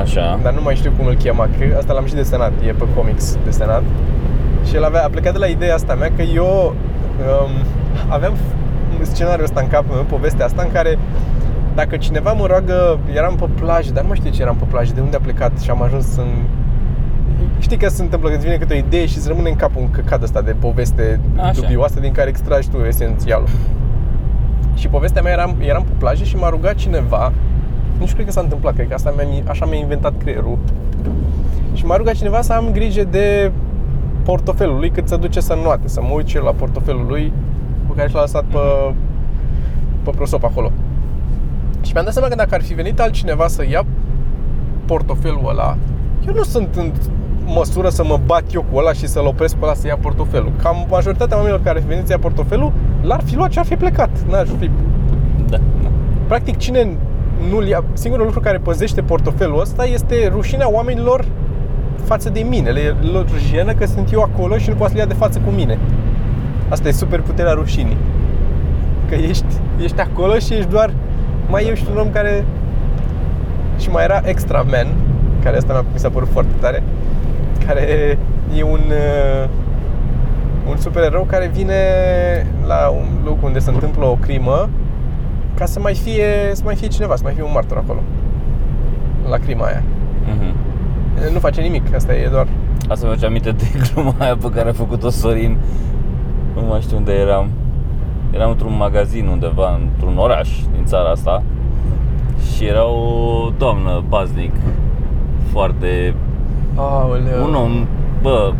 Așa. 0.00 0.38
dar 0.42 0.52
nu 0.52 0.62
mai 0.62 0.74
știu 0.74 0.92
cum 0.96 1.06
îl 1.06 1.14
chema, 1.14 1.44
că 1.44 1.76
asta 1.78 1.92
l-am 1.92 2.06
și 2.06 2.14
desenat, 2.14 2.52
e 2.66 2.70
pe 2.70 2.84
comics 2.96 3.38
desenat. 3.44 3.82
Și 4.66 4.74
el 4.74 4.84
avea, 4.84 5.04
a 5.04 5.08
plecat 5.08 5.32
de 5.32 5.38
la 5.38 5.46
ideea 5.46 5.74
asta 5.74 5.94
mea 5.94 6.10
că 6.16 6.22
eu 6.22 6.74
um, 7.44 7.50
aveam 8.08 8.32
f- 8.32 9.02
scenariul 9.02 9.44
ăsta 9.44 9.60
în 9.60 9.68
capul 9.68 9.94
meu, 9.94 10.04
povestea 10.04 10.44
asta 10.44 10.62
în 10.62 10.72
care 10.72 10.98
dacă 11.74 11.96
cineva 11.96 12.32
mă 12.32 12.46
roagă, 12.46 12.98
eram 13.14 13.34
pe 13.34 13.44
plajă, 13.60 13.92
dar 13.92 14.02
nu 14.02 14.08
mai 14.08 14.16
știu 14.16 14.30
ce 14.30 14.42
eram 14.42 14.56
pe 14.56 14.64
plajă, 14.68 14.92
de 14.94 15.00
unde 15.00 15.16
a 15.16 15.20
plecat 15.20 15.60
și 15.60 15.70
am 15.70 15.82
ajuns 15.82 16.16
în... 16.16 16.28
Știi 17.58 17.76
că 17.76 17.88
se 17.88 18.02
întâmplă 18.02 18.28
când 18.28 18.40
îți 18.40 18.48
vine 18.48 18.60
câte 18.60 18.74
o 18.74 18.76
idee 18.76 19.06
și 19.06 19.16
îți 19.16 19.28
rămâne 19.28 19.48
în 19.48 19.56
cap 19.56 19.76
un 19.76 19.90
căcat 19.90 20.22
ăsta 20.22 20.42
de 20.42 20.52
poveste 20.52 21.20
Așa. 21.36 21.60
dubioasă 21.60 22.00
din 22.00 22.12
care 22.12 22.28
extragi 22.28 22.68
tu 22.68 22.76
esențialul. 22.76 23.48
Și 24.78 24.88
povestea 24.88 25.22
mea 25.22 25.32
eram, 25.32 25.56
eram 25.60 25.82
pe 25.82 25.92
plajă 25.98 26.24
și 26.24 26.36
m-a 26.36 26.48
rugat 26.48 26.74
cineva 26.74 27.32
Nu 27.98 28.04
știu, 28.04 28.14
cred 28.14 28.26
că 28.26 28.32
s-a 28.32 28.40
întâmplat, 28.40 28.74
cred 28.74 28.88
că 28.88 28.94
asta 28.94 29.14
mi-a, 29.16 29.42
așa 29.48 29.66
mi-a 29.66 29.78
inventat 29.78 30.12
creierul 30.18 30.58
Și 31.72 31.84
m-a 31.84 31.96
rugat 31.96 32.14
cineva 32.14 32.40
să 32.40 32.52
am 32.52 32.70
grijă 32.72 33.04
de 33.04 33.52
portofelul 34.22 34.78
lui 34.78 34.90
cât 34.90 35.08
se 35.08 35.16
duce 35.16 35.40
să 35.40 35.52
înnoate 35.52 35.88
Să 35.88 36.00
mă 36.00 36.08
uit 36.12 36.26
și 36.26 36.36
eu 36.36 36.42
la 36.42 36.50
portofelul 36.52 37.06
lui 37.06 37.32
Pe 37.86 37.92
care 37.96 38.08
și 38.08 38.14
l-a 38.14 38.20
lăsat 38.20 38.44
pe, 38.44 38.58
pe 40.02 40.10
prosop 40.10 40.44
acolo 40.44 40.72
Și 41.82 41.92
mi-am 41.92 42.04
dat 42.04 42.12
seama 42.12 42.28
că 42.28 42.34
dacă 42.34 42.54
ar 42.54 42.62
fi 42.62 42.74
venit 42.74 43.00
altcineva 43.00 43.48
să 43.48 43.64
ia 43.70 43.84
portofelul 44.84 45.48
ăla 45.48 45.76
Eu 46.26 46.34
nu 46.34 46.42
sunt 46.42 46.74
în 46.76 46.92
măsură 47.54 47.88
să 47.88 48.04
mă 48.04 48.18
bat 48.26 48.42
eu 48.54 48.64
cu 48.72 48.78
ăla 48.78 48.92
și 48.92 49.06
să-l 49.06 49.26
opresc 49.26 49.54
pe 49.56 49.64
ăla 49.64 49.74
să 49.74 49.86
ia 49.86 49.96
portofelul 49.96 50.52
Cam 50.62 50.86
majoritatea 50.90 51.36
oamenilor 51.36 51.62
care 51.64 51.76
ar 51.76 51.82
fi 51.82 51.88
venit 51.88 52.06
să 52.06 52.12
ia 52.12 52.18
portofelul 52.18 52.72
L-ar 53.02 53.22
fi 53.24 53.36
luat 53.36 53.52
și 53.52 53.58
ar 53.58 53.64
fi 53.64 53.74
plecat 53.76 54.10
N-ar 54.30 54.46
fi 54.58 54.70
Da, 55.48 55.56
da. 55.82 55.88
Practic 56.26 56.56
cine 56.56 56.96
nu 57.50 57.66
ia, 57.66 57.84
singurul 57.92 58.24
lucru 58.24 58.40
care 58.40 58.58
păzește 58.58 59.02
portofelul 59.02 59.60
ăsta 59.60 59.84
este 59.84 60.28
rușinea 60.32 60.70
oamenilor 60.72 61.24
față 62.04 62.30
de 62.30 62.40
mine. 62.40 62.70
Le 62.70 62.80
e 62.80 62.94
lor 63.12 63.26
jenă 63.50 63.72
că 63.72 63.86
sunt 63.86 64.12
eu 64.12 64.20
acolo 64.20 64.56
și 64.58 64.68
nu 64.68 64.74
poate 64.74 64.92
să 64.92 64.98
le 64.98 65.02
ia 65.02 65.08
de 65.14 65.18
față 65.18 65.38
cu 65.38 65.50
mine. 65.50 65.78
Asta 66.68 66.88
e 66.88 66.92
super 66.92 67.20
puterea 67.20 67.52
rușinii. 67.52 67.96
Că 69.08 69.14
ești, 69.14 69.44
ești 69.82 70.00
acolo 70.00 70.38
și 70.38 70.54
ești 70.54 70.70
doar 70.70 70.90
mai 71.50 71.64
eu 71.68 71.74
și 71.74 71.84
un 71.90 71.98
om 71.98 72.10
care 72.12 72.44
și 73.78 73.90
mai 73.90 74.04
era 74.04 74.20
Extra 74.24 74.64
Man, 74.70 74.86
care 75.42 75.56
asta 75.56 75.72
mi-a- 75.72 75.84
mi 75.92 75.98
s-a 75.98 76.08
părut 76.10 76.28
foarte 76.28 76.52
tare, 76.60 76.82
care 77.66 78.18
e 78.56 78.62
un 78.62 78.80
uh, 78.88 79.48
un 80.68 80.76
supererou 80.76 81.24
care 81.24 81.50
vine 81.52 81.74
la 82.66 82.88
un 82.88 83.06
loc 83.24 83.42
unde 83.42 83.58
se 83.58 83.70
întâmplă 83.70 84.04
o 84.04 84.14
crimă 84.14 84.68
ca 85.54 85.64
să 85.64 85.80
mai 85.80 85.94
fie, 85.94 86.24
să 86.52 86.62
mai 86.64 86.74
fie 86.74 86.88
cineva, 86.88 87.16
să 87.16 87.22
mai 87.24 87.32
fie 87.32 87.42
un 87.42 87.50
martor 87.54 87.76
acolo 87.76 88.00
la 89.28 89.36
crima 89.36 89.64
aia. 89.64 89.82
Mhm. 90.24 90.54
Nu 91.32 91.38
face 91.38 91.60
nimic, 91.60 91.94
asta 91.94 92.14
e 92.14 92.28
doar 92.28 92.46
Asta 92.88 93.04
mi-aduce 93.04 93.26
aminte 93.26 93.50
de 93.50 93.64
gluma 93.92 94.14
aia 94.18 94.36
pe 94.36 94.48
care 94.54 94.68
a 94.68 94.72
făcut-o 94.72 95.10
Sorin 95.10 95.56
Nu 96.54 96.62
mai 96.68 96.80
știu 96.80 96.96
unde 96.96 97.12
eram 97.12 97.50
Eram 98.30 98.50
într-un 98.50 98.76
magazin 98.76 99.26
undeva, 99.26 99.80
într-un 99.82 100.16
oraș 100.18 100.48
din 100.74 100.84
țara 100.84 101.10
asta 101.10 101.42
Și 102.52 102.64
era 102.64 102.86
o 102.86 103.50
doamnă 103.58 104.04
paznic 104.08 104.52
Foarte... 105.52 106.14
Aoleu. 106.78 107.44
Un 107.44 107.54
om, 107.54 107.86
bă, 108.22 108.52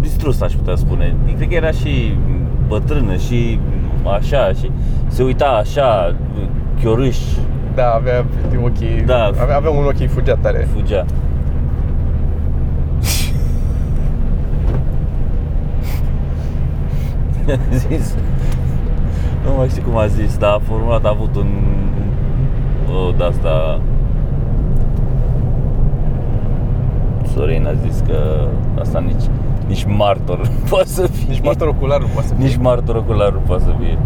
distrus 0.00 0.40
aș 0.40 0.52
putea 0.52 0.74
spune 0.76 1.16
Cred 1.36 1.48
că 1.48 1.54
era 1.54 1.70
și 1.70 2.14
bătrână 2.68 3.16
și 3.16 3.58
așa 4.18 4.52
și 4.58 4.70
se 5.06 5.22
uita 5.22 5.46
așa, 5.46 6.16
chiorâș, 6.82 7.18
Da, 7.74 7.90
avea 7.90 8.24
ochii, 8.64 9.02
Da. 9.06 9.24
avea, 9.24 9.56
avea 9.56 9.70
un 9.70 9.84
ochi 9.84 10.08
fugea 10.08 10.34
tare. 10.34 10.68
fugea 10.74 11.04
a 17.48 17.56
zis 17.88 18.14
Nu 19.44 19.54
mai 19.56 19.68
știu 19.68 19.82
cum 19.82 19.96
a 19.96 20.06
zis, 20.06 20.36
dar 20.38 20.50
a 20.50 20.60
formulat, 20.68 21.04
a 21.04 21.08
avut 21.08 21.36
un 21.36 21.48
o 22.92 23.10
de 23.16 23.24
asta 23.24 23.80
Sorin 27.34 27.66
a 27.66 27.72
zis 27.88 28.02
că 28.06 28.16
asta 28.80 28.98
nici, 28.98 29.24
nici 29.66 29.84
martor 29.96 30.38
nu 30.38 30.48
poate 30.70 30.88
să 30.88 31.06
fie 31.06 31.26
Nici 31.28 31.40
martor 31.42 31.68
ocular 31.68 32.00
nu 32.00 32.06
poate 32.12 32.26
să 32.28 32.34
fie. 32.34 32.44
nici 32.44 32.56
martor 32.56 32.96
ocular 32.96 33.32
nu 33.32 33.38
poate 33.46 33.62
să 33.62 33.70
fie 33.80 33.98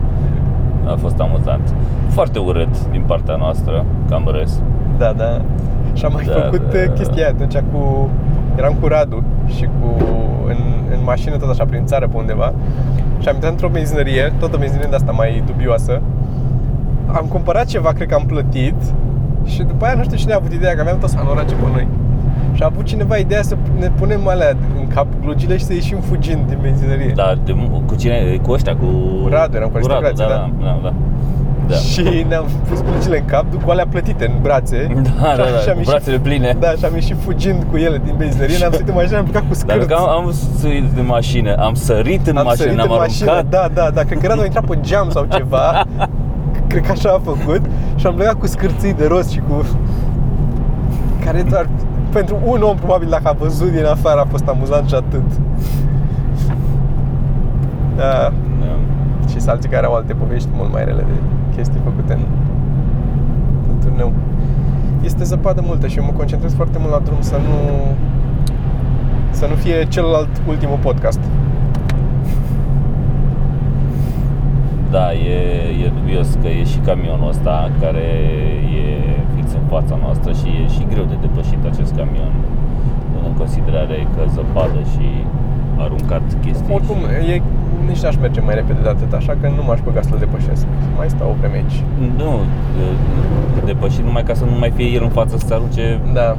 A 0.86 0.94
fost 1.00 1.20
amuzant 1.20 1.74
Foarte 2.08 2.38
urât 2.38 2.86
din 2.90 3.02
partea 3.06 3.36
noastră 3.36 3.84
Că 4.08 4.14
am 4.14 4.28
râs 4.30 4.60
Da, 4.98 5.12
da. 5.16 5.40
Și 5.92 6.04
am 6.04 6.12
mai 6.12 6.24
Da, 6.24 6.32
făcut 6.32 6.60
da, 6.72 6.78
uh, 6.78 6.84
da. 6.86 6.92
chestia 6.92 7.22
aia 7.24 7.34
atunci 7.34 7.64
cu... 7.72 8.08
Eram 8.56 8.74
cu 8.80 8.86
Radu 8.86 9.22
și 9.46 9.64
cu... 9.64 10.04
În, 10.46 10.56
în 10.96 10.98
mașină 11.04 11.36
tot 11.36 11.50
așa 11.50 11.64
prin 11.64 11.84
țară 11.86 12.06
pe 12.08 12.16
undeva 12.16 12.52
și 13.20 13.28
am 13.28 13.34
intrat 13.34 13.52
într-o 13.52 13.68
benzinărie, 13.68 14.32
tot 14.38 14.54
o 14.54 14.58
benzinărie 14.58 14.90
de 14.90 14.96
asta 14.96 15.12
mai 15.12 15.42
dubioasă. 15.46 16.00
Am 17.06 17.26
cumpărat 17.28 17.66
ceva, 17.66 17.90
cred 17.92 18.08
că 18.08 18.14
am 18.14 18.24
plătit 18.26 18.74
și 19.44 19.62
după 19.62 19.84
aia 19.84 19.94
nu 19.94 20.02
știu 20.02 20.16
cine 20.16 20.32
a 20.32 20.36
avut 20.36 20.52
ideea 20.52 20.74
că 20.74 20.80
aveam 20.80 20.98
toți 20.98 21.16
anorace 21.16 21.54
pe 21.54 21.66
noi. 21.72 21.86
Și 22.52 22.62
a 22.62 22.66
avut 22.72 22.84
cineva 22.84 23.16
ideea 23.16 23.42
să 23.42 23.56
ne 23.78 23.90
punem 23.90 24.28
alea 24.28 24.56
în 24.80 24.86
cap 24.86 25.06
glugile 25.22 25.56
și 25.56 25.64
să 25.64 25.72
ieșim 25.72 25.98
fugind 26.00 26.46
din 26.48 26.58
benzinărie. 26.62 27.12
Da, 27.14 27.34
de, 27.44 27.54
cu 27.86 27.94
cine? 27.94 28.38
Cu 28.42 28.50
ăștia, 28.52 28.76
cu... 28.76 28.86
Cu 29.22 29.28
Radu, 29.30 29.56
eram 29.56 29.68
cu 29.68 29.76
Radu, 29.76 29.88
da, 29.88 29.94
aristocrații, 29.94 30.24
da, 30.64 30.64
da, 30.64 30.78
da, 30.82 30.92
da. 31.68 31.74
Și 31.74 32.24
ne-am 32.28 32.44
pus 32.68 32.82
glugile 32.82 33.18
în 33.18 33.24
cap 33.24 33.44
cu 33.64 33.70
alea 33.70 33.86
plătite 33.90 34.24
în 34.26 34.32
brațe 34.42 34.86
Da, 35.20 35.30
Și 35.30 35.36
da, 35.36 35.42
am- 35.44 35.50
da, 35.54 35.58
și 35.60 35.68
am 35.68 35.74
cu 35.74 35.78
ieșit- 35.78 35.86
brațele 35.90 36.18
pline. 36.18 36.56
Da, 36.60 36.70
și 36.78 36.84
am 36.84 36.94
ieșit 36.94 37.16
fugind 37.20 37.66
cu 37.70 37.76
ele 37.76 38.00
din 38.04 38.14
benzinărie 38.16 38.56
Ne-am 38.58 38.72
sărit 38.72 38.88
în 38.88 38.94
mașină, 38.94 39.16
am 39.18 39.24
plecat 39.24 39.42
cu 39.42 39.48
Dar 39.48 39.56
scârți 39.56 39.86
că 39.88 39.94
am, 39.94 40.08
am 40.08 40.32
sărit 40.58 40.84
din 40.94 41.06
mașină, 41.06 41.54
am 41.56 41.74
sărit 41.74 42.26
în 42.26 42.36
Am 42.36 42.44
mașină, 42.44 42.62
sărit 42.64 42.76
ne-am 42.76 42.90
în 42.90 42.96
aruncat. 42.98 43.08
mașină, 43.28 43.46
da, 43.48 43.68
da, 43.74 43.90
da 43.94 44.02
Cred 44.02 44.18
că 44.20 44.26
Radu 44.26 44.40
a 44.40 44.44
intrat 44.44 44.64
pe 44.64 44.78
geam 44.80 45.10
sau 45.10 45.26
ceva 45.32 45.84
Cred 46.68 46.82
că 46.86 46.90
așa 46.92 47.08
a 47.10 47.20
făcut 47.24 47.60
Și 47.94 48.06
am 48.06 48.14
plecat 48.14 48.34
cu 48.34 48.46
scârții 48.46 48.92
de 48.92 49.06
rost 49.06 49.30
și 49.30 49.40
cu 49.48 49.64
Care 51.24 51.42
doar 51.50 51.66
pentru 52.14 52.38
un 52.44 52.62
om 52.62 52.76
probabil 52.76 53.08
dacă 53.08 53.28
a 53.28 53.32
văzut 53.32 53.70
din 53.70 53.84
afară 53.84 54.20
a 54.20 54.24
fost 54.24 54.46
amuzant 54.48 54.88
și 54.88 54.94
atât 54.94 55.28
da. 57.96 58.32
Da. 58.60 58.76
Și 59.28 59.38
sunt 59.38 59.48
alții 59.48 59.70
care 59.70 59.86
au 59.86 59.94
alte 59.94 60.12
povești 60.12 60.48
mult 60.52 60.72
mai 60.72 60.84
rele 60.84 61.04
de 61.10 61.16
chestii 61.56 61.80
făcute 61.84 62.12
în, 62.12 62.24
în 63.70 63.78
turneu. 63.84 64.12
Este 65.02 65.24
zăpadă 65.24 65.62
multă 65.66 65.86
și 65.86 65.98
eu 65.98 66.04
mă 66.04 66.12
concentrez 66.16 66.54
foarte 66.54 66.78
mult 66.78 66.90
la 66.92 66.98
drum 66.98 67.20
să 67.20 67.36
nu 67.36 67.56
să 69.30 69.46
nu 69.46 69.54
fie 69.54 69.86
celălalt 69.88 70.28
ultimul 70.48 70.78
podcast. 70.82 71.20
Da, 74.90 75.12
e, 75.12 75.38
e 75.84 75.92
dubios 76.00 76.28
că 76.42 76.48
e 76.48 76.64
și 76.64 76.78
camionul 76.78 77.28
ăsta 77.28 77.70
care 77.80 78.06
e 78.82 78.84
fix 79.33 79.33
în 79.62 79.66
fața 79.74 79.94
noastră 80.04 80.30
și 80.40 80.48
e 80.62 80.66
și 80.76 80.82
greu 80.92 81.04
de 81.12 81.16
depășit 81.24 81.62
acest 81.70 81.92
camion 81.98 82.32
luând 83.12 83.26
în 83.30 83.34
considerare 83.42 83.96
că 84.14 84.20
zăpadă 84.34 84.80
și 84.92 85.06
aruncat 85.84 86.24
chestii 86.44 86.74
Oricum, 86.76 86.96
și... 87.24 87.30
e, 87.32 87.42
nici 87.88 88.02
n-aș 88.02 88.16
merge 88.24 88.40
mai 88.40 88.54
repede 88.60 88.80
de 88.82 88.88
atât, 88.88 89.12
așa 89.20 89.32
că 89.40 89.46
nu 89.56 89.62
m-aș 89.66 89.80
băga 89.86 90.02
să-l 90.08 90.18
depășesc. 90.18 90.64
Mai 90.96 91.08
stau 91.14 91.28
o 91.30 91.34
vreme 91.40 91.56
aici. 91.60 91.78
Nu, 92.20 92.30
de- 92.76 93.64
depășit 93.70 94.04
numai 94.08 94.22
ca 94.22 94.34
să 94.40 94.44
nu 94.44 94.56
mai 94.58 94.70
fie 94.76 94.88
el 94.96 95.02
în 95.02 95.08
față 95.18 95.36
să 95.38 95.46
se 95.46 95.54
arunce 95.54 96.00
Da. 96.18 96.36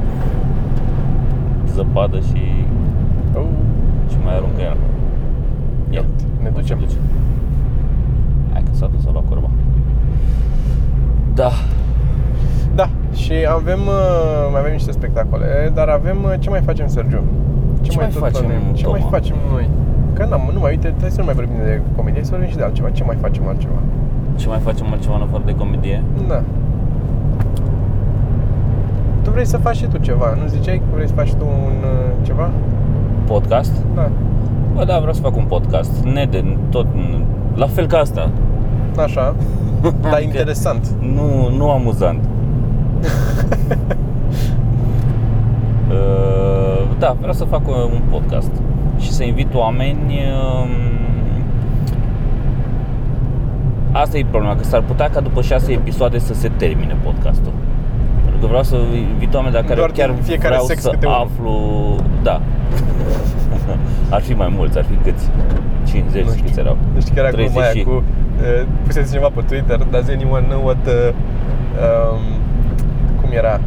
zăpadă 1.74 2.18
și, 2.28 2.42
Oh, 3.38 3.48
și 4.10 4.16
mai 4.24 4.34
aruncă 4.36 4.60
el. 4.70 4.76
Ia, 5.90 6.04
ne 6.42 6.48
ducem. 6.48 6.78
se 6.78 6.84
duce. 6.84 6.96
Hai 8.52 8.62
că 8.62 8.70
s-a 8.72 8.90
dus 8.94 9.04
la 9.14 9.20
curba. 9.28 9.50
Da, 11.34 11.50
Da, 12.76 12.88
și 13.12 13.32
avem, 13.58 13.80
uh, 13.86 14.48
mai 14.52 14.60
avem 14.60 14.72
niște 14.72 14.90
spectacole, 14.92 15.72
dar 15.74 15.88
avem, 15.88 16.18
uh, 16.24 16.34
ce 16.38 16.50
mai 16.50 16.60
facem, 16.60 16.86
Sergiu? 16.86 17.22
Ce 17.82 17.96
mai 17.96 18.08
tot 18.08 18.18
facem, 18.18 18.44
plănuim? 18.44 18.74
Ce 18.74 18.86
mai 18.86 18.98
Toma? 18.98 19.10
facem 19.10 19.36
noi? 19.52 19.68
Că 20.12 20.26
n-am, 20.30 20.50
nu 20.52 20.60
mai, 20.60 20.70
uite, 20.70 20.88
trebuie 20.88 21.10
să 21.10 21.18
nu 21.20 21.24
mai 21.24 21.34
vorbim 21.34 21.56
de 21.64 21.80
comedie, 21.96 22.24
să 22.24 22.30
vorbim 22.30 22.48
și 22.48 22.56
de 22.56 22.62
altceva. 22.62 22.90
Ce 22.90 23.04
mai 23.04 23.16
facem 23.20 23.46
altceva? 23.48 23.80
ce 24.36 24.48
mai 24.48 24.58
facem 24.58 24.86
altceva 24.90 25.14
în 25.14 25.22
afară 25.22 25.42
de 25.46 25.54
comedie? 25.54 26.02
Da. 26.28 26.42
Tu 29.22 29.30
vrei 29.30 29.44
să 29.46 29.56
faci 29.56 29.76
și 29.76 29.86
tu 29.86 29.98
ceva, 29.98 30.34
nu 30.42 30.46
ziceai 30.48 30.76
că 30.78 30.84
vrei 30.94 31.06
să 31.08 31.14
faci 31.14 31.32
tu 31.34 31.44
un 31.44 31.76
uh, 31.84 32.12
ceva? 32.22 32.50
Podcast? 33.26 33.72
Da. 33.94 34.08
Bă, 34.74 34.84
da, 34.84 34.98
vreau 34.98 35.12
să 35.12 35.20
fac 35.20 35.36
un 35.36 35.44
podcast. 35.44 36.04
Nede, 36.04 36.56
tot, 36.70 36.86
la 37.54 37.66
fel 37.66 37.86
ca 37.86 37.98
asta. 37.98 38.30
Așa. 38.96 39.34
Dar 40.02 40.12
Adică- 40.12 40.22
interesant. 40.22 40.88
Nu, 41.00 41.56
nu 41.56 41.70
amuzant. 41.70 42.20
Uh, 45.90 46.84
Da, 46.98 47.16
vreau 47.18 47.32
să 47.32 47.44
fac 47.44 47.68
uh, 47.68 47.74
un 47.92 48.00
podcast 48.10 48.50
și 48.98 49.12
să 49.12 49.24
invit 49.24 49.54
oameni. 49.54 50.20
um, 50.60 50.68
Asta 53.92 54.18
e 54.18 54.24
problema, 54.30 54.54
că 54.56 54.64
s-ar 54.64 54.82
putea 54.82 55.10
ca 55.10 55.20
după 55.20 55.42
șase 55.42 55.72
episoade 55.72 56.18
să 56.18 56.34
se 56.34 56.50
termine 56.56 56.96
podcastul. 57.04 57.52
Pentru 58.22 58.40
că 58.40 58.46
vreau 58.46 58.62
să 58.62 58.76
invit 59.12 59.34
oameni 59.34 59.52
de 59.52 59.58
la 59.60 59.64
care 59.66 59.78
Doar 59.78 59.90
chiar 59.90 60.10
din 60.10 60.22
fiecare 60.22 60.48
vreau 60.48 60.64
sex 60.66 60.82
să 60.82 60.90
câte 60.90 61.06
unul. 61.06 61.18
aflu... 61.18 61.52
Da. 62.22 62.40
ar 64.16 64.20
fi 64.20 64.32
mai 64.32 64.52
mulți, 64.56 64.78
ar 64.78 64.84
fi 64.84 64.94
câți? 65.10 65.30
50, 65.84 66.24
Nu 66.24 66.30
știu. 66.30 66.44
câți 66.44 66.58
erau? 66.58 66.76
Deci 66.94 67.08
chiar 67.14 67.24
acum 67.24 67.36
30 67.36 67.56
aia 67.62 67.70
și- 67.70 67.82
cu 67.82 67.90
uh, 67.90 68.02
pusese 68.86 69.08
cineva 69.08 69.30
pe 69.34 69.40
Twitter, 69.48 69.78
does 69.90 70.08
anyone 70.08 70.46
know 70.46 70.64
what 70.64 70.86
uh, 70.86 70.94
um, 71.84 72.20
cum 72.26 72.35
era? 73.36 73.60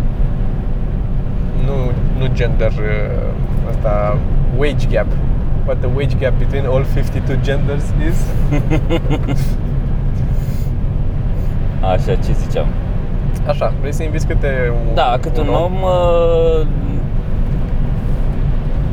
Nu, 1.66 1.92
nu 2.20 2.26
gender 2.34 2.72
uh, 2.72 3.70
asta 3.70 4.18
wage 4.58 4.88
gap. 4.92 5.08
What 5.66 5.78
the 5.80 5.90
wage 5.96 6.16
gap 6.20 6.34
between 6.38 6.66
all 6.66 6.84
52 6.94 7.38
genders 7.42 7.84
is? 8.10 8.18
Așa, 11.94 12.16
ce 12.16 12.32
ziceam? 12.34 12.68
Așa, 13.48 13.74
vrei 13.80 13.94
să 13.94 14.04
inviți 14.04 14.28
câte 14.28 14.72
un, 14.72 14.94
Da, 14.94 15.18
cât 15.22 15.38
un 15.38 15.48
om 15.48 15.74
uh, 15.74 16.68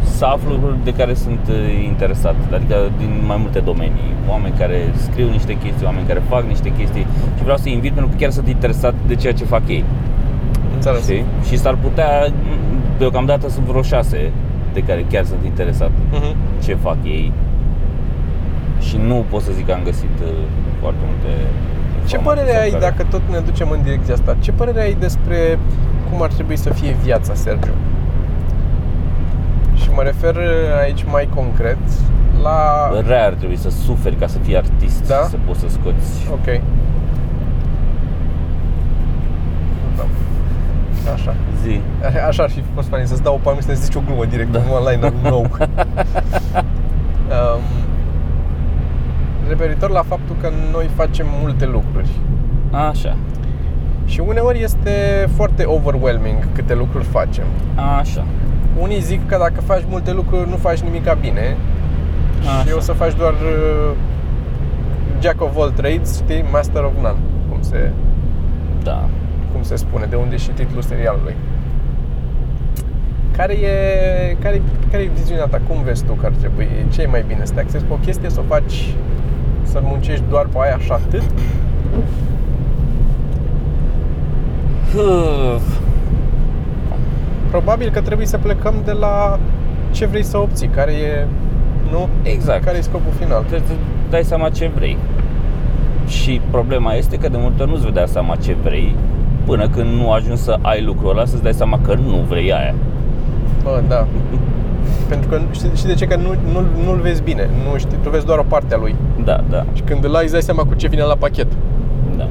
să 0.03 0.25
aflu 0.25 0.51
lucruri 0.51 0.85
de 0.85 0.93
care 0.93 1.15
sunt 1.15 1.41
uh, 1.51 1.85
interesat, 1.85 2.35
adică 2.53 2.77
din 2.99 3.23
mai 3.27 3.37
multe 3.41 3.59
domenii. 3.59 4.15
Oameni 4.29 4.55
care 4.59 4.79
scriu 4.97 5.29
niște 5.31 5.53
chestii, 5.53 5.85
oameni 5.85 6.07
care 6.07 6.23
fac 6.29 6.43
niște 6.43 6.73
chestii 6.79 7.07
și 7.37 7.43
vreau 7.43 7.57
să-i 7.57 7.73
invit 7.73 7.93
pentru 7.93 8.11
că 8.11 8.17
chiar 8.19 8.31
sunt 8.31 8.49
interesat 8.49 8.95
de 9.07 9.15
ceea 9.15 9.33
ce 9.33 9.45
fac 9.45 9.63
ei. 9.69 9.85
Înțeles. 10.77 11.03
Știi? 11.03 11.25
Și 11.49 11.57
s-ar 11.59 11.77
putea, 11.83 12.09
deocamdată 12.99 13.49
sunt 13.49 13.65
vreo 13.67 13.83
șase 13.83 14.31
de 14.73 14.81
care 14.83 15.05
chiar 15.11 15.25
sunt 15.25 15.45
interesat 15.45 15.91
Mhm. 16.13 16.35
ce 16.65 16.75
fac 16.75 16.97
ei 17.03 17.33
și 18.81 18.97
nu 19.07 19.25
pot 19.31 19.43
să 19.43 19.51
zic 19.55 19.67
că 19.67 19.73
am 19.73 19.81
găsit 19.85 20.17
uh, 20.23 20.29
foarte 20.81 20.99
multe 21.11 21.31
Ce 22.07 22.17
informații 22.17 22.19
părere 22.25 22.51
sau 22.53 22.61
ai, 22.61 22.71
care- 22.71 22.85
dacă 22.85 23.03
tot 23.11 23.23
ne 23.31 23.39
ducem 23.39 23.71
în 23.71 23.83
direcția 23.83 24.15
asta, 24.15 24.37
ce 24.41 24.53
părere 24.53 24.81
ai 24.81 24.97
despre 24.99 25.59
cum 26.11 26.23
ar 26.23 26.29
trebui 26.33 26.57
să 26.57 26.71
fie 26.73 26.97
viața, 27.03 27.35
Sergiu? 27.35 27.73
Și 29.75 29.89
mă 29.95 30.03
refer 30.03 30.37
aici 30.83 31.05
mai 31.11 31.29
concret 31.35 31.79
la... 32.43 32.91
Rea 33.07 33.25
ar 33.27 33.33
trebui 33.33 33.57
să 33.57 33.71
suferi 33.71 34.17
ca 34.17 34.27
să 34.27 34.39
fii 34.39 34.57
artist 34.57 35.09
Da? 35.09 35.15
și 35.15 35.29
să 35.31 35.37
poți 35.47 35.61
să 35.61 35.67
scoți 35.69 36.27
Ok. 36.33 36.61
Da. 39.97 40.05
Așa. 41.15 41.35
zi. 41.63 41.81
Așa 42.29 42.43
ar 42.43 42.51
fi 42.51 42.63
fost 42.75 42.89
fain, 42.89 43.07
să-ți 43.07 43.23
dau 43.23 43.35
o 43.35 43.39
palmă 43.43 43.61
și 43.61 43.67
să-ți 43.67 43.83
zici 43.85 43.95
o 43.95 44.01
glumă 44.07 44.25
direct 44.25 44.53
Da. 44.53 44.59
da. 44.59 44.73
online 44.75 45.13
nou. 45.23 45.41
um, 47.37 47.63
referitor 49.49 49.91
la 49.91 50.03
faptul 50.03 50.37
că 50.41 50.49
noi 50.73 50.91
facem 50.95 51.27
multe 51.41 51.67
lucruri. 51.67 52.09
Așa, 52.71 53.17
Și 54.07 54.21
uneori 54.27 54.63
este 54.63 54.91
foarte 55.35 55.65
overwhelming 55.65 56.49
câte 56.55 56.75
lucruri 56.75 57.05
facem. 57.05 57.45
așa. 57.99 58.25
Unii 58.81 59.01
zic 59.01 59.27
că 59.29 59.37
dacă 59.39 59.61
faci 59.61 59.83
multe 59.89 60.13
lucruri 60.13 60.49
nu 60.51 60.57
faci 60.57 60.79
nimica 60.81 61.15
bine 61.15 61.57
și 62.43 62.49
Așa. 62.49 62.77
o 62.77 62.81
să 62.81 62.93
faci 62.93 63.15
doar 63.15 63.33
uh, 63.33 63.91
jack 65.21 65.43
of 65.43 65.57
all 65.59 65.71
trades, 65.71 66.15
știi, 66.23 66.45
master 66.53 66.83
of 66.83 66.93
none, 67.03 67.17
cum 67.49 67.59
se, 67.61 67.91
Da. 68.83 69.09
Cum 69.53 69.63
se 69.63 69.77
spune, 69.77 70.07
de 70.11 70.17
unde 70.17 70.35
e 70.35 70.39
și 70.39 70.51
titlul 70.51 70.83
serialului. 70.83 71.35
Care 73.37 73.53
e, 73.53 74.37
care, 74.43 74.63
care 74.91 75.03
e 75.03 75.11
viziunea 75.15 75.45
ta? 75.47 75.61
Cum 75.69 75.83
vezi 75.83 76.05
tu 76.05 76.13
că 76.13 76.27
ar 76.27 76.33
trebui? 76.33 76.69
Ce 76.93 77.03
e 77.03 77.07
mai 77.07 77.25
bine? 77.27 77.45
Să 77.45 77.53
te 77.53 77.61
axezi 77.61 77.85
pe 77.85 77.93
o 77.93 77.97
chestie, 77.97 78.31
să 78.31 78.41
o 78.41 78.43
faci, 78.49 78.95
să 79.63 79.81
muncești 79.83 80.25
doar 80.29 80.47
pe 80.47 80.59
aia 80.61 80.79
și 80.79 80.93
atât? 80.93 81.23
Probabil 87.51 87.91
că 87.91 88.01
trebuie 88.01 88.27
să 88.27 88.39
plecăm 88.39 88.75
de 88.85 88.93
la 88.93 89.39
ce 89.91 90.07
vrei 90.07 90.23
să 90.23 90.39
obții, 90.39 90.69
care 90.69 90.93
e, 90.93 91.27
nu? 91.91 92.09
Exact. 92.23 92.65
Care 92.65 92.77
e 92.77 92.81
scopul 92.81 93.13
final? 93.19 93.41
Trebuie 93.41 93.69
să 93.69 93.75
dai 94.11 94.25
seama 94.25 94.49
ce 94.49 94.71
vrei. 94.75 94.97
Și 96.07 96.41
problema 96.51 96.95
este 96.95 97.17
că 97.17 97.29
de 97.29 97.37
multe 97.41 97.63
ori 97.63 97.71
nu-ți 97.71 97.83
vei 97.83 97.93
da 97.93 98.07
seama 98.07 98.37
ce 98.37 98.57
vrei 98.63 98.95
până 99.47 99.69
când 99.69 99.91
nu 100.01 100.11
ajungi 100.13 100.41
să 100.43 100.59
ai 100.63 100.83
lucrul 100.83 101.11
ăla 101.11 101.25
să-ți 101.25 101.43
dai 101.43 101.53
seama 101.55 101.79
că 101.83 101.95
nu 101.95 102.25
vrei 102.29 102.53
aia. 102.53 102.75
Bă, 103.63 103.83
da. 103.89 104.07
Pentru 105.11 105.29
că 105.29 105.41
știi, 105.51 105.71
știi 105.75 105.89
de 105.89 105.95
ce? 105.95 106.07
Că 106.07 106.17
nu, 106.17 106.35
nu, 106.53 106.61
nu-l 106.85 107.01
vezi 107.01 107.23
bine. 107.23 107.49
Nu 107.71 107.79
știi, 107.79 107.97
tu 108.03 108.11
vezi 108.11 108.27
doar 108.27 108.39
o 108.39 108.45
parte 108.49 108.75
a 108.75 108.79
lui. 108.79 108.95
Da, 109.25 109.41
da, 109.51 109.65
Și 109.73 109.83
când 109.83 110.05
îl 110.05 110.15
ai, 110.15 110.23
îți 110.23 110.33
dai 110.33 110.43
seama 110.43 110.63
cu 110.63 110.75
ce 110.75 110.89
vine 110.89 111.03
la 111.03 111.15
pachet. 111.15 111.47
da. 112.17 112.27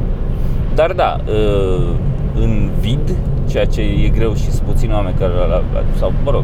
Dar 0.76 0.92
da, 0.92 1.18
uh, 1.28 1.88
în 2.36 2.70
vid, 2.80 3.16
ceea 3.50 3.66
ce 3.66 3.82
e 3.82 4.10
greu 4.10 4.34
și 4.34 4.52
sunt 4.52 4.68
puțini 4.68 4.94
oameni 4.94 5.16
care, 5.20 5.32
sau 5.98 6.14
mă 6.24 6.32
rog, 6.32 6.44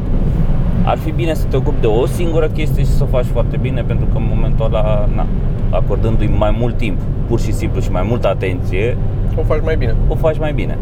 ar 0.83 0.97
fi 0.97 1.11
bine 1.11 1.33
să 1.33 1.45
te 1.49 1.55
ocupi 1.55 1.81
de 1.81 1.87
o 1.87 2.05
singură 2.05 2.47
chestie 2.47 2.83
și 2.83 2.89
să 2.89 3.03
o 3.03 3.05
faci 3.05 3.25
foarte 3.25 3.57
bine 3.57 3.81
pentru 3.81 4.05
că 4.05 4.17
în 4.17 4.25
momentul 4.35 4.65
ăla, 4.65 5.09
na, 5.15 5.25
acordându-i 5.69 6.35
mai 6.37 6.55
mult 6.59 6.77
timp, 6.77 6.99
pur 7.27 7.39
și 7.39 7.51
simplu 7.51 7.81
și 7.81 7.91
mai 7.91 8.05
multă 8.07 8.27
atenție, 8.27 8.97
O 9.35 9.43
faci 9.43 9.61
mai 9.63 9.75
bine. 9.75 9.95
o 10.07 10.15
faci 10.15 10.39
mai 10.39 10.53
bine. 10.53 10.77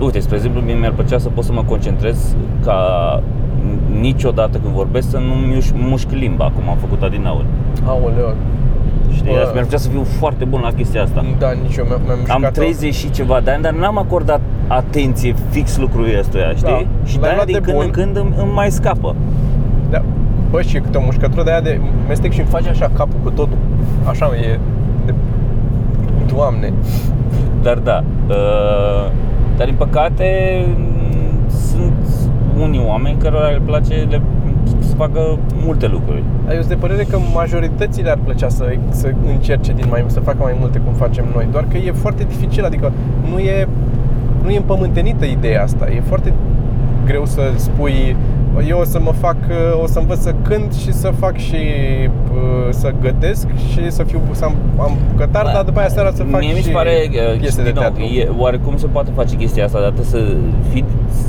Uite, 0.00 0.18
spre 0.20 0.36
exemplu, 0.36 0.60
mie 0.60 0.74
mi-ar 0.74 0.92
plăcea 0.92 1.18
să 1.18 1.28
pot 1.28 1.44
să 1.44 1.52
mă 1.52 1.62
concentrez 1.66 2.36
ca 2.64 2.76
niciodată 4.00 4.58
când 4.58 4.74
vorbesc 4.74 5.10
să 5.10 5.18
nu 5.18 5.34
mi 5.34 5.58
mușc 5.74 6.10
limba, 6.10 6.44
cum 6.54 6.68
am 6.68 6.76
făcut 6.76 7.02
adinauri. 7.02 7.46
Aoleo. 7.86 8.32
Știi? 9.14 9.30
Bă. 9.30 9.50
Mi-ar 9.52 9.64
plăcea 9.64 9.76
să 9.76 9.88
fiu 9.88 10.02
foarte 10.02 10.44
bun 10.44 10.60
la 10.60 10.70
chestia 10.76 11.02
asta. 11.02 11.24
Da, 11.38 11.52
nici 11.62 11.76
eu 11.76 11.84
mi-am, 11.84 12.00
mi-am 12.04 12.18
Am 12.28 12.40
mișcat-o. 12.40 12.60
30 12.60 12.94
și 12.94 13.10
ceva 13.10 13.40
de 13.40 13.50
ani, 13.50 13.62
dar 13.62 13.72
n-am 13.72 13.98
acordat 13.98 14.40
atenție 14.66 15.34
fix 15.50 15.78
lucrului 15.78 16.14
ăstuia, 16.18 16.48
știi? 16.48 16.62
Da. 16.62 17.06
Și 17.08 17.18
L-ai 17.18 17.28
de 17.28 17.34
luat 17.34 17.46
din 17.46 17.54
de 17.54 17.60
când 17.60 17.76
bun. 17.76 17.84
în 17.84 17.90
când 17.90 18.16
îmi, 18.16 18.34
îmi 18.42 18.52
mai 18.52 18.70
scapă. 18.70 19.14
Da. 19.90 20.02
Bă, 20.50 20.62
și 20.62 20.76
e 20.76 20.80
câte 20.80 20.96
o 20.98 21.00
mușcătură 21.04 21.42
de 21.42 21.50
aia 21.50 21.60
de 21.60 21.80
mestec 22.08 22.32
și 22.32 22.40
îmi 22.40 22.48
face 22.48 22.68
așa 22.68 22.90
capul 22.94 23.18
cu 23.22 23.30
totul. 23.30 23.56
Așa 24.08 24.30
e 24.36 24.40
de... 24.40 24.58
Doamne. 26.34 26.72
Dar 27.62 27.78
da, 27.78 28.04
uh, 28.28 29.10
dar 29.56 29.66
din 29.66 29.74
păcate 29.76 30.26
m, 30.76 31.48
sunt 31.48 32.06
unii 32.60 32.82
oameni 32.86 33.16
cărora 33.18 33.48
le 33.48 33.60
place 33.64 34.06
le, 34.10 34.20
să 34.78 34.94
facă 34.94 35.38
multe 35.64 35.86
lucruri. 35.86 36.22
Dar 36.44 36.54
eu 36.54 36.60
sunt 36.60 36.72
de 36.72 36.86
părere 36.86 37.02
că 37.02 37.18
majoritățile 37.34 38.10
ar 38.10 38.18
plăcea 38.24 38.48
să, 38.48 38.64
să 38.88 39.10
încerce 39.26 39.72
din 39.72 39.86
mai 39.90 40.04
să 40.06 40.20
facă 40.20 40.38
mai 40.40 40.56
multe 40.60 40.78
cum 40.78 40.92
facem 40.92 41.24
noi. 41.34 41.48
Doar 41.50 41.64
că 41.70 41.76
e 41.76 41.92
foarte 41.92 42.24
dificil, 42.24 42.64
adică 42.64 42.92
nu 43.30 43.38
e, 43.38 43.68
nu 44.42 44.50
e 44.50 44.56
împământenită 44.56 45.24
ideea 45.24 45.62
asta. 45.62 45.86
E 45.90 46.00
foarte 46.00 46.32
greu 47.04 47.24
să 47.24 47.40
spui 47.54 48.16
eu 48.68 48.78
o 48.78 48.84
să 48.84 49.00
mă 49.00 49.12
fac, 49.20 49.36
o 49.82 49.86
să 49.86 49.98
învăț 49.98 50.18
să 50.20 50.34
cânt 50.42 50.72
și 50.72 50.92
să 50.92 51.12
fac 51.18 51.36
și 51.36 51.54
uh, 52.32 52.68
să 52.70 52.92
gătesc 53.00 53.46
și 53.72 53.90
să 53.90 54.02
fiu 54.02 54.20
să 54.32 54.44
am, 54.44 54.54
am 54.78 54.96
bucătar, 55.10 55.44
dar 55.54 55.62
după 55.64 55.78
aia 55.78 55.88
seara 55.88 56.10
să 56.10 56.22
fac 56.30 56.40
Mie 56.40 56.52
mi 56.52 56.58
și 56.58 56.64
se 56.64 56.70
pare, 56.70 56.90
uh, 57.10 57.38
piese 57.38 57.56
de 57.62 57.70
din 57.70 57.72
nou, 57.74 57.82
teatru. 57.82 58.02
e, 58.02 58.28
oarecum 58.38 58.76
se 58.76 58.86
poate 58.86 59.10
face 59.14 59.36
chestia 59.36 59.64
asta, 59.64 59.80
dar 59.80 59.90
trebuie 59.90 60.22
să 60.22 60.34
fii 60.72 60.84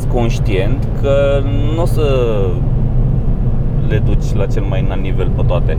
conștient 0.08 0.88
că 1.02 1.42
nu 1.76 1.82
o 1.82 1.86
să 1.86 2.06
le 3.90 4.02
duci 4.06 4.34
la 4.36 4.46
cel 4.46 4.64
mai 4.64 4.82
înalt 4.86 5.02
nivel 5.02 5.30
pe 5.36 5.42
toate. 5.48 5.78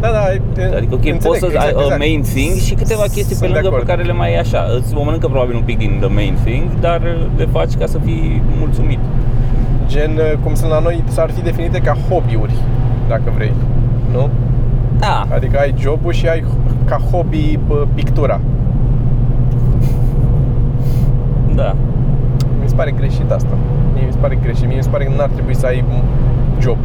Da, 0.00 0.08
da, 0.10 0.32
e- 0.62 0.76
Adică, 0.76 0.94
ok, 0.94 1.04
înțeleg, 1.04 1.22
poți 1.22 1.38
să 1.38 1.46
exact, 1.46 1.64
ai 1.66 1.72
a 1.76 1.80
exact. 1.82 1.98
main 1.98 2.22
thing 2.22 2.54
și 2.66 2.74
câteva 2.74 3.02
chestii 3.02 3.24
Sunt 3.36 3.38
pe 3.40 3.46
de 3.46 3.52
lângă 3.52 3.68
pe 3.68 3.74
acord. 3.74 3.86
care 3.88 4.02
le 4.02 4.12
mai 4.12 4.28
ai 4.28 4.38
așa. 4.38 4.60
Îți 4.78 4.94
o 4.94 5.02
mănâncă 5.02 5.26
probabil 5.26 5.54
un 5.54 5.62
pic 5.62 5.78
din 5.78 5.92
the 6.00 6.08
main 6.14 6.34
thing, 6.44 6.62
dar 6.80 7.00
le 7.36 7.46
faci 7.52 7.72
ca 7.80 7.86
să 7.86 7.98
fii 8.04 8.42
mulțumit. 8.58 8.98
Gen, 9.92 10.10
uh, 10.16 10.38
cum 10.42 10.54
sunt 10.54 10.70
la 10.70 10.78
noi, 10.78 11.04
s-ar 11.08 11.30
fi 11.30 11.42
definite 11.42 11.78
ca 11.78 11.96
hobby-uri, 12.08 12.54
dacă 13.08 13.22
vrei, 13.34 13.52
nu? 14.12 14.28
Da, 14.98 15.26
Adică 15.34 15.58
ai 15.58 15.74
jobul 15.78 16.12
și 16.12 16.28
ai 16.28 16.44
ca 16.84 16.96
hobby 17.10 17.58
bă, 17.66 17.86
pictura. 17.94 18.40
da. 21.54 21.74
Mi 22.62 22.68
se 22.68 22.74
pare 22.74 22.90
greșit 22.90 23.30
asta. 23.30 23.54
Mie 23.94 24.02
mi 24.06 24.12
se 24.12 24.18
pare 24.18 24.38
greșit. 24.42 24.66
Mie 24.66 24.76
mi 24.76 24.82
se 24.82 24.88
pare 24.88 25.04
că 25.04 25.12
n-ar 25.16 25.28
trebui 25.28 25.54
să 25.54 25.66
ai 25.66 25.84
job. 26.60 26.76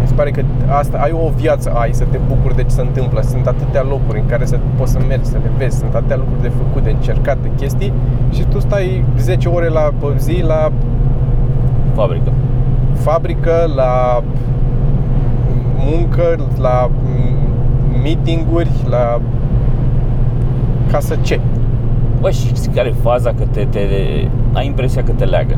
Mi 0.00 0.06
se 0.06 0.14
pare 0.14 0.30
că 0.30 0.42
asta 0.68 0.98
ai 0.98 1.12
o 1.12 1.30
viață, 1.36 1.70
ai 1.74 1.92
să 1.92 2.04
te 2.10 2.18
bucuri 2.28 2.56
de 2.56 2.62
ce 2.62 2.68
se 2.68 2.80
întâmplă. 2.80 3.20
Sunt 3.20 3.46
atâtea 3.46 3.82
locuri 3.82 4.18
în 4.18 4.26
care 4.26 4.44
să 4.44 4.58
poți 4.76 4.92
să 4.92 4.98
mergi, 5.08 5.24
să 5.24 5.38
le 5.42 5.50
vezi. 5.58 5.78
Sunt 5.78 5.94
atâtea 5.94 6.16
lucruri 6.16 6.42
de 6.42 6.48
făcut, 6.48 6.82
de 6.82 6.90
încercat, 6.90 7.38
de 7.42 7.50
chestii 7.56 7.92
și 8.32 8.42
tu 8.42 8.58
stai 8.60 9.04
10 9.18 9.48
ore 9.48 9.68
la 9.68 9.80
pe 10.00 10.06
zi 10.18 10.42
la 10.46 10.72
Fabrică. 11.96 12.32
fabrică, 12.94 13.70
la 13.76 14.22
muncă, 15.90 16.36
la 16.60 16.90
meetinguri, 18.02 18.70
la 18.90 19.20
ca 20.90 20.98
să 21.00 21.16
ce? 21.22 21.40
Bă, 22.20 22.30
și 22.30 22.46
știți 22.46 22.68
care 22.70 22.88
e 22.88 22.94
faza? 23.02 23.30
Că 23.30 23.44
te, 23.50 23.64
te, 23.70 23.78
ai 24.52 24.66
impresia 24.66 25.02
că 25.02 25.12
te 25.12 25.24
leagă. 25.24 25.56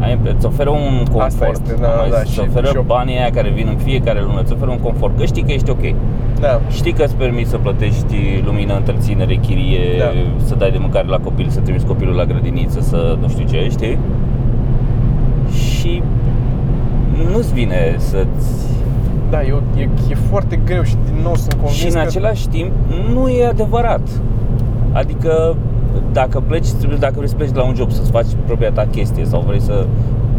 ai, 0.00 0.18
îți 0.36 0.46
oferă 0.46 0.70
un 0.70 0.96
confort. 1.12 1.24
Asta 1.26 1.48
este, 1.50 1.74
da, 1.80 1.88
Mai 1.88 2.10
da, 2.10 2.16
îți 2.20 2.32
și- 2.32 2.40
oferă 2.40 2.66
și 2.66 2.76
eu- 2.76 2.82
banii 2.86 3.16
aia 3.18 3.30
care 3.30 3.48
vin 3.50 3.66
în 3.70 3.76
fiecare 3.76 4.20
lună, 4.20 4.40
îți 4.40 4.52
oferă 4.52 4.70
un 4.70 4.78
confort, 4.78 5.18
că 5.18 5.24
știi 5.24 5.42
că 5.42 5.52
ești 5.52 5.70
ok. 5.70 5.84
Da. 6.40 6.60
Știi 6.70 6.92
că 6.92 7.02
îți 7.02 7.14
permiți 7.16 7.50
să 7.50 7.56
plătești 7.58 8.16
lumină, 8.44 8.74
întreținere, 8.76 9.34
chirie, 9.34 9.78
Da. 9.98 10.04
să 10.44 10.54
dai 10.54 10.70
de 10.70 10.78
mâncare 10.80 11.06
la 11.08 11.18
copil, 11.18 11.46
să 11.48 11.60
trimiți 11.60 11.86
copilul 11.86 12.14
la 12.14 12.24
grădiniță, 12.24 12.80
să 12.80 13.16
nu 13.20 13.28
știu 13.28 13.44
ce, 13.50 13.66
știi? 13.70 13.98
Și 15.82 16.02
nu-ți 17.32 17.52
vine 17.52 17.94
să-ți... 17.98 18.70
Da, 19.30 19.42
e, 19.42 19.52
o- 19.52 19.78
e, 19.80 19.88
e 20.10 20.14
foarte 20.30 20.60
greu 20.64 20.82
și 20.82 20.94
din 21.04 21.22
nou 21.22 21.34
sunt 21.34 21.52
convins 21.52 21.74
Și 21.78 21.86
în 21.86 21.92
că... 21.92 21.98
același 21.98 22.48
timp 22.48 22.70
nu 23.14 23.28
e 23.28 23.46
adevărat. 23.46 24.00
Adică 24.92 25.56
dacă 26.12 26.42
pleci, 26.46 26.70
trebuie- 26.72 26.98
dacă 26.98 27.12
vrei 27.16 27.28
să 27.28 27.34
pleci 27.34 27.50
de 27.50 27.58
la 27.58 27.64
un 27.64 27.74
job 27.74 27.90
să-ți 27.90 28.10
faci 28.10 28.26
propria 28.46 28.70
ta 28.72 28.86
chestie 28.90 29.24
sau 29.24 29.44
vrei 29.46 29.60
să... 29.60 29.86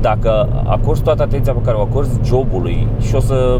Dacă 0.02 0.48
acorzi 0.66 1.02
toată 1.02 1.22
atenția 1.24 1.54
pe 1.54 1.62
care 1.62 1.78
o 1.78 1.82
acorzi 1.82 2.20
jobului 2.24 2.88
și 3.00 3.16
o 3.16 3.20
să... 3.20 3.60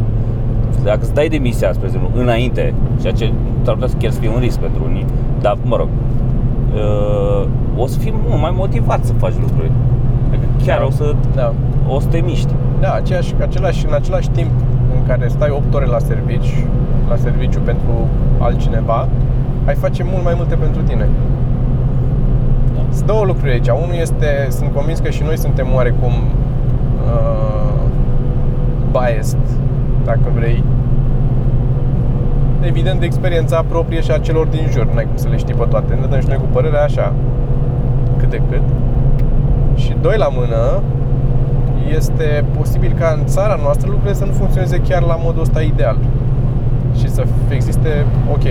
Dacă 0.84 0.98
îți 1.00 1.14
dai 1.14 1.28
demisia, 1.28 1.72
spre 1.72 1.86
exemplu, 1.86 2.10
înainte, 2.20 2.74
ceea 3.00 3.12
ce 3.12 3.32
s-ar 3.62 3.74
putea 3.74 3.88
să 3.88 3.96
chiar 3.98 4.10
să 4.10 4.20
fie 4.20 4.28
un 4.28 4.40
risc 4.40 4.58
pentru 4.58 4.82
unii, 4.84 5.04
dar, 5.40 5.56
mă 5.62 5.76
rog, 5.76 5.88
uh, 6.74 7.46
o 7.76 7.86
să 7.86 7.98
fii 7.98 8.14
mult 8.28 8.40
mai 8.40 8.52
motivat 8.56 9.04
să 9.04 9.12
faci 9.12 9.32
lucruri. 9.40 9.70
Adică 10.64 10.76
chiar 10.76 10.78
Da. 10.78 10.86
o 10.86 10.90
să, 10.90 11.14
Da. 11.34 11.52
o 11.94 12.00
să 12.00 12.06
te 12.08 12.20
miști. 12.20 12.52
Da, 12.80 12.92
aceeași, 12.92 13.34
același, 13.40 13.86
în 13.86 13.94
același 13.94 14.28
timp 14.28 14.50
în 14.94 15.06
care 15.06 15.28
stai 15.28 15.50
8 15.50 15.74
ore 15.74 15.86
la 15.86 15.98
servici, 15.98 16.64
la 17.08 17.16
serviciu 17.16 17.60
pentru 17.60 17.92
altcineva, 18.38 19.08
ai 19.66 19.74
face 19.74 20.02
mult 20.12 20.24
mai 20.24 20.32
multe 20.36 20.54
pentru 20.54 20.82
tine. 20.82 21.08
Da. 22.74 22.80
Sunt 22.90 23.06
două 23.06 23.24
lucruri 23.24 23.50
aici. 23.52 23.68
Unul 23.68 23.96
este, 24.00 24.46
sunt 24.50 24.70
convins 24.74 24.98
că 24.98 25.10
și 25.10 25.22
noi 25.22 25.38
suntem 25.38 25.66
oarecum 25.74 26.12
uh, 27.12 27.82
biased, 28.90 29.46
dacă 30.04 30.26
vrei. 30.34 30.64
Evident 32.60 33.00
de 33.00 33.04
experiența 33.04 33.64
proprie 33.68 34.00
și 34.00 34.10
a 34.10 34.18
celor 34.18 34.46
din 34.46 34.66
jur, 34.70 34.86
n-ai 34.94 35.04
cum 35.04 35.16
să 35.16 35.28
le 35.28 35.36
știi 35.36 35.54
pe 35.54 35.64
toate. 35.70 35.94
Ne 36.00 36.06
dăm 36.06 36.20
și 36.20 36.28
noi 36.28 36.36
cu 36.36 36.46
părerea 36.52 36.82
așa, 36.82 37.12
cât 38.18 38.30
de 38.30 38.40
cât. 38.50 38.62
Și 39.74 39.96
doi 40.00 40.16
la 40.16 40.28
mână, 40.32 40.82
este 41.96 42.44
posibil 42.58 42.92
ca 42.98 43.16
în 43.18 43.26
țara 43.26 43.58
noastră 43.62 43.86
lucrurile 43.88 44.14
să 44.16 44.24
nu 44.24 44.32
funcționeze 44.32 44.78
chiar 44.88 45.02
la 45.02 45.16
modul 45.22 45.42
ăsta 45.42 45.60
ideal. 45.62 45.96
Și 46.98 47.08
să 47.10 47.24
existe, 47.48 48.06
ok, 48.32 48.42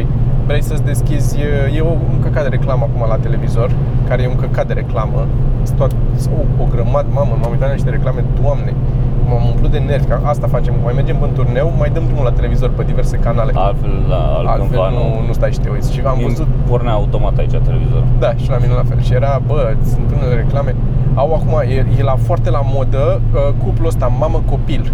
vrei 0.45 0.63
să-ți 0.63 0.83
deschizi, 0.83 1.37
e 1.77 1.81
o, 1.81 1.89
un 1.89 2.19
căcat 2.21 2.43
de 2.43 2.49
reclamă 2.49 2.87
acum 2.89 3.07
la 3.09 3.15
televizor, 3.15 3.71
care 4.07 4.21
e 4.23 4.27
un 4.27 4.35
căcat 4.35 4.67
de 4.67 4.73
reclamă, 4.73 5.25
sunt 5.63 5.77
toat, 5.77 5.91
sunt 6.17 6.33
o, 6.59 6.63
o 6.63 6.65
grămadă, 6.73 7.07
mamă, 7.13 7.37
m-am 7.41 7.51
uitat 7.51 7.67
la 7.67 7.73
niște 7.73 7.89
reclame, 7.89 8.23
doamne, 8.41 8.73
m-am 9.27 9.43
umplut 9.51 9.71
de 9.71 9.77
nervi, 9.77 10.05
că 10.05 10.19
asta 10.23 10.47
facem, 10.47 10.73
mai 10.83 10.93
mergem 10.95 11.17
în 11.21 11.31
turneu, 11.33 11.73
mai 11.77 11.89
dăm 11.89 12.03
drumul 12.05 12.23
la 12.23 12.31
televizor 12.31 12.69
pe 12.69 12.83
diverse 12.83 13.17
canale. 13.17 13.51
Altfel, 13.55 13.93
la, 14.09 14.15
Altfel 14.15 14.47
altcândva 14.47 14.89
nu, 14.89 15.03
nu 15.27 15.33
stai 15.33 15.51
și 15.51 15.59
te 15.59 15.69
uiți. 15.69 15.93
Și 15.93 16.01
am 16.05 16.17
Îmi 16.17 16.27
văzut 16.27 16.47
Pornea 16.69 16.91
automat 16.93 17.37
aici 17.37 17.55
televizorul. 17.69 18.07
da, 18.19 18.31
și 18.35 18.49
la 18.49 18.57
mine 18.63 18.73
la 18.73 18.83
fel. 18.89 19.01
Și 19.01 19.13
era, 19.13 19.41
bă, 19.47 19.75
sunt 19.91 20.07
unele 20.17 20.35
reclame. 20.41 20.75
Au 21.15 21.33
acum, 21.33 21.61
e, 21.69 21.85
e 21.97 22.03
la 22.03 22.15
foarte 22.15 22.49
la 22.49 22.61
modă 22.63 23.21
uh, 23.33 23.53
cuplul 23.63 23.87
ăsta, 23.87 24.07
mamă-copil, 24.07 24.91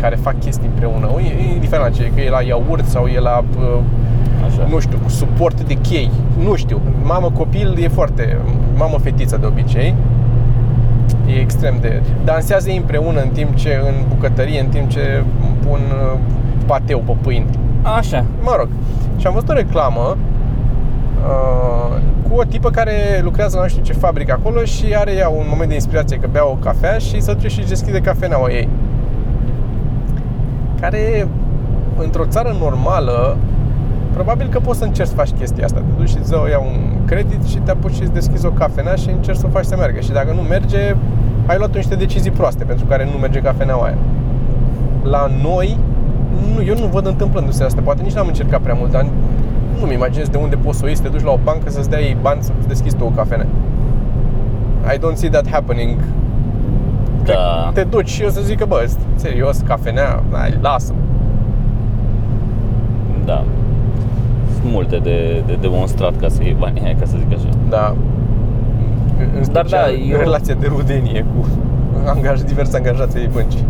care 0.00 0.14
fac 0.16 0.40
chestii 0.40 0.68
împreună. 0.68 1.08
E, 1.18 1.48
e 1.48 1.52
indiferent 1.52 1.84
la 1.88 1.96
ce, 1.96 2.02
e, 2.02 2.10
că 2.14 2.20
e 2.20 2.30
la 2.30 2.42
iaurt 2.42 2.86
sau 2.86 3.06
e 3.06 3.18
la, 3.18 3.44
uh, 3.58 3.78
Așa. 4.46 4.66
nu 4.68 4.78
știu, 4.78 4.98
cu 5.02 5.08
suport 5.08 5.62
de 5.62 5.74
chei. 5.74 6.10
Nu 6.44 6.54
știu. 6.54 6.80
Mamă-copil 7.02 7.78
e 7.82 7.88
foarte, 7.88 8.38
mamă-fetiță 8.76 9.36
de 9.36 9.46
obicei. 9.46 9.94
E 11.26 11.40
extrem 11.40 11.74
de... 11.80 12.02
Dansează 12.24 12.70
ei 12.70 12.76
împreună 12.76 13.20
în 13.20 13.28
timp 13.28 13.54
ce, 13.54 13.80
în 13.86 13.94
bucătărie, 14.08 14.60
în 14.60 14.66
timp 14.66 14.88
ce 14.88 15.24
pun 15.66 15.80
uh, 15.80 16.18
pateu 16.66 16.98
pe 17.06 17.12
pâine. 17.20 17.46
Așa. 17.82 18.24
Mă 18.42 18.54
rog. 18.58 18.68
Și 19.16 19.26
am 19.26 19.32
văzut 19.32 19.48
o 19.48 19.52
reclamă 19.52 20.00
uh, 20.00 20.33
cu 22.28 22.34
o 22.34 22.44
tipă 22.44 22.70
care 22.70 23.20
lucrează 23.22 23.56
la 23.56 23.62
nu 23.62 23.68
știu 23.68 23.82
ce 23.82 23.92
fabrică 23.92 24.32
acolo 24.32 24.64
și 24.64 24.94
are 24.96 25.12
ea 25.12 25.28
un 25.28 25.46
moment 25.48 25.68
de 25.68 25.74
inspirație 25.74 26.16
că 26.16 26.28
bea 26.32 26.46
o 26.46 26.54
cafea 26.54 26.98
și 26.98 27.20
se 27.20 27.32
duce 27.32 27.48
și 27.48 27.58
își 27.58 27.68
deschide 27.68 28.00
cafeneaua 28.00 28.50
ei. 28.50 28.68
Care 30.80 31.28
într-o 31.98 32.24
țară 32.24 32.56
normală 32.60 33.36
probabil 34.12 34.48
că 34.48 34.60
poți 34.60 34.78
să 34.78 34.84
încerci 34.84 35.08
să 35.08 35.14
faci 35.14 35.30
chestia 35.38 35.64
asta. 35.64 35.78
Te 35.78 36.00
duci 36.00 36.08
și 36.08 36.16
îți 36.18 36.30
dă 36.30 36.46
ea 36.50 36.58
un 36.58 37.06
credit 37.06 37.44
și 37.44 37.56
te 37.56 37.70
apuci 37.70 37.94
și 37.94 38.02
îți 38.02 38.12
deschizi 38.12 38.46
o 38.46 38.50
cafenea 38.50 38.94
și 38.94 39.08
încerci 39.08 39.38
să 39.38 39.46
o 39.46 39.48
faci 39.48 39.64
să 39.64 39.76
meargă. 39.76 40.00
Și 40.00 40.12
dacă 40.12 40.32
nu 40.32 40.40
merge, 40.40 40.96
ai 41.46 41.56
luat 41.58 41.74
niște 41.74 41.94
decizii 41.94 42.30
proaste 42.30 42.64
pentru 42.64 42.84
care 42.86 43.08
nu 43.12 43.18
merge 43.18 43.40
cafeneaua 43.40 43.84
aia. 43.84 43.96
La 45.02 45.30
noi, 45.42 45.78
nu, 46.54 46.62
eu 46.62 46.74
nu 46.78 46.86
văd 46.86 47.06
întâmplându-se 47.06 47.64
asta. 47.64 47.80
Poate 47.84 48.02
nici 48.02 48.12
n-am 48.12 48.26
încercat 48.26 48.60
prea 48.60 48.74
mult, 48.74 48.90
dar 48.90 49.06
nu-mi 49.80 49.92
imaginez 49.94 50.28
de 50.28 50.36
unde 50.36 50.56
poți 50.56 50.78
să 50.78 50.84
o 50.84 50.86
iei, 50.86 50.96
să 50.96 51.02
te 51.02 51.08
duci 51.08 51.22
la 51.22 51.30
o 51.30 51.38
bancă 51.44 51.70
să-ți 51.70 51.90
dea 51.90 52.00
ei 52.00 52.16
bani 52.22 52.42
să-ți 52.42 52.68
deschizi 52.68 52.96
tu 52.96 53.04
o 53.04 53.08
cafenea. 53.08 53.46
I 54.94 54.98
don't 54.98 55.14
see 55.14 55.30
that 55.30 55.48
happening. 55.50 55.98
Da. 57.24 57.70
Te 57.74 57.82
duci 57.82 58.08
și 58.08 58.22
eu 58.22 58.28
să 58.28 58.40
zic 58.40 58.58
că, 58.58 58.64
bă, 58.64 58.86
serios, 59.14 59.58
cafenea, 59.66 60.22
hai, 60.32 60.58
lasă 60.60 60.92
Da. 63.24 63.44
Sunt 64.60 64.72
multe 64.72 64.96
de, 64.96 65.42
de 65.46 65.58
demonstrat 65.60 66.16
ca 66.20 66.28
să 66.28 66.42
iei 66.42 66.56
banii 66.58 66.82
aia, 66.84 66.94
ca 66.98 67.04
să 67.06 67.14
zic 67.18 67.38
așa. 67.38 67.48
Da. 67.68 67.94
În 69.18 69.42
Dar 69.52 69.66
special, 69.66 69.90
da, 69.90 70.12
eu- 70.12 70.18
relația 70.18 70.54
de 70.54 70.66
rudenie 70.76 71.24
cu 71.36 71.46
angaj, 72.06 72.40
diversi 72.40 72.76
angajați 72.76 73.16
ai 73.16 73.28
băncii. 73.32 73.64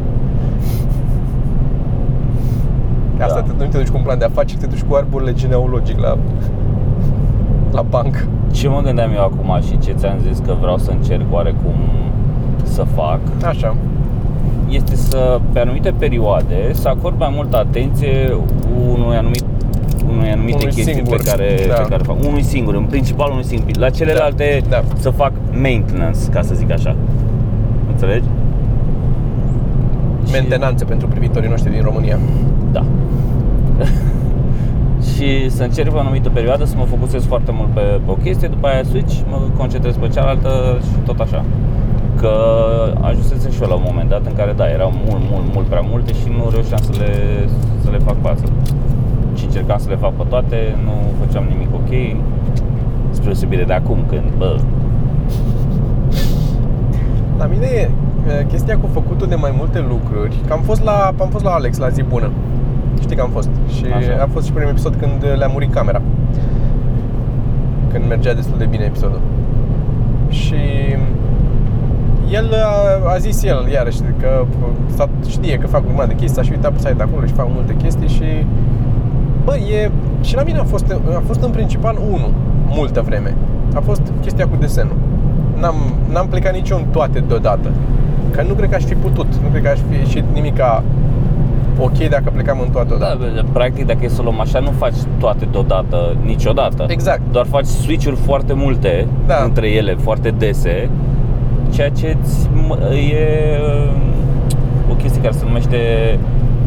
Asta 3.21 3.41
Da. 3.47 3.53
te, 3.53 3.65
nu 3.65 3.71
te 3.71 3.77
duci 3.79 3.89
cu 3.89 3.97
un 3.97 4.03
plan 4.03 4.19
de 4.19 4.25
afaceri, 4.25 4.61
te 4.61 4.67
duci 4.67 4.83
cu 4.83 4.95
arborile 4.95 5.33
genealogic 5.33 5.99
la, 6.01 6.17
la 7.73 7.83
bancă. 7.83 8.19
Ce 8.53 8.69
mă 8.69 8.81
gândeam 8.85 9.11
eu 9.15 9.23
acum 9.23 9.61
și 9.67 9.79
ce 9.79 9.93
ți-am 9.93 10.19
zis 10.29 10.39
că 10.47 10.55
vreau 10.61 10.79
să 10.79 10.91
încerc 10.91 11.23
oarecum 11.31 11.75
să 12.63 12.83
fac 12.95 13.21
Așa. 13.45 13.75
este 14.69 14.97
să, 14.97 15.41
pe 15.53 15.59
anumite 15.59 15.95
perioade, 15.99 16.57
să 16.73 16.89
acord 16.89 17.19
mai 17.19 17.33
multă 17.35 17.57
atenție 17.57 18.37
unui 18.93 19.17
anumit 19.17 19.45
unui 20.17 20.31
anumite 20.31 20.57
Unui 20.57 20.75
chestii 20.75 20.95
singur, 20.95 21.17
pe 21.17 21.23
care, 21.31 21.57
da. 21.69 21.75
pe 21.75 21.87
care 21.89 22.03
fac. 22.03 22.17
Unui 22.29 22.43
singur, 22.43 22.75
în 22.75 22.85
principal 22.85 23.31
unui 23.31 23.45
singur. 23.45 23.77
La 23.77 23.91
celelalte 23.91 24.63
Da, 24.69 24.77
da. 24.77 24.83
să 24.99 25.11
fac 25.11 25.33
maintenance, 25.63 26.19
ca 26.33 26.43
să 26.43 26.55
zic 26.55 26.71
așa. 26.73 26.97
Înțelegi? 27.91 28.25
Și- 30.27 30.33
Mentenanță 30.33 30.85
pentru 30.85 31.07
privitorii 31.09 31.49
noștri 31.49 31.71
din 31.73 31.83
România. 31.83 32.19
Da. 32.77 32.85
și 35.11 35.51
să 35.51 35.63
încerc 35.63 35.91
pe 35.91 35.97
o 35.97 35.99
anumită 35.99 36.29
perioadă 36.31 36.65
să 36.65 36.75
mă 36.77 36.85
focusez 36.85 37.25
foarte 37.25 37.53
mult 37.59 37.71
pe, 37.71 37.81
pe 38.05 38.11
o 38.11 38.15
chestie, 38.15 38.49
după 38.49 38.67
aia 38.67 38.83
switch, 38.83 39.15
mă 39.31 39.39
concentrez 39.57 39.97
pe 39.97 40.09
cealaltă 40.09 40.79
și 40.83 40.99
tot 41.05 41.19
așa. 41.21 41.45
Că 42.21 42.33
ajunsesem 43.01 43.51
și 43.51 43.63
eu 43.63 43.69
la 43.69 43.75
un 43.75 43.87
moment 43.87 44.09
dat 44.09 44.27
în 44.27 44.35
care, 44.35 44.53
da, 44.57 44.67
erau 44.71 44.93
mult, 45.09 45.23
mult, 45.31 45.47
mult 45.55 45.67
prea 45.67 45.85
multe 45.91 46.13
și 46.13 46.29
nu 46.37 46.51
reușeam 46.51 46.81
să 46.83 46.93
le, 46.99 47.13
să 47.85 47.91
le 47.91 47.99
fac 47.99 48.17
față. 48.23 48.45
Și 49.35 49.45
încercam 49.45 49.79
să 49.79 49.89
le 49.89 49.97
fac 49.97 50.13
pe 50.13 50.25
toate, 50.29 50.57
nu 50.85 50.95
făceam 51.25 51.45
nimic 51.49 51.75
ok, 51.75 51.93
spre 53.11 53.25
deosebire 53.25 53.65
de 53.65 53.73
acum 53.73 53.99
când, 54.09 54.33
bă, 54.39 54.57
La 57.39 57.47
mine 57.47 57.67
e 57.67 57.91
e, 58.29 58.45
chestia 58.49 58.79
cu 58.79 58.89
făcutul 58.93 59.27
de 59.27 59.35
mai 59.35 59.55
multe 59.57 59.85
lucruri. 59.89 60.37
Că 60.47 60.53
am 60.53 60.61
fost 60.61 60.83
la, 60.83 61.15
am 61.21 61.29
fost 61.29 61.45
la 61.45 61.51
Alex 61.51 61.79
la 61.79 61.89
zi 61.89 62.03
bună. 62.03 62.31
Știi 63.05 63.17
că 63.17 63.23
am 63.23 63.31
fost. 63.31 63.51
Și 63.77 63.85
Așa. 63.97 64.23
a 64.23 64.29
fost 64.33 64.47
și 64.47 64.53
primul 64.53 64.71
episod 64.71 64.95
când 64.95 65.25
le-a 65.39 65.51
murit 65.53 65.73
camera. 65.73 66.01
Când 67.93 68.05
mergea 68.09 68.35
destul 68.35 68.59
de 68.59 68.65
bine 68.65 68.85
episodul. 68.85 69.21
Și 70.29 70.63
el 72.31 72.51
a, 72.53 73.13
a 73.15 73.17
zis 73.19 73.43
el 73.43 73.69
iarăși 73.73 73.99
că 74.21 74.45
s-a, 74.97 75.09
știe 75.29 75.59
că 75.59 75.67
fac 75.67 75.81
o 75.81 75.87
grămadă 75.87 76.09
de 76.09 76.15
chestii, 76.15 76.37
s-a 76.37 76.43
și 76.43 76.51
uitat 76.51 76.73
pe 76.73 76.79
site 76.79 77.03
acolo 77.03 77.27
și 77.27 77.33
fac 77.33 77.49
multe 77.55 77.75
chestii 77.75 78.09
și 78.09 78.47
Bă, 79.45 79.55
e... 79.57 79.91
Și 80.21 80.35
la 80.35 80.43
mine 80.43 80.59
a 80.59 80.65
fost, 80.65 80.95
a 81.17 81.23
fost 81.27 81.43
în 81.43 81.51
principal 81.51 81.97
unul, 82.11 82.33
multă 82.69 83.01
vreme. 83.01 83.35
A 83.75 83.81
fost 83.81 84.03
chestia 84.21 84.47
cu 84.47 84.57
desenul. 84.61 84.97
N-am, 85.61 85.75
n-am 86.13 86.27
plecat 86.29 86.53
nici 86.53 86.69
eu 86.69 86.77
în 86.77 86.85
toate 86.91 87.25
deodată. 87.29 87.71
Că 88.31 88.45
nu 88.49 88.55
cred 88.55 88.69
că 88.69 88.75
aș 88.75 88.85
fi 88.85 88.95
putut. 88.95 89.27
Nu 89.43 89.49
cred 89.49 89.63
că 89.63 89.69
aș 89.69 89.79
fi 89.91 89.97
ieșit 89.97 90.25
nimica 90.33 90.83
ok 91.79 92.09
dacă 92.09 92.31
plecam 92.33 92.61
în 92.61 92.71
toate 92.71 92.89
da, 92.89 92.95
odată. 92.95 93.17
bă, 93.19 93.45
practic 93.53 93.87
dacă 93.87 93.99
e 94.03 94.09
să 94.09 94.21
o 94.21 94.23
luăm 94.25 94.41
așa, 94.41 94.59
nu 94.59 94.71
faci 94.71 94.95
toate 95.19 95.49
deodată, 95.51 96.17
niciodată. 96.25 96.85
Exact. 96.89 97.21
Doar 97.33 97.47
faci 97.47 97.65
switch-uri 97.67 98.17
foarte 98.17 98.53
multe 98.53 99.07
Da. 99.27 99.43
între 99.45 99.69
ele, 99.69 99.95
foarte 99.95 100.31
dese, 100.39 100.89
ceea 101.73 101.89
ce 101.91 102.17
îți 102.23 102.49
m- 102.49 102.93
e 102.93 103.59
uh, 103.61 103.91
o 104.91 104.95
chestie 104.95 105.21
care 105.23 105.35
se 105.35 105.45
numește 105.45 105.79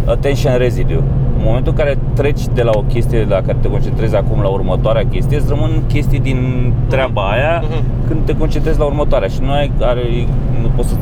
attention 0.05 0.57
residue. 0.57 1.01
În 1.37 1.43
momentul 1.45 1.71
în 1.71 1.77
care 1.83 1.97
treci 2.13 2.41
de 2.53 2.63
la 2.63 2.71
o 2.73 2.79
chestie 2.81 3.25
la 3.29 3.35
care 3.41 3.57
te 3.61 3.67
concentrezi 3.69 4.15
acum 4.15 4.41
la 4.41 4.47
următoarea 4.47 5.05
chestie, 5.09 5.37
îți 5.37 5.49
rămân 5.49 5.71
chestii 5.87 6.19
din 6.19 6.71
treaba 6.87 7.21
aia 7.29 7.63
Mhm. 7.63 7.83
când 8.07 8.19
te 8.25 8.37
concentrezi 8.37 8.79
la 8.79 8.85
următoarea 8.85 9.27
și 9.27 9.39
nu 9.41 9.51
ai, 9.51 9.71
are, 9.81 10.01
nu 10.61 10.67
poți 10.75 10.89
să 10.89 10.95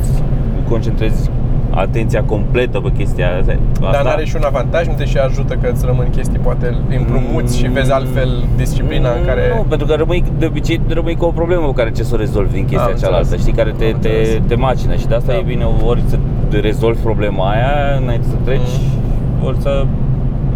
concentrezi 0.70 1.30
atenția 1.70 2.24
completă 2.24 2.80
pe 2.80 2.92
chestia 2.98 3.28
asta. 3.40 3.56
Dar 3.92 4.04
n-are 4.04 4.26
și 4.26 4.36
un 4.36 4.42
avantaj, 4.46 4.88
nu 4.88 4.94
te 4.94 5.06
și 5.06 5.18
ajută 5.18 5.54
că 5.62 5.70
îți 5.74 5.86
rămân 5.86 6.08
chestii, 6.10 6.40
poate 6.40 6.76
împrumuți 6.98 7.58
și 7.58 7.68
vezi 7.68 7.92
altfel 7.92 8.44
disciplina 8.58 9.10
în 9.20 9.26
care... 9.26 9.42
Nu, 9.56 9.62
pentru 9.70 9.88
că 9.88 9.94
rămâi, 9.94 10.24
de 10.38 10.46
obicei 10.46 10.82
rămâi 10.88 11.16
cu 11.16 11.26
o 11.26 11.30
problemă 11.32 11.66
pe 11.66 11.74
care 11.74 11.92
ce 11.92 12.04
să 12.04 12.12
o 12.16 12.18
rezolvi 12.18 12.58
în 12.60 12.66
chestia 12.66 12.92
Am 12.92 12.98
cealaltă, 13.00 13.18
înțeles. 13.22 13.42
știi, 13.42 13.54
care 13.54 13.74
te, 13.78 13.86
Am 13.86 14.00
te, 14.00 14.08
înțeles. 14.10 14.42
te 14.48 14.56
macină 14.56 14.96
și 14.96 15.08
de 15.08 15.16
asta 15.16 15.32
Da. 15.32 15.38
e 15.38 15.42
bine 15.42 15.66
ori 15.86 16.02
să 16.08 16.18
rezolvi 16.62 17.00
problema 17.02 17.50
aia 17.50 18.00
înainte 18.02 18.26
să 18.30 18.36
treci, 18.44 18.60
Mm. 19.40 19.46
ori 19.48 19.58
să 19.60 19.86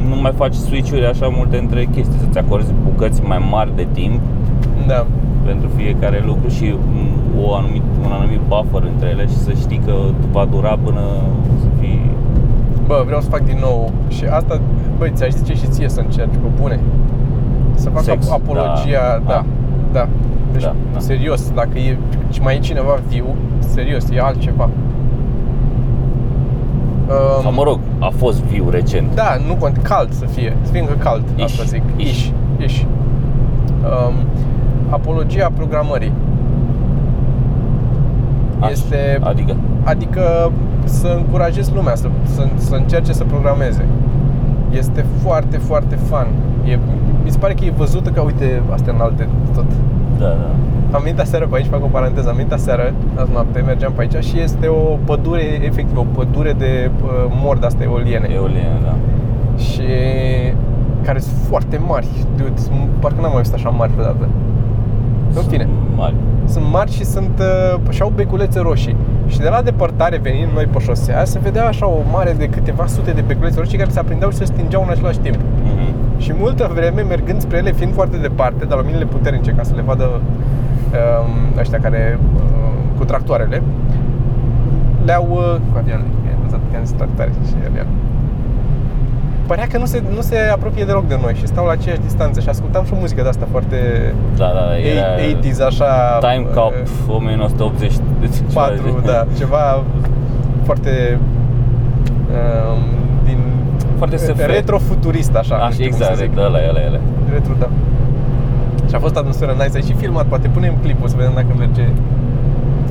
nu 0.09 0.21
mai 0.21 0.31
faci 0.35 0.53
switch-uri 0.53 1.05
așa 1.05 1.27
multe 1.37 1.57
între 1.57 1.85
chestii, 1.95 2.19
să-ți 2.19 2.37
acorzi 2.37 2.71
bucăți 2.83 3.21
mai 3.23 3.47
mari 3.51 3.71
de 3.75 3.87
timp 3.91 4.19
Da. 4.87 5.05
pentru 5.45 5.69
fiecare 5.75 6.23
lucru 6.25 6.49
și 6.49 6.75
mm, 6.93 7.07
o 7.45 7.53
anumit, 7.55 7.81
un 8.05 8.11
anumit 8.11 8.39
buffer 8.47 8.83
între 8.93 9.07
ele 9.09 9.27
și 9.27 9.37
să 9.37 9.51
știi 9.59 9.81
că 9.85 9.93
va 10.31 10.45
dura 10.51 10.77
până 10.83 11.01
să 11.61 11.67
fii 11.79 12.01
Bă, 12.87 13.01
vreau 13.05 13.21
să 13.21 13.29
fac 13.29 13.41
din 13.45 13.57
nou 13.61 13.91
și 14.07 14.23
asta, 14.25 14.59
băi, 14.97 15.11
ți-aș 15.15 15.29
zice 15.29 15.53
și 15.53 15.67
ție 15.67 15.89
să 15.89 15.99
încerci, 15.99 16.31
pe 16.31 16.49
bune. 16.61 16.79
Să 17.73 17.89
fac 17.89 18.01
Sex, 18.03 18.27
ap- 18.27 18.33
apologia, 18.33 19.21
da. 19.27 19.31
da, 19.31 19.35
Ah. 19.37 19.43
da. 19.91 20.07
Deci, 20.51 20.61
Da, 20.61 20.73
da. 20.93 20.99
serios, 20.99 21.51
dacă 21.51 21.77
e 21.77 21.97
și 22.31 22.41
mai 22.41 22.55
e 22.55 22.59
cineva 22.59 22.99
viu, 23.07 23.25
serios, 23.59 24.09
e 24.09 24.19
altceva. 24.21 24.63
Um, 27.09 27.41
Sau 27.41 27.53
mă 27.53 27.63
rog, 27.63 27.79
a 27.99 28.11
fost 28.15 28.43
viu 28.43 28.69
recent 28.69 29.15
Da, 29.15 29.37
nu 29.47 29.53
cont, 29.55 29.77
cald 29.77 30.11
să 30.11 30.25
fie, 30.25 30.57
să 30.61 30.71
fie 30.71 30.79
încă 30.79 30.93
cald, 30.93 31.23
Ish, 31.35 31.43
asta 31.43 31.63
zic. 31.63 31.81
ish. 31.95 32.07
Ish, 32.09 32.31
ish. 32.65 32.81
Um, 33.83 34.13
apologia 34.89 35.49
programării. 35.55 36.11
Aș- 38.59 38.71
Este, 38.71 39.19
Adică 39.21 39.55
adică 39.83 40.51
să 40.83 41.13
încurajezi 41.17 41.73
lumea 41.73 41.95
să, 41.95 42.07
să, 42.23 42.47
să 42.55 42.75
încerce 42.75 43.13
să 43.13 43.23
programeze. 43.23 43.85
Este 44.71 45.05
foarte, 45.23 45.57
foarte 45.57 45.95
fun. 45.95 46.27
E, 46.65 46.79
mi 47.23 47.29
se 47.29 47.37
pare 47.37 47.53
că 47.53 47.65
e 47.65 47.73
văzută 47.77 48.09
ca, 48.09 48.21
uite, 48.21 48.61
astea 48.71 48.93
înalte 48.93 49.27
tot. 49.53 49.65
Da, 50.19 50.25
da 50.25 50.49
Am 50.97 51.01
venit 51.03 51.19
aseară 51.19 51.47
pe 51.47 51.55
aici, 51.55 51.65
fac 51.65 51.83
o 51.83 51.87
paranteză, 51.87 52.29
am 52.29 52.35
venit 52.35 52.51
aseară, 52.51 52.93
azi 53.15 53.31
noapte, 53.31 53.59
mergeam 53.65 53.91
pe 53.95 54.01
aici 54.01 54.23
și 54.25 54.39
este 54.39 54.67
o 54.67 54.97
pădure, 55.05 55.41
efectiv, 55.65 55.97
o 55.97 56.05
pădure 56.13 56.53
de 56.57 56.91
uh, 57.03 57.09
mori 57.43 57.59
de-astea 57.59 57.85
eoliene. 57.85 58.27
Eoliene, 58.33 58.79
da 58.83 58.93
și 59.63 59.81
care 61.03 61.19
sunt 61.19 61.35
foarte 61.47 61.79
mari. 61.87 62.07
Dude, 62.37 62.51
sunt- 62.55 62.89
parcă 62.99 63.21
n-am 63.21 63.31
mai 63.31 63.41
văzut 63.41 63.53
așa 63.53 63.69
mari 63.69 63.91
vreodată. 63.91 64.27
În 65.35 65.41
fine, 65.41 65.63
Sunt 65.63 65.97
Mari 65.97 66.15
sunt 66.49 66.65
mari 66.71 66.91
și 66.91 67.05
sunt 67.05 67.39
uh, 67.39 67.79
și 67.89 68.01
au 68.01 68.11
beculețe 68.15 68.59
roșii. 68.59 68.95
Și 69.27 69.39
de 69.39 69.49
la 69.49 69.61
depărtare, 69.61 70.17
venind 70.17 70.51
noi 70.53 70.65
pe 70.65 70.79
șosea, 70.79 71.25
se 71.25 71.39
vedea 71.39 71.65
așa 71.67 71.87
o 71.87 71.99
mare 72.11 72.31
de 72.37 72.49
câteva 72.49 72.85
sute 72.85 73.11
de 73.11 73.21
beculețe 73.21 73.59
roșii 73.59 73.77
care 73.77 73.89
se 73.89 73.99
aprindeau 73.99 74.31
și 74.31 74.37
se 74.37 74.45
stingeau 74.45 74.83
în 74.83 74.89
același 74.89 75.19
timp. 75.19 75.35
Mhm. 75.63 76.19
Și 76.19 76.33
multă 76.39 76.71
vreme, 76.73 77.01
mergând 77.01 77.41
spre 77.41 77.57
ele, 77.57 77.71
fiind 77.71 77.93
foarte 77.93 78.17
departe, 78.17 78.65
dar 78.65 78.77
luminile 78.77 79.05
puternice 79.05 79.51
ca 79.51 79.63
să 79.63 79.73
le 79.75 79.81
vadă 79.81 80.21
um, 80.21 81.59
ăștia 81.59 81.79
care 81.79 82.19
uh, 82.35 82.71
cu 82.97 83.05
tractoarele, 83.05 83.61
le-au 85.05 85.27
uh, 85.31 85.55
cu 85.71 85.77
avioanele, 85.77 86.09
că 86.23 86.29
am 86.35 86.41
văzut 86.43 86.61
că 86.71 86.77
am 86.77 86.83
zis 86.83 86.95
tractoare 86.95 87.31
și 87.47 87.53
avion. 87.67 87.87
Părea 89.51 89.67
că 89.71 89.77
nu 89.77 89.85
se, 89.85 90.03
nu 90.15 90.21
se 90.21 90.37
apropie 90.51 90.83
deloc 90.85 91.05
de 91.07 91.17
noi 91.21 91.33
și 91.39 91.47
stau 91.47 91.65
la 91.65 91.71
aceeași 91.71 92.01
distanță 92.01 92.39
și 92.39 92.49
ascultam 92.49 92.83
și 92.85 92.93
o 92.93 92.97
muzică 92.99 93.21
de 93.21 93.27
asta 93.27 93.47
foarte 93.51 93.77
Da, 94.37 94.45
da, 94.57 94.65
era 94.77 95.07
80s, 95.39 95.59
așa 95.67 96.17
Time 96.27 96.45
Cop 96.55 96.73
uh, 97.07 97.15
1980 97.15 97.91
ceva 97.91 98.61
4, 98.61 98.75
de- 98.83 99.11
da, 99.11 99.25
ceva 99.37 99.83
foarte 100.63 101.19
um, 102.37 102.83
din 103.23 103.37
Foarte 103.97 104.15
SF. 104.17 104.45
retrofuturist 104.45 105.35
așa, 105.35 105.55
nu 105.55 105.61
Așa, 105.61 105.71
știu 105.71 105.89
cum 105.89 105.97
să 105.97 106.07
exact, 106.11 106.19
zic. 106.29 106.35
da, 106.35 106.47
la 106.47 106.59
ele, 106.69 106.81
ele. 106.85 106.99
Retro, 107.31 107.53
da. 107.59 107.69
Și 108.89 108.95
a 108.95 108.99
fost 108.99 109.15
atmosfera 109.17 109.51
nice, 109.51 109.75
ai 109.75 109.81
și 109.81 109.93
filmat, 109.93 110.25
poate 110.25 110.47
punem 110.47 110.73
clipul 110.81 111.07
să 111.07 111.15
vedem 111.17 111.31
dacă 111.35 111.47
merge. 111.57 111.85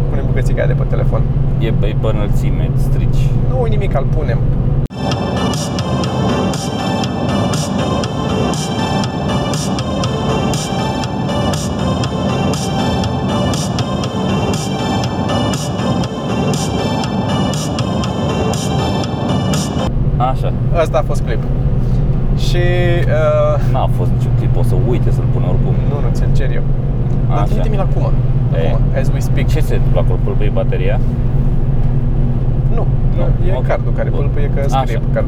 Punem 0.09 0.25
bucățica 0.27 0.59
aia 0.59 0.67
de 0.67 0.73
pe 0.73 0.85
telefon. 0.89 1.23
E, 1.59 1.67
e 1.67 1.73
pe 2.01 2.09
înălțime, 2.13 2.71
strici. 2.77 3.23
Nu 3.49 3.65
nimic, 3.69 3.97
al 3.97 4.05
punem. 4.17 4.39
Așa. 20.31 20.53
Asta 20.83 20.99
a 20.99 21.03
fost 21.11 21.23
clip. 21.23 21.43
Și 22.47 22.63
uh, 23.19 23.73
N-a 23.73 23.89
fost 23.99 24.11
niciun 24.17 24.33
clip, 24.39 24.57
o 24.57 24.63
să 24.63 24.75
uite 24.89 25.11
să-l 25.11 25.29
pun 25.33 25.43
oricum. 25.51 25.75
nu, 25.91 25.97
nu, 26.05 26.09
ți-l 26.17 26.31
cer 26.39 26.51
eu. 26.55 26.63
Dar 27.29 27.37
Așa. 27.37 27.45
trimite-mi-l 27.45 27.81
acum. 27.89 28.05
E. 28.55 28.69
Acum, 28.69 28.81
as 29.01 29.09
we 29.15 29.21
speak. 29.29 29.47
Ce 29.55 29.61
se 29.61 29.75
întâmplă 29.75 30.01
acolo? 30.01 30.19
Pâlpâie 30.25 30.51
bateria? 30.61 31.01
Nu, 32.77 32.87
nu, 33.19 33.25
e 33.49 33.53
ok. 33.57 33.67
cardul 33.67 33.93
care 33.97 34.09
Bun. 34.09 34.19
pâlpâie 34.19 34.51
că 34.55 34.61
scrie 34.69 34.97
Așa. 34.97 35.05
pe 35.05 35.11
card. 35.15 35.27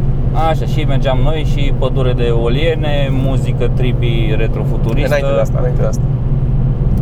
Așa, 0.48 0.64
și 0.72 0.80
mergeam 0.84 1.18
noi 1.28 1.40
și 1.52 1.72
pădure 1.78 2.12
de 2.12 2.28
oliene, 2.46 2.94
muzică 3.26 3.64
trippy 3.78 4.34
retrofuturistă. 4.36 5.14
Înainte 5.14 5.34
de 5.34 5.40
asta, 5.40 5.56
înainte 5.58 5.80
de 5.80 5.86
asta. 5.86 6.02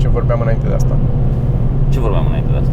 Ce 0.01 0.09
vorbeam 0.09 0.41
înainte 0.41 0.67
de 0.69 0.75
asta? 0.75 0.95
Ce 1.89 1.99
vorbeam 2.01 2.25
înainte 2.29 2.51
de 2.51 2.59
asta? 2.63 2.73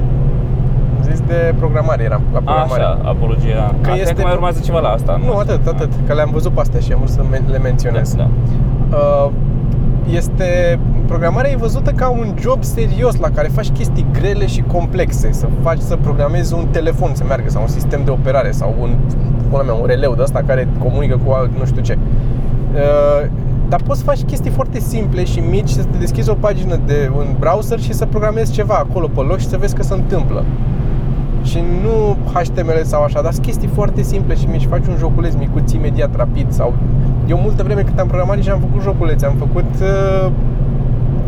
Am 1.06 1.12
zis 1.12 1.22
de 1.28 1.54
programare 1.58 2.04
eram, 2.04 2.22
la 2.34 2.40
programare. 2.40 2.82
Așa, 2.84 3.00
apologia. 3.04 3.66
Că 3.68 3.76
Că 3.82 3.90
este 3.92 4.02
este 4.02 4.14
mai 4.14 4.24
pro- 4.24 4.34
urmează 4.34 4.60
ceva 4.64 4.80
la 4.80 4.90
asta. 4.90 5.20
Nu, 5.26 5.34
atât, 5.38 5.68
atât, 5.68 5.92
că 6.08 6.14
le-am 6.14 6.30
văzut 6.32 6.52
pe 6.52 6.60
astea 6.60 6.80
și 6.80 6.92
am 6.92 6.98
vrut 6.98 7.12
să 7.12 7.22
men- 7.32 7.50
le 7.52 7.58
menționez. 7.58 8.16
Da, 8.16 8.28
da. 8.90 8.98
Uh, 8.98 9.32
este 10.10 10.80
programarea 11.08 11.52
e 11.52 11.56
văzută 11.56 11.92
ca 11.92 12.10
un 12.10 12.34
job 12.40 12.64
serios 12.64 13.16
la 13.18 13.30
care 13.30 13.48
faci 13.48 13.70
chestii 13.70 14.06
grele 14.12 14.46
și 14.48 14.62
complexe, 14.62 15.32
să 15.32 15.48
faci 15.62 15.80
să 15.80 15.96
programezi 15.96 16.54
un 16.54 16.66
telefon 16.72 17.12
să 17.14 17.24
meargă 17.28 17.50
sau 17.50 17.62
un 17.62 17.68
sistem 17.68 18.02
de 18.04 18.12
operare 18.12 18.52
sau 18.52 18.76
un 18.80 18.96
pula 19.50 19.62
mea, 19.64 19.74
un 19.74 19.86
releu 19.86 20.16
de 20.16 20.22
ăsta 20.22 20.42
care 20.48 20.68
comunică 20.80 21.20
cu 21.26 21.32
alt 21.32 21.58
nu 21.60 21.66
știu 21.66 21.82
ce. 21.82 21.98
Uh, 22.74 23.30
dar 23.70 23.82
poți 23.82 24.00
să 24.00 24.06
faci 24.06 24.24
chestii 24.24 24.52
foarte 24.52 24.80
simple 24.80 25.24
și 25.24 25.40
mici, 25.40 25.70
să 25.70 25.84
te 25.84 25.98
deschizi 25.98 26.30
o 26.30 26.34
pagină 26.34 26.80
de 26.86 27.12
un 27.18 27.26
browser 27.40 27.80
și 27.80 27.94
să 27.94 28.06
programezi 28.06 28.52
ceva 28.52 28.74
acolo 28.76 29.08
pe 29.08 29.22
loc 29.22 29.38
și 29.38 29.48
să 29.48 29.58
vezi 29.58 29.76
că 29.76 29.84
se 29.84 29.94
întâmplă. 29.94 30.44
Și 31.46 31.64
nu 31.84 32.18
HTML 32.34 32.82
sau 32.84 33.04
așa, 33.04 33.22
dar 33.22 33.32
sunt 33.32 33.46
chestii 33.46 33.68
foarte 33.68 34.02
simple 34.02 34.36
și 34.36 34.46
mici. 34.46 34.66
Faci 34.66 34.88
un 34.88 34.96
joculeț 34.98 35.34
micuț 35.34 35.72
imediat, 35.72 36.16
rapid 36.16 36.52
sau... 36.52 36.74
Eu 37.28 37.38
multă 37.38 37.64
vreme 37.64 37.82
cât 37.82 38.00
am 38.00 38.08
programat 38.08 38.42
și 38.42 38.50
am 38.50 38.60
făcut 38.60 38.82
joculețe, 38.82 39.26
am 39.26 39.36
făcut 39.38 39.70
uh, 39.82 40.32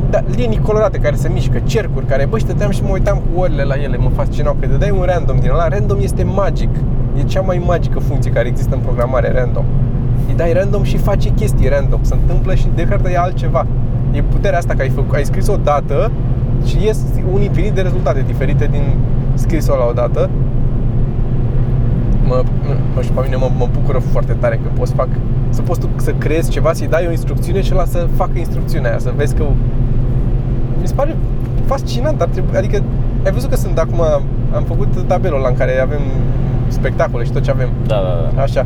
da, 0.10 0.20
linii 0.36 0.60
colorate 0.60 0.98
care 0.98 1.16
se 1.16 1.30
mișcă, 1.30 1.60
cercuri 1.64 2.06
care, 2.06 2.26
bă, 2.26 2.40
stăteam 2.40 2.72
și 2.72 2.84
mă 2.84 2.90
uitam 2.92 3.18
cu 3.18 3.40
orele 3.40 3.64
la 3.64 3.76
ele, 3.76 3.98
mă 3.98 4.10
fascinau, 4.16 4.56
că 4.60 4.68
dai 4.80 4.90
un 4.90 5.04
random 5.06 5.38
din 5.40 5.50
ăla, 5.50 5.68
random 5.68 5.98
este 6.02 6.24
magic. 6.24 6.70
E 7.18 7.22
cea 7.24 7.42
mai 7.42 7.64
magică 7.66 8.00
funcție 8.00 8.32
care 8.32 8.48
există 8.48 8.76
în 8.76 8.82
programare, 8.82 9.32
random. 9.32 9.66
Îi 10.28 10.36
dai 10.36 10.54
random 10.54 10.84
și 10.84 10.98
face 10.98 11.30
chestii 11.30 11.68
random, 11.68 12.00
se 12.02 12.14
întâmplă 12.14 12.56
și 12.56 12.68
de 12.76 12.84
care 12.84 13.12
e 13.12 13.18
altceva. 13.18 13.66
E 14.12 14.22
puterea 14.22 14.58
asta 14.58 14.74
că 14.74 14.82
ai, 14.82 14.90
făcut, 14.90 15.16
ai 15.16 15.26
scris 15.26 15.48
o 15.48 15.56
dată 15.64 16.12
și 16.66 16.84
ies 16.84 17.04
un 17.34 17.42
infinit 17.42 17.72
de 17.72 17.82
rezultate 17.82 18.24
diferite 18.28 18.68
din 18.72 18.84
scrisul 19.38 19.76
la 19.78 19.86
o 19.90 19.94
dată. 19.94 20.30
Mă, 22.28 22.44
nu, 22.68 22.74
nu 22.96 23.02
știu, 23.02 23.14
pe 23.16 23.22
mine 23.24 23.36
mă, 23.36 23.50
mă 23.58 23.68
bucură 23.80 24.00
foarte 24.00 24.34
tare 24.40 24.56
că 24.64 24.70
poți 24.78 24.94
fac, 24.94 25.08
să 25.50 25.62
poți 25.62 25.80
tu 25.80 25.88
să 25.96 26.12
creezi 26.12 26.50
ceva, 26.50 26.74
să-i 26.74 26.88
dai 26.88 27.06
o 27.08 27.12
instrucțiune 27.12 27.62
și 27.62 27.72
ăla 27.74 27.86
să 27.86 28.08
facă 28.16 28.32
instrucțiunea 28.38 28.90
aia, 28.90 29.00
să 29.00 29.12
vezi 29.16 29.36
că 29.36 29.44
mi 30.82 30.88
se 30.88 30.94
pare 30.94 31.16
fascinant, 31.66 32.22
ar 32.22 32.28
trebui, 32.28 32.58
adică 32.58 32.82
ai 33.26 33.32
văzut 33.32 33.50
că 33.50 33.56
sunt 33.56 33.78
acum, 33.78 34.02
am 34.56 34.64
făcut 34.64 34.88
tabelul 35.08 35.38
ăla 35.38 35.48
în 35.48 35.56
care 35.56 35.80
avem 35.82 36.00
spectacole 36.68 37.24
și 37.24 37.32
tot 37.32 37.42
ce 37.44 37.52
avem, 37.52 37.70
Da, 37.88 37.96
da, 37.96 38.32
da. 38.36 38.42
așa. 38.42 38.66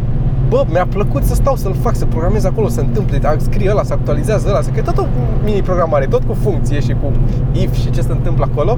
Bă, 0.49 0.63
mi-a 0.71 0.85
plăcut 0.89 1.23
să 1.23 1.33
stau 1.35 1.55
să-l 1.55 1.73
fac, 1.81 1.95
să 1.95 2.05
programez 2.05 2.45
acolo, 2.45 2.67
să 2.67 2.79
întâmple, 2.79 3.19
a- 3.23 3.35
scrie 3.37 3.69
ăla, 3.71 3.83
să 3.83 3.93
actualizează 3.93 4.47
ăla, 4.49 4.61
să 4.61 4.69
că 4.69 4.81
tot 4.81 4.97
o 4.97 5.05
mini-programare, 5.43 6.05
tot 6.05 6.23
cu 6.23 6.33
funcție 6.33 6.79
și 6.79 6.95
cu 7.01 7.11
if 7.51 7.73
și 7.73 7.89
ce 7.89 8.01
se 8.01 8.11
întâmplă 8.11 8.47
acolo 8.51 8.77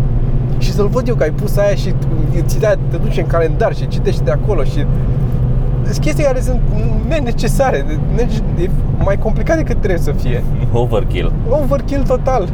și 0.58 0.72
să-l 0.72 0.88
văd 0.88 1.08
eu 1.08 1.16
că 1.16 1.24
ai 1.24 1.30
pus 1.32 1.58
aia 1.58 1.76
și 1.76 1.94
ți 2.46 2.60
dea, 2.60 2.76
te 2.90 2.98
duce 2.98 3.22
în 3.22 3.28
calendar 3.28 3.76
și 3.76 3.88
citești 3.88 4.24
de 4.24 4.32
acolo 4.32 4.64
și 4.64 4.86
sunt 5.86 5.98
chestii 6.00 6.24
care 6.24 6.40
sunt 6.42 6.60
nenecesare, 7.08 7.86
ne- 8.16 8.64
e 8.64 8.70
mai 9.04 9.18
complicat 9.18 9.58
decât 9.58 9.78
trebuie 9.78 10.00
să 10.00 10.12
fie 10.12 10.44
Overkill. 10.74 11.32
overkill 11.50 12.04
total. 12.04 12.48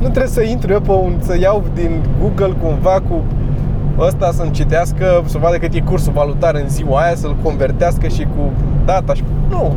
Nu 0.00 0.08
trebuie 0.08 0.26
să 0.32 0.42
intru 0.42 0.72
eu 0.72 0.80
pe 0.80 0.90
un, 0.90 1.12
să 1.20 1.38
iau 1.40 1.62
din 1.74 1.90
Google 2.20 2.54
cumva 2.62 3.00
cu 3.08 3.22
ăsta 3.98 4.30
să-mi 4.32 4.50
citească, 4.50 5.22
să 5.26 5.38
vadă 5.38 5.56
cât 5.56 5.74
e 5.74 5.80
cursul 5.80 6.12
valutar 6.12 6.54
în 6.54 6.68
ziua 6.68 7.00
aia, 7.00 7.14
să-l 7.14 7.36
convertească 7.42 8.08
și 8.08 8.22
cu 8.22 8.50
data 8.84 9.14
și 9.14 9.22
cu... 9.22 9.28
Nu! 9.54 9.72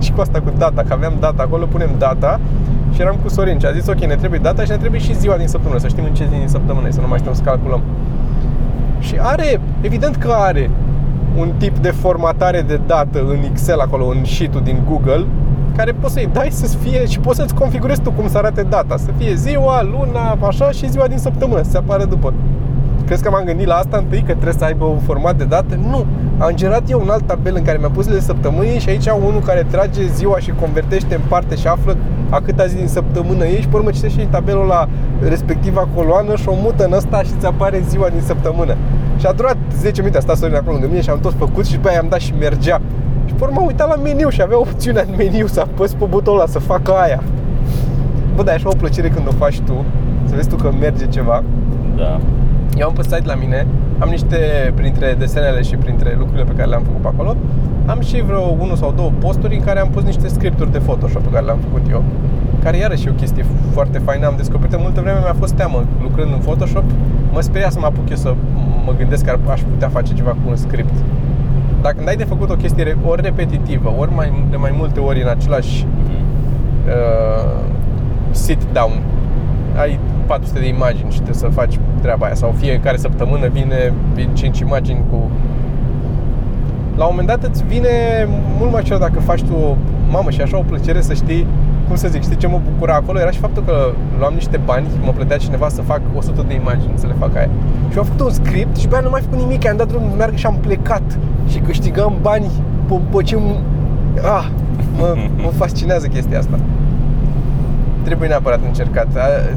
Și 0.00 0.12
cu 0.12 0.20
asta 0.20 0.40
cu 0.40 0.52
data, 0.58 0.82
că 0.82 0.92
aveam 0.92 1.12
data 1.20 1.42
acolo, 1.42 1.64
punem 1.64 1.90
data 1.98 2.40
și 2.98 3.04
eram 3.04 3.18
cu 3.22 3.28
Sorin 3.28 3.58
și 3.58 3.66
a 3.66 3.72
zis 3.72 3.86
ok, 3.86 4.00
ne 4.04 4.14
trebuie 4.14 4.40
data 4.42 4.62
și 4.62 4.70
ne 4.70 4.76
trebuie 4.76 5.00
și 5.00 5.14
ziua 5.14 5.36
din 5.36 5.46
săptămână, 5.46 5.80
să 5.80 5.88
știm 5.88 6.04
în 6.04 6.14
ce 6.14 6.24
zi 6.24 6.38
din 6.38 6.48
săptămână 6.48 6.86
e, 6.86 6.90
să 6.90 7.00
nu 7.00 7.08
mai 7.08 7.18
știm 7.18 7.32
să 7.32 7.42
calculăm. 7.42 7.82
Și 8.98 9.14
are, 9.20 9.60
evident 9.80 10.16
că 10.16 10.30
are 10.30 10.70
un 11.36 11.52
tip 11.58 11.78
de 11.78 11.90
formatare 11.90 12.60
de 12.60 12.80
dată 12.86 13.18
în 13.28 13.38
Excel 13.50 13.78
acolo, 13.78 14.06
în 14.06 14.24
sheet-ul 14.24 14.60
din 14.64 14.82
Google, 14.88 15.26
care 15.76 15.92
poți 15.92 16.12
să-i 16.12 16.28
dai 16.32 16.48
să 16.50 16.76
fie 16.76 17.06
și 17.06 17.18
poți 17.20 17.38
să-ți 17.38 17.54
configurezi 17.54 18.00
tu 18.00 18.10
cum 18.10 18.28
să 18.28 18.38
arate 18.38 18.62
data, 18.62 18.96
să 18.96 19.10
fie 19.18 19.34
ziua, 19.34 19.82
luna, 19.82 20.38
așa 20.48 20.70
și 20.70 20.90
ziua 20.90 21.06
din 21.06 21.18
săptămână, 21.18 21.62
să 21.62 21.70
se 21.70 21.76
apară 21.76 22.04
după. 22.04 22.32
Crezi 23.06 23.22
că 23.22 23.30
m-am 23.30 23.44
gândit 23.44 23.66
la 23.66 23.74
asta 23.74 23.96
întâi, 23.96 24.18
că 24.18 24.32
trebuie 24.32 24.58
să 24.58 24.64
aibă 24.64 24.84
un 24.84 24.98
format 24.98 25.36
de 25.36 25.44
date? 25.44 25.78
Nu. 25.90 26.06
Am 26.38 26.52
generat 26.54 26.90
eu 26.90 27.00
un 27.00 27.08
alt 27.08 27.26
tabel 27.26 27.54
în 27.56 27.62
care 27.62 27.78
mi-am 27.78 27.92
pus 27.92 28.06
de 28.06 28.20
săptămâni 28.20 28.78
și 28.78 28.88
aici 28.88 29.06
unul 29.06 29.40
care 29.44 29.66
trage 29.70 30.06
ziua 30.06 30.38
și 30.38 30.52
convertește 30.60 31.14
în 31.14 31.20
parte 31.28 31.56
și 31.56 31.66
află 31.66 31.96
a 32.30 32.40
câta 32.40 32.66
zi 32.66 32.76
din 32.76 32.86
săptămână 32.86 33.44
ești, 33.44 33.66
pe 33.66 33.76
urmă 33.76 33.90
citește 33.90 34.20
și 34.20 34.26
tabelul 34.26 34.66
la 34.66 34.88
respectiva 35.20 35.88
coloană 35.94 36.36
și 36.36 36.48
o 36.48 36.54
mută 36.62 36.84
în 36.84 36.92
ăsta 36.92 37.22
și 37.22 37.30
ți 37.38 37.46
apare 37.46 37.82
ziua 37.88 38.08
din 38.08 38.20
săptămână. 38.20 38.76
Și 39.18 39.26
a 39.26 39.32
durat 39.32 39.56
10 39.76 40.00
minute, 40.00 40.18
a 40.18 40.20
stat 40.20 40.36
Sorin 40.36 40.54
acolo 40.54 40.72
lângă 40.72 40.86
mine 40.86 41.00
și 41.00 41.10
am 41.10 41.20
tot 41.20 41.34
făcut 41.38 41.66
și 41.66 41.74
după 41.74 41.88
aia 41.88 41.98
am 41.98 42.06
dat 42.08 42.20
și 42.20 42.32
mergea. 42.38 42.80
Și 43.26 43.34
pe 43.34 43.44
urmă 43.44 43.56
am 43.58 43.66
uitat 43.66 43.88
la 43.88 44.02
meniu 44.02 44.28
și 44.28 44.42
avea 44.42 44.58
opțiunea 44.58 45.04
în 45.08 45.14
meniu 45.16 45.46
să 45.46 45.60
apăs 45.60 45.92
pe 45.92 46.04
butonul 46.04 46.40
ăla 46.40 46.48
să 46.48 46.58
facă 46.58 46.92
aia. 46.92 47.22
Bă, 48.34 48.42
dar 48.42 48.52
e 48.52 48.56
așa 48.56 48.68
o 48.68 48.76
plăcere 48.78 49.08
când 49.08 49.26
o 49.28 49.30
faci 49.30 49.60
tu, 49.60 49.84
să 50.24 50.34
vezi 50.34 50.48
tu 50.48 50.56
că 50.56 50.72
merge 50.80 51.06
ceva. 51.06 51.42
Da. 51.96 52.20
Eu 52.76 52.86
am 52.86 52.92
pe 52.92 53.02
site 53.02 53.22
la 53.24 53.34
mine, 53.34 53.66
am 53.98 54.08
niște, 54.08 54.72
printre 54.74 55.14
desenele 55.18 55.62
și 55.62 55.76
printre 55.76 56.14
lucrurile 56.18 56.44
pe 56.44 56.52
care 56.52 56.68
le-am 56.68 56.82
făcut 56.82 57.00
pe 57.00 57.08
acolo, 57.08 57.36
am 57.86 58.00
și 58.00 58.22
vreo 58.22 58.40
unul 58.40 58.76
sau 58.76 58.92
două 58.92 59.10
posturi 59.18 59.54
în 59.54 59.64
care 59.64 59.80
am 59.80 59.88
pus 59.88 60.02
niște 60.02 60.28
scripturi 60.28 60.72
de 60.72 60.78
Photoshop 60.78 61.22
pe 61.22 61.30
care 61.30 61.44
le-am 61.44 61.58
făcut 61.58 61.90
eu 61.90 62.02
care 62.62 62.76
iarăși 62.76 63.06
e 63.06 63.10
o 63.10 63.12
chestie 63.12 63.44
foarte 63.72 63.98
faină, 63.98 64.26
am 64.26 64.34
descoperit 64.36 64.72
în 64.72 64.80
multă 64.82 65.00
vreme, 65.00 65.18
mi-a 65.18 65.36
fost 65.38 65.54
teamă. 65.54 65.84
Lucrând 66.02 66.32
în 66.32 66.38
Photoshop, 66.38 66.84
mă 67.32 67.40
speria 67.40 67.70
să 67.70 67.78
mă 67.78 67.86
apuc 67.86 68.10
eu 68.10 68.16
să 68.16 68.34
mă 68.84 68.92
gândesc 68.98 69.24
că 69.24 69.38
aș 69.50 69.60
putea 69.60 69.88
face 69.88 70.14
ceva 70.14 70.30
cu 70.30 70.48
un 70.48 70.56
script. 70.56 70.92
Dacă 71.82 71.96
ai 72.06 72.16
de 72.16 72.24
făcut 72.24 72.50
o 72.50 72.54
chestie 72.54 72.96
ori 73.04 73.22
repetitivă, 73.22 73.94
ori 73.98 74.14
mai, 74.14 74.44
de 74.50 74.56
mai 74.56 74.74
multe 74.76 75.00
ori 75.00 75.22
în 75.22 75.28
același 75.28 75.86
uh, 76.86 77.62
sit 78.30 78.62
down, 78.72 79.02
ai 79.76 79.98
400 80.28 80.58
de 80.58 80.68
imagini 80.68 81.10
și 81.10 81.20
trebuie 81.26 81.42
să 81.44 81.46
faci 81.46 81.78
treaba 82.00 82.26
aia 82.26 82.34
sau 82.34 82.54
fiecare 82.58 82.96
săptămână 82.96 83.46
vine, 83.48 83.92
vin 84.14 84.28
5 84.34 84.58
imagini 84.58 85.02
cu 85.10 85.30
la 86.96 87.04
un 87.04 87.10
moment 87.10 87.28
dat 87.28 87.50
îți 87.50 87.64
vine 87.64 87.88
mult 88.58 88.72
mai 88.72 88.82
ușor 88.84 88.98
dacă 88.98 89.20
faci 89.20 89.42
tu 89.42 89.54
o 89.54 89.76
mamă 90.10 90.30
și 90.30 90.40
așa 90.40 90.58
o 90.58 90.62
plăcere 90.62 91.00
să 91.00 91.14
știi 91.14 91.46
cum 91.88 91.96
să 91.96 92.08
zic, 92.08 92.22
știi 92.22 92.36
ce 92.36 92.46
mă 92.46 92.60
bucura 92.70 92.94
acolo? 92.94 93.20
Era 93.20 93.30
și 93.30 93.38
faptul 93.38 93.62
că 93.64 93.92
luam 94.18 94.34
niște 94.34 94.60
bani, 94.64 94.86
mă 95.04 95.12
plătea 95.12 95.36
cineva 95.36 95.68
să 95.68 95.82
fac 95.82 96.00
100 96.16 96.44
de 96.48 96.54
imagini, 96.54 96.92
să 96.94 97.06
le 97.06 97.14
fac 97.18 97.36
aia. 97.36 97.48
Și 97.90 97.98
am 97.98 98.04
făcut 98.04 98.20
un 98.20 98.30
script 98.30 98.76
și 98.76 98.88
pe 98.88 98.94
aia 98.94 99.02
nu 99.02 99.10
mai 99.10 99.20
făcut 99.20 99.38
nimic, 99.38 99.68
am 99.68 99.76
dat 99.76 99.88
drumul 99.88 100.16
merg 100.16 100.34
și 100.34 100.46
am 100.46 100.56
plecat 100.60 101.18
și 101.48 101.58
câștigam 101.58 102.14
bani 102.20 102.50
pe, 102.88 102.94
pe 103.10 103.22
ce... 103.22 103.38
Ah, 104.22 104.46
mă, 104.98 105.14
mă 105.42 105.48
fascinează 105.48 106.06
chestia 106.06 106.38
asta. 106.38 106.58
Trebuie 108.08 108.28
neapărat 108.28 108.60
încercat. 108.64 109.06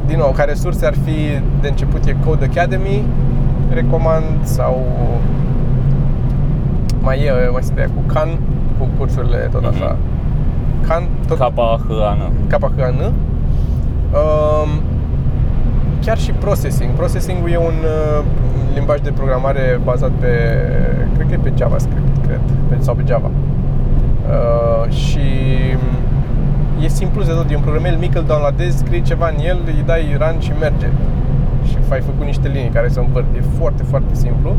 Din 0.06 0.18
nou, 0.18 0.30
ca 0.30 0.44
resurse 0.44 0.86
ar 0.86 0.94
fi 1.04 1.16
de 1.60 1.68
început 1.68 2.04
e 2.04 2.16
Code 2.26 2.50
Academy, 2.50 3.04
recomand, 3.74 4.24
sau 4.42 4.86
mai 7.00 7.18
e, 7.18 7.48
mai 7.52 7.62
se 7.62 7.72
cu 7.94 8.12
Khan, 8.12 8.28
cu 8.78 8.88
cursurile 8.98 9.36
tot 9.36 9.64
așa. 9.64 9.96
Mm-hmm 9.96 10.12
Khan, 10.86 11.08
tot 11.28 11.38
K-H-A-N. 11.38 12.32
K-H-A-N. 12.48 13.00
Um, 13.02 14.70
chiar 16.00 16.18
și 16.18 16.32
processing. 16.32 16.90
Processing 16.90 17.38
e 17.50 17.56
un 17.56 17.78
uh, 17.84 18.24
limbaj 18.74 19.00
de 19.00 19.10
programare 19.10 19.80
bazat 19.84 20.10
pe, 20.10 20.28
cred 21.14 21.26
că 21.26 21.32
e 21.34 21.38
pe 21.42 21.52
JavaScript, 21.56 22.26
cred, 22.26 22.40
pe, 22.68 22.76
sau 22.78 22.94
pe 22.94 23.02
Java. 23.06 23.30
Uh, 23.30 24.92
și 24.92 25.20
e 26.84 26.88
simplu 26.88 27.22
de 27.22 27.30
tot, 27.30 27.50
e 27.50 27.56
un 27.56 27.62
programel 27.62 27.96
mic, 27.96 28.14
îl 28.14 28.24
downloadezi, 28.26 28.78
scrii 28.78 29.02
ceva 29.02 29.28
în 29.28 29.44
el, 29.44 29.58
îi 29.66 29.82
dai 29.86 30.16
run 30.18 30.40
și 30.40 30.52
merge. 30.60 30.88
Și 31.68 31.76
ai 31.88 32.00
făcut 32.00 32.24
niște 32.24 32.48
linii 32.48 32.68
care 32.68 32.88
se 32.88 33.00
învârt. 33.00 33.26
E 33.36 33.42
foarte, 33.58 33.82
foarte 33.82 34.14
simplu. 34.14 34.56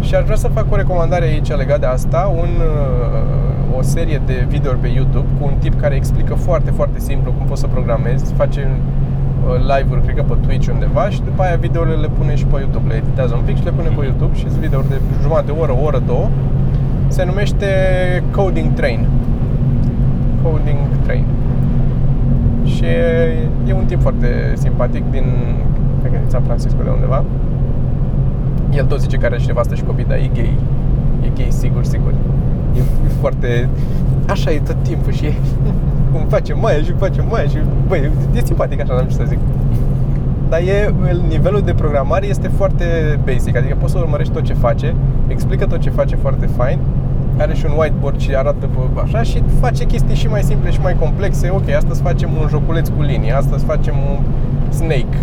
Și 0.00 0.14
aș 0.14 0.24
vrea 0.24 0.36
să 0.36 0.48
fac 0.48 0.66
o 0.72 0.76
recomandare 0.76 1.24
aici 1.24 1.50
legat 1.56 1.80
de 1.80 1.86
asta, 1.86 2.32
un, 2.36 2.48
uh, 2.58 3.78
o 3.78 3.82
serie 3.82 4.22
de 4.26 4.46
videouri 4.48 4.78
pe 4.78 4.88
YouTube 4.88 5.26
cu 5.38 5.46
un 5.46 5.54
tip 5.58 5.80
care 5.80 5.94
explică 5.94 6.34
foarte, 6.34 6.70
foarte 6.70 6.98
simplu 6.98 7.32
cum 7.32 7.46
poți 7.46 7.60
să 7.60 7.66
programezi, 7.66 8.32
face 8.32 8.68
uh, 8.70 9.58
live-uri, 9.60 10.02
cred 10.02 10.16
că 10.16 10.22
pe 10.22 10.34
Twitch 10.46 10.68
undeva 10.68 11.08
și 11.08 11.22
după 11.22 11.42
aia 11.42 11.56
videourile 11.56 11.96
le 11.96 12.08
pune 12.08 12.34
și 12.34 12.44
pe 12.44 12.58
YouTube, 12.58 12.88
le 12.88 12.94
editează 12.94 13.34
un 13.34 13.42
pic 13.44 13.56
și 13.56 13.64
le 13.64 13.70
pune 13.70 13.88
pe 13.88 13.94
mhm. 13.94 14.04
YouTube 14.04 14.34
și 14.34 14.48
sunt 14.48 14.60
videouri 14.60 14.88
de 14.88 15.00
jumătate 15.22 15.46
de 15.46 15.52
oră, 15.60 15.72
o 15.72 15.84
oră, 15.84 16.02
două. 16.06 16.28
Se 17.08 17.24
numește 17.24 17.66
Coding 18.30 18.72
Train. 18.72 19.08
Coding 20.42 20.78
Train. 21.04 21.24
Și 22.64 22.84
e 23.66 23.72
un 23.72 23.84
tip 23.84 24.00
foarte 24.00 24.52
simpatic 24.54 25.10
din, 25.10 25.24
cred 26.00 26.12
că 26.12 26.18
din 26.18 26.30
San 26.30 26.42
Francisco 26.42 26.82
de 26.82 26.90
undeva 26.90 27.24
el 28.76 28.84
tot 28.84 29.00
zice 29.00 29.16
că 29.16 29.26
are 29.26 29.38
și 29.38 29.46
nevastă 29.46 29.74
și 29.74 29.82
copii, 29.82 30.04
dar 30.04 30.16
e 30.16 30.30
gay. 30.34 30.56
E 31.22 31.28
gay, 31.36 31.48
sigur, 31.50 31.84
sigur. 31.84 32.12
E, 32.76 32.78
e 32.78 33.08
foarte... 33.20 33.68
Așa 34.28 34.50
e 34.50 34.58
tot 34.58 34.76
timpul 34.82 35.12
și 35.12 35.26
cum 36.12 36.26
face 36.28 36.54
mai 36.54 36.82
și 36.84 36.92
face 36.92 37.24
mai 37.30 37.46
și... 37.46 37.56
Băi, 37.88 38.10
e 38.34 38.40
simpatic 38.44 38.80
așa, 38.80 38.94
n-am 38.94 39.06
ce 39.06 39.14
să 39.14 39.24
zic. 39.26 39.38
Dar 40.48 40.60
e, 40.60 40.94
nivelul 41.28 41.60
de 41.60 41.72
programare 41.72 42.26
este 42.26 42.48
foarte 42.48 42.84
basic, 43.24 43.56
adică 43.56 43.76
poți 43.80 43.92
să 43.92 43.98
urmărești 43.98 44.32
tot 44.32 44.42
ce 44.42 44.52
face, 44.52 44.94
explică 45.26 45.66
tot 45.66 45.80
ce 45.80 45.90
face 45.90 46.16
foarte 46.16 46.46
fain, 46.46 46.78
are 47.38 47.54
și 47.54 47.64
un 47.66 47.72
whiteboard 47.76 48.20
și 48.20 48.34
arată 48.34 48.68
așa 49.02 49.22
și 49.22 49.42
face 49.60 49.84
chestii 49.84 50.14
și 50.14 50.26
mai 50.26 50.42
simple 50.42 50.70
și 50.70 50.80
mai 50.80 50.96
complexe. 51.00 51.50
Ok, 51.50 51.68
astăzi 51.70 52.02
facem 52.02 52.30
un 52.40 52.48
joculeț 52.48 52.88
cu 52.88 53.02
linii, 53.02 53.32
astăzi 53.32 53.64
facem 53.64 53.94
un 54.10 54.18
snake, 54.68 55.16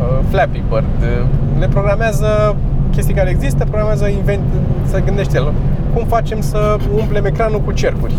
uh, 0.00 0.18
Flappy 0.28 0.62
Bird. 0.68 0.84
Uh, 0.84 1.26
le 1.58 1.68
programează 1.68 2.56
chestii 2.90 3.14
care 3.14 3.30
există, 3.30 3.64
programează, 3.64 4.06
invent, 4.08 4.42
să 4.84 5.00
gândește 5.04 5.36
el. 5.36 5.52
Cum 5.94 6.04
facem 6.04 6.40
să 6.40 6.76
umplem 7.00 7.24
ecranul 7.24 7.60
cu 7.60 7.72
cercuri? 7.72 8.14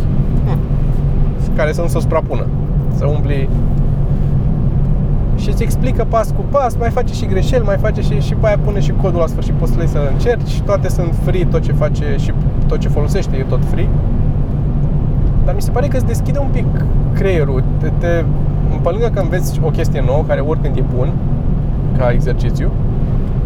Hmm. 0.46 0.58
Care 1.56 1.72
să 1.72 1.82
nu 1.82 1.88
se 1.88 2.00
suprapună. 2.00 2.46
Să 2.96 3.06
umpli 3.06 3.50
și 5.44 5.50
îți 5.50 5.64
explică 5.64 6.06
pas 6.10 6.32
cu 6.32 6.44
pas, 6.50 6.76
mai 6.76 6.90
face 6.90 7.14
și 7.14 7.26
greșeli, 7.26 7.64
mai 7.64 7.78
face 7.78 8.02
și, 8.02 8.20
și 8.20 8.34
pe 8.34 8.48
aia 8.48 8.58
pune 8.64 8.80
și 8.80 8.92
codul 9.02 9.20
la 9.20 9.28
sfârșit, 9.28 9.54
poți 9.54 9.72
să 9.72 9.84
să 9.86 10.00
încerci, 10.12 10.62
toate 10.62 10.90
sunt 10.90 11.14
free, 11.24 11.46
tot 11.46 11.62
ce 11.62 11.72
face 11.72 12.16
și 12.18 12.34
tot 12.68 12.80
ce 12.80 12.88
folosește 12.88 13.36
e 13.36 13.44
tot 13.44 13.66
free. 13.66 13.90
Dar 15.46 15.56
mi 15.56 15.62
se 15.62 15.72
pare 15.72 15.88
că 15.88 15.96
îți 15.96 16.06
deschide 16.06 16.40
un 16.40 16.48
pic 16.52 16.66
creierul, 17.14 17.64
te, 17.80 17.92
te, 17.98 18.24
pe 18.82 18.90
lângă 18.90 19.10
că 19.14 19.20
înveți 19.20 19.60
o 19.64 19.70
chestie 19.70 20.04
nouă, 20.06 20.24
care 20.28 20.40
oricând 20.40 20.78
e 20.78 20.84
bun, 20.96 21.14
ca 21.98 22.12
exercițiu, 22.12 22.72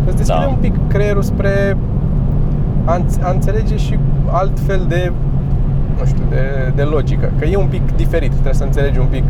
Îți 0.06 0.16
deschide 0.16 0.44
da. 0.44 0.50
un 0.50 0.58
pic 0.60 0.74
creierul 0.88 1.22
spre 1.22 1.78
a, 2.86 3.02
a 3.22 3.32
înțelege 3.32 3.78
și 3.78 4.00
alt 4.32 4.60
fel 4.60 4.86
de 4.88 5.12
nu 6.00 6.06
știu, 6.06 6.24
de, 6.30 6.72
de 6.76 6.82
logică. 6.82 7.32
Că 7.40 7.46
e 7.46 7.58
un 7.58 7.68
pic 7.68 7.96
diferit, 7.96 8.32
trebuie 8.32 8.54
să 8.54 8.64
înțelegi 8.64 9.00
un 9.00 9.06
pic 9.06 9.24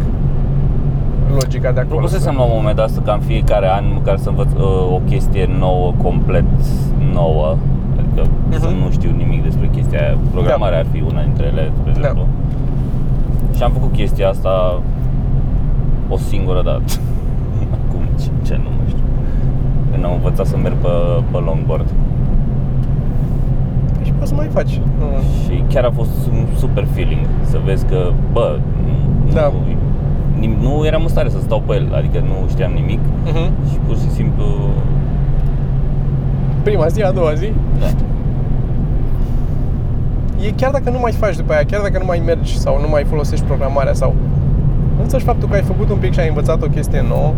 logica 1.33 1.71
de 1.71 1.79
acolo. 1.79 1.95
Propusesem 1.95 2.35
la 2.35 2.41
un 2.41 2.51
moment 2.53 2.75
dat 2.75 3.03
ca 3.03 3.13
în 3.13 3.19
fiecare 3.19 3.67
an 3.69 3.85
măcar 3.93 4.17
să 4.17 4.29
învăț 4.29 4.51
uh, 4.51 4.93
o 4.93 4.99
chestie 5.09 5.49
nouă, 5.59 5.93
complet 6.03 6.45
nouă. 7.13 7.57
Adică 7.99 8.21
uh-huh. 8.21 8.59
să 8.59 8.69
nu 8.83 8.91
știu 8.91 9.11
nimic 9.17 9.43
despre 9.43 9.69
chestia 9.75 9.99
aia. 9.99 10.17
Programarea 10.31 10.81
da. 10.81 10.87
ar 10.87 10.93
fi 10.93 11.03
una 11.11 11.21
dintre 11.21 11.45
ele, 11.45 11.71
spre 11.79 11.91
da. 11.91 11.97
exemplu. 11.99 12.27
Și 13.55 13.63
am 13.63 13.71
făcut 13.71 13.91
chestia 13.91 14.29
asta 14.29 14.81
o 16.09 16.17
singură 16.17 16.61
dată. 16.61 16.83
Acum 17.77 18.01
ce, 18.19 18.29
ce 18.45 18.59
nu 18.63 18.77
când 19.97 20.09
am 20.09 20.15
învățat 20.15 20.45
să 20.45 20.57
merg 20.57 20.75
pe, 20.75 20.93
pe 21.31 21.37
longboard. 21.37 21.89
Și 24.03 24.11
poți 24.11 24.29
să 24.29 24.35
mai 24.35 24.47
faci. 24.47 24.81
Și 25.43 25.63
chiar 25.69 25.83
a 25.83 25.91
fost 25.91 26.27
un 26.31 26.45
super 26.57 26.85
feeling 26.93 27.25
să 27.43 27.57
vezi 27.65 27.85
că, 27.85 28.11
bă, 28.31 28.59
da. 29.33 29.41
nu, 29.41 29.53
nu 30.61 30.85
eram 30.85 31.01
în 31.01 31.07
stare 31.07 31.29
să 31.29 31.39
stau 31.39 31.63
pe 31.65 31.73
el, 31.73 31.93
adică 31.95 32.19
nu 32.19 32.47
știam 32.49 32.71
nimic 32.71 32.99
uh-huh. 32.99 33.69
și 33.71 33.77
pur 33.85 33.95
și 33.95 34.09
simplu... 34.09 34.43
Prima 36.63 36.87
zi, 36.87 37.01
a 37.01 37.11
doua 37.11 37.33
zi? 37.33 37.51
Da. 37.79 37.85
E 40.45 40.51
chiar 40.55 40.71
dacă 40.71 40.89
nu 40.89 40.99
mai 40.99 41.11
faci 41.11 41.35
după 41.35 41.53
aia, 41.53 41.63
chiar 41.65 41.81
dacă 41.81 41.97
nu 41.97 42.05
mai 42.05 42.21
mergi 42.25 42.57
sau 42.57 42.81
nu 42.81 42.89
mai 42.89 43.03
folosești 43.03 43.45
programarea 43.45 43.93
sau 43.93 44.15
însăși 45.01 45.23
faptul 45.23 45.49
că 45.49 45.55
ai 45.55 45.61
făcut 45.61 45.89
un 45.89 45.97
pic 45.97 46.13
și 46.13 46.19
ai 46.19 46.27
învățat 46.27 46.61
o 46.63 46.67
chestie 46.67 47.05
nouă 47.07 47.33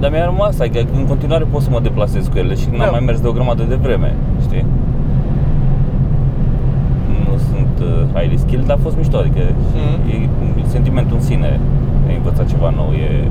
dar 0.00 0.10
mi-a 0.10 0.24
rămas, 0.24 0.58
adică 0.60 0.78
în 0.98 1.04
continuare 1.06 1.44
pot 1.44 1.62
să 1.62 1.70
mă 1.70 1.80
deplasez 1.80 2.26
cu 2.26 2.38
ele 2.38 2.54
și 2.54 2.66
da. 2.70 2.76
n-am 2.76 2.90
mai 2.90 3.00
mers 3.00 3.20
de 3.20 3.26
o 3.28 3.32
grămadă 3.32 3.62
de 3.62 3.74
vreme, 3.74 4.14
știi? 4.40 4.64
Nu 7.24 7.36
sunt 7.50 7.76
uh, 7.80 8.14
highly 8.14 8.38
skilled, 8.38 8.66
dar 8.66 8.76
a 8.76 8.80
fost 8.82 8.96
mișto, 8.96 9.16
adică 9.16 9.40
mm-hmm. 9.40 10.10
e, 10.62 10.66
sentimentul 10.66 11.16
în 11.16 11.22
sine 11.22 11.60
de 12.06 12.12
a 12.12 12.16
învăța 12.16 12.44
ceva 12.44 12.72
nou, 12.76 12.90
e... 12.92 13.28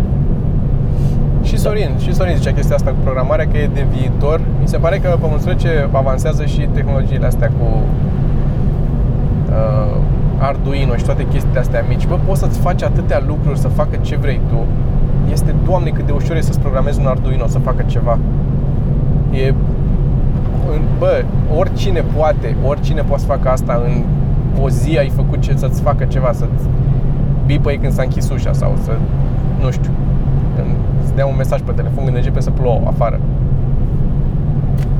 Și 1.43 1.57
Sorin, 1.57 1.89
și 1.97 2.13
Sorin 2.13 2.35
zicea 2.35 2.51
chestia 2.53 2.75
asta 2.75 2.89
cu 2.89 2.97
programarea, 3.03 3.47
că 3.51 3.57
e 3.57 3.69
de 3.73 3.85
viitor. 3.91 4.41
Mi 4.61 4.67
se 4.67 4.77
pare 4.77 4.97
că 4.97 5.17
pe 5.21 5.27
măsură 5.31 5.53
ce 5.53 5.87
avansează 5.91 6.45
și 6.45 6.67
tehnologiile 6.73 7.25
astea 7.25 7.47
cu 7.47 7.67
uh, 9.49 9.97
Arduino 10.37 10.95
și 10.95 11.03
toate 11.03 11.25
chestiile 11.31 11.59
astea 11.59 11.83
mici, 11.87 12.07
bă, 12.07 12.17
poți 12.25 12.39
să-ți 12.39 12.59
faci 12.59 12.81
atâtea 12.83 13.23
lucruri 13.27 13.59
să 13.59 13.67
facă 13.67 13.95
ce 14.01 14.15
vrei 14.15 14.41
tu. 14.49 14.59
Este, 15.31 15.55
doamne, 15.65 15.89
cât 15.89 16.05
de 16.05 16.11
ușor 16.11 16.35
e 16.35 16.41
să-ți 16.41 16.59
programezi 16.59 16.99
un 16.99 17.05
Arduino 17.05 17.47
să 17.47 17.59
facă 17.59 17.83
ceva. 17.85 18.17
E, 19.31 19.53
în- 20.73 20.81
bă, 20.99 21.23
oricine 21.57 22.03
poate, 22.17 22.55
oricine 22.65 23.01
poate 23.01 23.21
să 23.21 23.27
facă 23.27 23.49
asta 23.49 23.81
în 23.85 24.03
o 24.61 24.69
zi 24.69 24.97
ai 24.97 25.09
făcut 25.09 25.39
ce, 25.41 25.53
să-ți 25.55 25.81
facă 25.81 26.03
ceva, 26.03 26.31
să-ți 26.33 26.63
bipăi 27.45 27.77
când 27.77 27.93
s-a 27.93 28.01
închis 28.01 28.29
ușa 28.29 28.53
sau 28.53 28.77
să, 28.83 28.91
nu 29.61 29.71
știu, 29.71 29.91
când 30.55 30.69
îți 31.03 31.15
dea 31.15 31.25
un 31.25 31.35
mesaj 31.37 31.61
pe 31.61 31.71
telefon 31.71 32.03
când 32.03 32.15
începe 32.15 32.39
să 32.39 32.51
plouă 32.51 32.81
afară. 32.85 33.19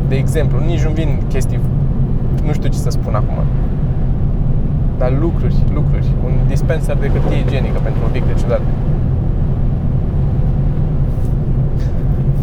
De 0.07 0.15
exemplu, 0.15 0.59
nici 0.65 0.83
nu 0.83 0.89
vin 0.89 1.21
chestii, 1.27 1.59
nu 2.45 2.53
știu 2.53 2.69
ce 2.69 2.77
să 2.77 2.89
spun 2.89 3.15
acum. 3.15 3.37
Dar 4.97 5.11
lucruri, 5.19 5.55
lucruri. 5.73 6.07
Un 6.25 6.31
dispenser 6.47 6.95
de 6.97 7.07
hârtie 7.07 7.39
igienică 7.45 7.79
pentru 7.83 8.01
obiecte 8.07 8.33
ciudate. 8.39 8.61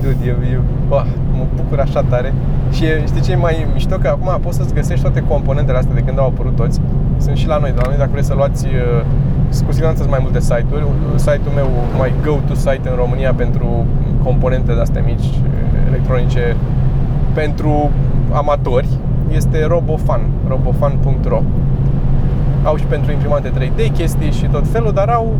Dude, 0.02 0.28
eu, 0.28 0.36
eu 0.52 0.62
bă, 0.88 1.04
mă 1.36 1.44
bucur 1.56 1.78
așa 1.80 2.02
tare 2.02 2.32
Și 2.70 2.84
e- 2.84 3.02
știi 3.06 3.20
ce 3.20 3.32
e 3.32 3.36
mai 3.36 3.66
mișto? 3.72 3.96
Că 3.96 4.08
acum 4.08 4.40
poți 4.40 4.56
să-ți 4.56 4.74
găsești 4.74 5.02
toate 5.02 5.24
componentele 5.28 5.78
astea 5.78 5.94
de 5.94 6.00
când 6.00 6.18
au 6.18 6.26
apărut 6.26 6.56
toți 6.56 6.80
Sunt 7.16 7.36
și 7.36 7.46
la 7.46 7.58
noi, 7.58 7.70
de 7.70 7.80
la 7.82 7.88
noi 7.88 7.96
dacă 7.98 8.10
vrei 8.10 8.24
să 8.24 8.34
luați 8.34 8.66
uh, 8.66 9.04
Cu 9.66 9.72
siguranță 9.72 9.98
sunt 10.00 10.10
mai 10.10 10.18
multe 10.22 10.40
site-uri 10.40 10.84
Site-ul 11.14 11.54
meu, 11.54 11.68
mai 11.98 12.12
go-to 12.24 12.54
site 12.54 12.88
în 12.88 12.96
România 12.96 13.34
pentru 13.34 13.86
componente 14.22 14.72
de-astea 14.74 15.02
mici 15.02 15.24
uh, 15.24 15.88
electronice 15.88 16.56
Pentru 17.34 17.90
amatori 18.32 18.88
este 19.30 19.64
Robofan, 19.64 20.20
robofan.ro 20.48 21.42
au 22.64 22.76
și 22.76 22.84
pentru 22.84 23.12
imprimante 23.12 23.48
3D 23.48 23.92
chestii 23.92 24.30
și 24.30 24.46
tot 24.46 24.68
felul, 24.68 24.92
dar 24.92 25.08
au 25.08 25.34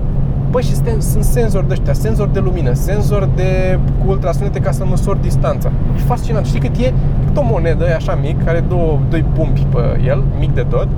Bă, 0.52 0.60
și 0.60 0.74
sunt, 0.74 1.02
sunt 1.02 1.24
senzori 1.24 1.66
de 1.66 1.72
ăștia, 1.72 1.92
senzori 1.92 2.32
de 2.32 2.38
lumină, 2.38 2.72
senzori 2.72 3.28
de 3.36 3.78
cu 4.04 4.10
ultrasunete 4.10 4.58
ca 4.58 4.70
să 4.70 4.84
măsori 4.84 5.22
distanța. 5.22 5.70
E 5.96 6.00
fascinant. 6.00 6.46
Știi 6.46 6.60
cât 6.60 6.76
e? 6.76 6.84
E 6.84 6.92
cât 7.26 7.36
o 7.36 7.42
monedă, 7.44 7.84
e 7.84 7.94
așa 7.94 8.14
mic, 8.14 8.48
are 8.48 8.64
două, 8.68 8.98
doi 9.10 9.24
pumpi 9.34 9.66
pe 9.70 10.00
el, 10.06 10.24
mic 10.38 10.54
de 10.54 10.66
tot. 10.68 10.88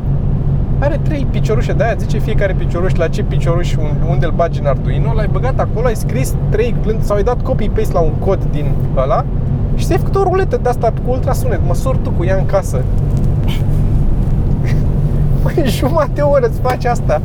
Are 0.78 1.00
trei 1.02 1.26
piciorușe 1.30 1.72
de 1.72 1.84
aia, 1.84 1.94
zice 1.98 2.18
fiecare 2.18 2.52
picioruș 2.58 2.94
la 2.94 3.08
ce 3.08 3.22
picioruș 3.22 3.74
un- 3.76 3.96
unde 4.10 4.26
îl 4.26 4.32
bagi 4.32 4.60
în 4.60 4.66
Arduino, 4.66 5.12
l-ai 5.12 5.28
băgat 5.32 5.58
acolo, 5.60 5.86
ai 5.86 5.96
scris 5.96 6.34
trei 6.50 6.74
glând 6.82 7.02
sau 7.02 7.16
ai 7.16 7.22
dat 7.22 7.42
copy-paste 7.42 7.92
la 7.92 8.00
un 8.00 8.12
cod 8.18 8.38
din 8.50 8.70
ăla 8.96 9.24
și 9.74 9.84
ți-ai 9.84 9.98
făcut 9.98 10.14
o 10.16 10.22
ruletă 10.22 10.58
de 10.62 10.68
asta 10.68 10.92
cu 11.04 11.10
ultrasunet, 11.10 11.60
măsori 11.66 11.98
tu 12.02 12.10
cu 12.10 12.24
ea 12.24 12.36
în 12.36 12.46
casă. 12.46 12.80
Păi 15.42 15.62
jumătate 15.66 16.10
de 16.14 16.20
oră 16.20 16.46
îți 16.46 16.60
faci 16.60 16.84
asta. 16.84 17.20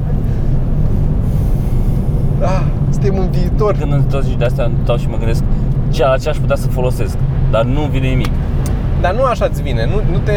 Ah, 2.42 2.62
suntem 2.90 3.18
în 3.18 3.30
viitor. 3.30 3.76
Când 3.80 3.92
îmi 3.94 4.04
tot 4.10 4.24
zici 4.24 4.38
de 4.38 4.46
astea, 4.46 4.66
îmi 4.66 4.74
stau 4.84 4.98
și 4.98 5.08
mă 5.10 5.18
gândesc 5.18 5.44
ce, 5.90 6.04
la 6.06 6.18
ce 6.18 6.30
aș 6.30 6.38
putea 6.38 6.56
să 6.56 6.68
folosesc, 6.68 7.18
dar 7.52 7.64
nu 7.64 7.82
vine 7.82 8.08
nimic. 8.08 8.30
Dar 9.02 9.14
nu 9.14 9.24
așa 9.24 9.46
îți 9.50 9.62
vine, 9.62 9.86
nu, 9.86 10.12
nu 10.12 10.18
te... 10.18 10.34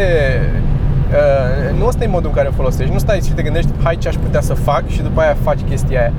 Uh, 1.13 1.79
nu 1.79 1.85
ăsta 1.85 2.03
e 2.03 2.07
modul 2.07 2.29
în 2.29 2.35
care 2.35 2.47
o 2.47 2.51
folosești, 2.51 2.93
nu 2.93 2.99
stai 2.99 3.19
și 3.19 3.31
te 3.31 3.41
gândești, 3.41 3.69
hai 3.83 3.97
ce 3.99 4.07
aș 4.07 4.15
putea 4.15 4.41
să 4.41 4.53
fac 4.53 4.87
și 4.87 5.01
după 5.01 5.21
aia 5.21 5.35
faci 5.41 5.59
chestia 5.69 5.99
aia. 5.99 6.13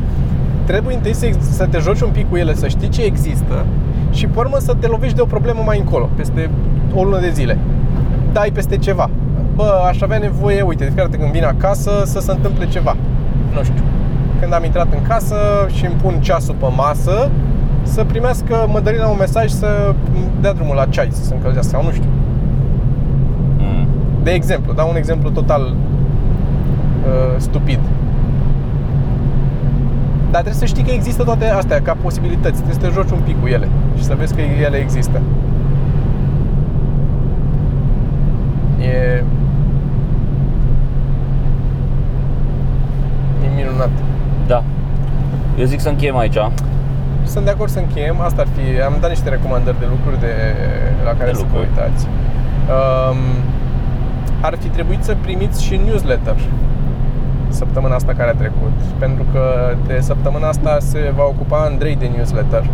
Trebuie 0.64 0.95
întâi 0.95 1.14
să, 1.14 1.26
ex- 1.26 1.51
să 1.51 1.66
te 1.66 1.78
joci 1.78 2.01
un 2.01 2.11
pic 2.11 2.28
cu 2.28 2.36
ele, 2.36 2.55
să 2.55 2.68
știi 2.68 2.88
ce 2.88 3.03
există 3.03 3.64
și 4.11 4.26
pe 4.26 4.38
urmă 4.38 4.57
să 4.59 4.74
te 4.80 4.86
lovești 4.86 5.16
de 5.16 5.20
o 5.20 5.24
problemă 5.24 5.62
mai 5.64 5.78
încolo, 5.78 6.09
peste 6.16 6.51
o 6.95 7.05
lună 7.05 7.20
de 7.20 7.30
zile. 7.30 7.59
Dai 8.32 8.51
peste 8.53 8.76
ceva. 8.76 9.11
Bă, 9.55 9.84
aș 9.88 10.01
avea 10.01 10.18
nevoie, 10.18 10.62
uite, 10.62 10.84
de 10.84 10.90
fiecare 10.90 11.09
dată 11.09 11.22
când 11.22 11.32
vin 11.32 11.45
acasă 11.45 11.90
să 12.05 12.20
se 12.20 12.30
întâmple 12.30 12.66
ceva. 12.66 12.97
Nu 13.55 13.62
știu. 13.62 13.82
Când 14.40 14.53
am 14.53 14.64
intrat 14.64 14.86
în 14.92 15.03
casă 15.03 15.36
și 15.72 15.84
îmi 15.84 15.95
pun 16.03 16.20
ceasul 16.20 16.55
pe 16.59 16.66
masă, 16.76 17.30
să 17.82 18.05
primească 18.05 18.66
Mădălina 18.68 19.07
un 19.07 19.16
mesaj 19.18 19.51
să 19.51 19.95
dea 20.40 20.53
drumul 20.53 20.74
la 20.74 20.84
ceai, 20.84 21.09
să 21.11 21.24
se 21.24 21.34
încălzească 21.34 21.70
sau 21.70 21.82
nu 21.82 21.90
știu. 21.90 22.09
Mm. 24.25 24.31
De 24.31 24.31
exemplu, 24.31 24.72
dau 24.72 24.89
un 24.91 24.97
exemplu 24.97 25.31
total 25.31 25.62
uh, 25.62 27.35
stupid. 27.37 27.79
Dar 30.31 30.43
trebuie 30.43 30.68
să 30.68 30.75
știi 30.75 30.83
că 30.85 30.91
există 30.91 31.22
toate 31.25 31.45
astea 31.49 31.81
ca 31.83 31.97
posibilități. 32.03 32.62
Trebuie 32.62 32.75
să 32.75 32.81
te 32.81 32.93
joci 32.93 33.11
un 33.11 33.20
pic 33.25 33.41
cu 33.41 33.47
ele 33.47 33.68
și 33.97 34.05
să 34.05 34.14
vezi 34.18 34.35
că 34.35 34.41
ele 34.41 34.77
există. 34.77 35.20
E... 38.81 39.25
E 43.45 43.49
minunat. 43.57 43.91
Da. 44.47 44.62
Eu 45.59 45.64
zic 45.64 45.81
să 45.81 45.89
încheiem 45.89 46.16
aici. 46.16 46.39
Sunt 47.25 47.45
de 47.45 47.51
acord 47.51 47.70
să 47.70 47.79
încheiem. 47.79 48.20
Asta 48.20 48.41
ar 48.41 48.49
fi. 48.57 48.83
Am 48.83 48.95
dat 49.01 49.11
niște 49.11 49.29
recomandări 49.29 49.79
de 49.79 49.87
lucruri 49.91 50.20
de, 50.20 50.33
la 51.05 51.11
care 51.18 51.31
De 51.31 51.37
să 51.37 51.43
vă 51.43 51.47
lucruri. 51.59 51.68
uitați. 51.68 52.07
Um, 52.75 53.16
ar 54.47 54.55
fi 54.62 54.68
trebuit 54.68 55.03
să 55.09 55.16
primiți 55.26 55.64
și 55.64 55.80
newsletter 55.86 56.36
săptămâna 57.49 57.95
asta 57.95 58.12
care 58.12 58.30
a 58.30 58.34
trecut. 58.45 58.76
Pentru 58.99 59.24
că 59.32 59.42
de 59.86 59.97
săptămâna 60.01 60.47
asta 60.49 60.76
se 60.80 61.12
va 61.16 61.24
ocupa 61.24 61.59
Andrei 61.70 61.97
de 61.97 62.09
newsletter. 62.16 62.64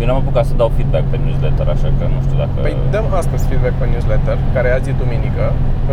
Eu 0.00 0.06
n-am 0.06 0.16
apucat 0.16 0.44
să 0.44 0.54
dau 0.56 0.70
feedback 0.76 1.04
pe 1.10 1.18
newsletter, 1.24 1.66
așa 1.68 1.88
că 1.98 2.04
nu 2.14 2.18
știu 2.24 2.36
dacă... 2.42 2.50
Păi 2.60 2.76
dăm 2.90 3.04
astăzi 3.20 3.46
feedback 3.48 3.74
pe 3.80 3.86
newsletter, 3.92 4.36
care 4.54 4.68
azi 4.76 4.88
e 4.90 4.94
duminică. 5.02 5.44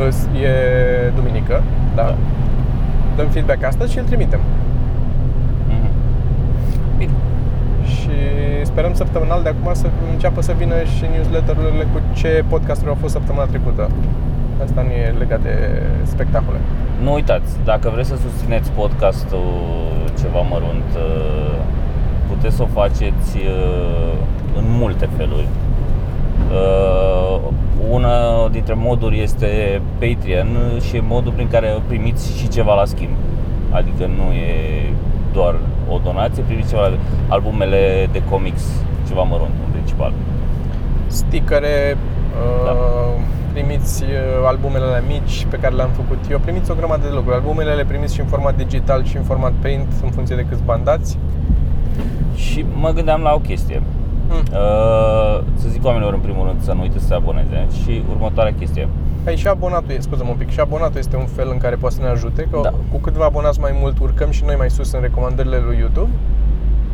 Îs- 0.08 0.28
E 0.48 0.52
duminică, 1.16 1.56
da. 1.96 2.04
Da. 2.04 2.16
Dăm 3.16 3.28
feedback 3.28 3.64
astăzi 3.64 3.92
și 3.92 3.98
îl 3.98 4.04
trimitem. 4.12 4.40
Mhm. 5.74 5.90
Bine. 6.98 7.12
Și 7.96 8.16
sperăm 8.64 8.94
săptămânal 8.94 9.40
de 9.44 9.50
acum 9.50 9.74
să 9.74 9.88
înceapă 10.14 10.42
să 10.42 10.54
vină 10.58 10.76
și 10.96 11.04
newsletterurile 11.14 11.86
cu 11.94 12.00
ce 12.14 12.44
podcasturi 12.48 12.90
au 12.90 12.98
fost 13.04 13.14
săptămâna 13.14 13.46
trecută. 13.46 13.90
Asta 14.64 14.82
nu 14.82 14.90
e 14.92 15.14
legat 15.18 15.42
de 15.42 15.82
spectacole. 16.04 16.58
Nu 17.02 17.14
uitați, 17.14 17.52
dacă 17.64 17.90
vreți 17.94 18.08
să 18.08 18.16
susțineți 18.16 18.72
podcastul 18.72 19.48
ceva 20.20 20.42
mărunt, 20.42 20.90
uh, 20.96 21.56
puteți 22.28 22.56
să 22.56 22.62
o 22.64 22.66
faceți 22.66 23.38
uh, 23.38 24.14
în 24.58 24.64
multe 24.68 25.10
feluri. 25.18 25.48
Uh, 26.52 27.40
Una 27.90 28.48
dintre 28.52 28.74
moduri 28.74 29.22
este 29.22 29.82
Patreon 30.00 30.48
și 30.88 30.96
e 30.96 31.04
modul 31.08 31.32
prin 31.32 31.48
care 31.48 31.82
primiți 31.88 32.38
și 32.38 32.48
ceva 32.48 32.74
la 32.76 32.86
schimb. 32.86 33.12
Adică 33.70 34.06
nu 34.18 34.32
e 34.34 34.54
doar 35.34 35.56
o 35.90 36.00
donație, 36.04 36.44
primiți 36.44 36.70
ceva, 36.70 36.92
albumele 37.28 38.10
de 38.12 38.22
comics, 38.30 38.64
ceva 39.08 39.22
mărunt 39.22 39.52
în 39.66 39.72
principal. 39.72 40.12
Stickere, 41.08 41.98
Da. 42.66 42.72
uh, 42.72 43.22
primiți 43.58 44.04
uh, 44.04 44.10
albumele 44.46 44.86
alea 44.86 45.04
mici 45.08 45.46
pe 45.50 45.58
care 45.58 45.76
le-am 45.76 45.90
făcut 45.90 46.20
eu, 46.32 46.40
primiți 46.40 46.72
o 46.72 46.76
grămadă 46.76 47.08
de 47.08 47.14
lucruri. 47.14 47.36
Albumele 47.36 47.74
le 47.74 47.86
primiți 47.86 48.14
și 48.14 48.20
în 48.20 48.26
format 48.26 48.56
digital 48.56 49.06
și 49.06 49.18
în 49.18 49.24
format 49.24 49.54
print, 49.62 49.88
în 50.04 50.10
funcție 50.10 50.36
de 50.36 50.46
câți 50.50 50.64
bani 50.64 50.84
dați. 50.84 51.18
Și 52.36 52.66
mă 52.84 52.90
gândeam 52.90 53.22
la 53.22 53.34
o 53.34 53.40
chestie. 53.40 53.82
Hmm. 54.30 54.44
Uh, 54.52 55.44
să 55.62 55.68
zic 55.70 55.86
oamenilor 55.86 56.14
în 56.14 56.20
primul 56.20 56.46
rând 56.48 56.62
să 56.62 56.72
nu 56.74 56.82
uite 56.82 57.00
să 57.00 57.06
se 57.06 57.14
aboneze 57.14 57.68
și 57.84 58.04
următoarea 58.10 58.54
chestie. 58.54 58.88
Păi 59.24 59.36
și 59.36 59.48
abonatul, 59.48 59.92
e- 59.92 60.00
scuză-mă 60.00 60.30
un 60.30 60.36
pic, 60.38 60.50
și 60.50 60.60
abonatul 60.60 60.98
este 61.00 61.16
un 61.16 61.26
fel 61.26 61.48
în 61.52 61.58
care 61.58 61.76
poate 61.76 61.96
să 61.96 62.02
ne 62.02 62.08
ajute, 62.08 62.48
că 62.52 62.60
Da. 62.64 62.74
cu 62.92 62.98
cât 62.98 63.14
vă 63.14 63.24
abonați 63.24 63.60
mai 63.60 63.72
mult, 63.82 64.00
urcăm 64.00 64.30
și 64.32 64.44
noi 64.46 64.56
mai 64.58 64.70
sus 64.70 64.92
în 64.92 65.02
recomandările 65.02 65.58
lui 65.66 65.78
YouTube, 65.78 66.10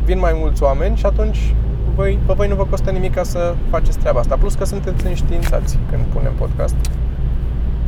vin 0.04 0.18
mai 0.18 0.32
mulți 0.40 0.62
oameni 0.62 0.96
și 0.96 1.06
atunci 1.06 1.54
voi, 1.94 2.18
pe 2.26 2.32
voi 2.32 2.48
nu 2.48 2.54
vă 2.54 2.64
costă 2.64 2.90
nimic 2.90 3.14
ca 3.14 3.22
să 3.22 3.54
faceți 3.70 3.98
treaba 3.98 4.18
asta. 4.20 4.36
Plus 4.36 4.54
că 4.54 4.64
sunteți 4.64 5.06
înștiințați 5.06 5.78
când 5.90 6.02
punem 6.02 6.32
podcast. 6.38 6.76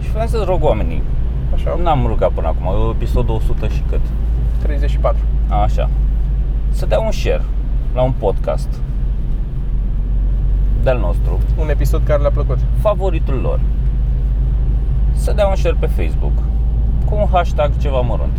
Și 0.01 0.11
vreau 0.11 0.27
să 0.27 0.45
rog 0.47 0.63
oamenii, 0.63 1.03
Așa, 1.55 1.79
n-am 1.83 2.07
rugat 2.07 2.31
până 2.31 2.47
acum, 2.47 2.67
e 2.67 2.91
episodul 2.95 3.35
100 3.35 3.69
și 3.69 3.83
cât? 3.89 4.01
34. 4.63 5.17
A, 5.49 5.63
așa. 5.63 5.89
Să 6.71 6.87
dea 6.87 6.99
un 7.01 7.11
share 7.11 7.43
la 7.95 8.03
un 8.03 8.13
podcast 8.19 8.69
de-al 10.83 10.99
nostru, 10.99 11.39
Un 11.61 11.69
episod 11.69 12.03
care 12.05 12.21
le-a 12.21 12.31
plăcut. 12.31 12.59
favoritul 12.81 13.35
lor. 13.43 13.61
Să 15.15 15.33
dea 15.33 15.47
un 15.47 15.55
share 15.55 15.77
pe 15.79 15.87
Facebook 15.87 16.33
cu 17.05 17.15
un 17.15 17.27
hashtag 17.33 17.71
ceva 17.79 18.01
mărunt. 18.01 18.37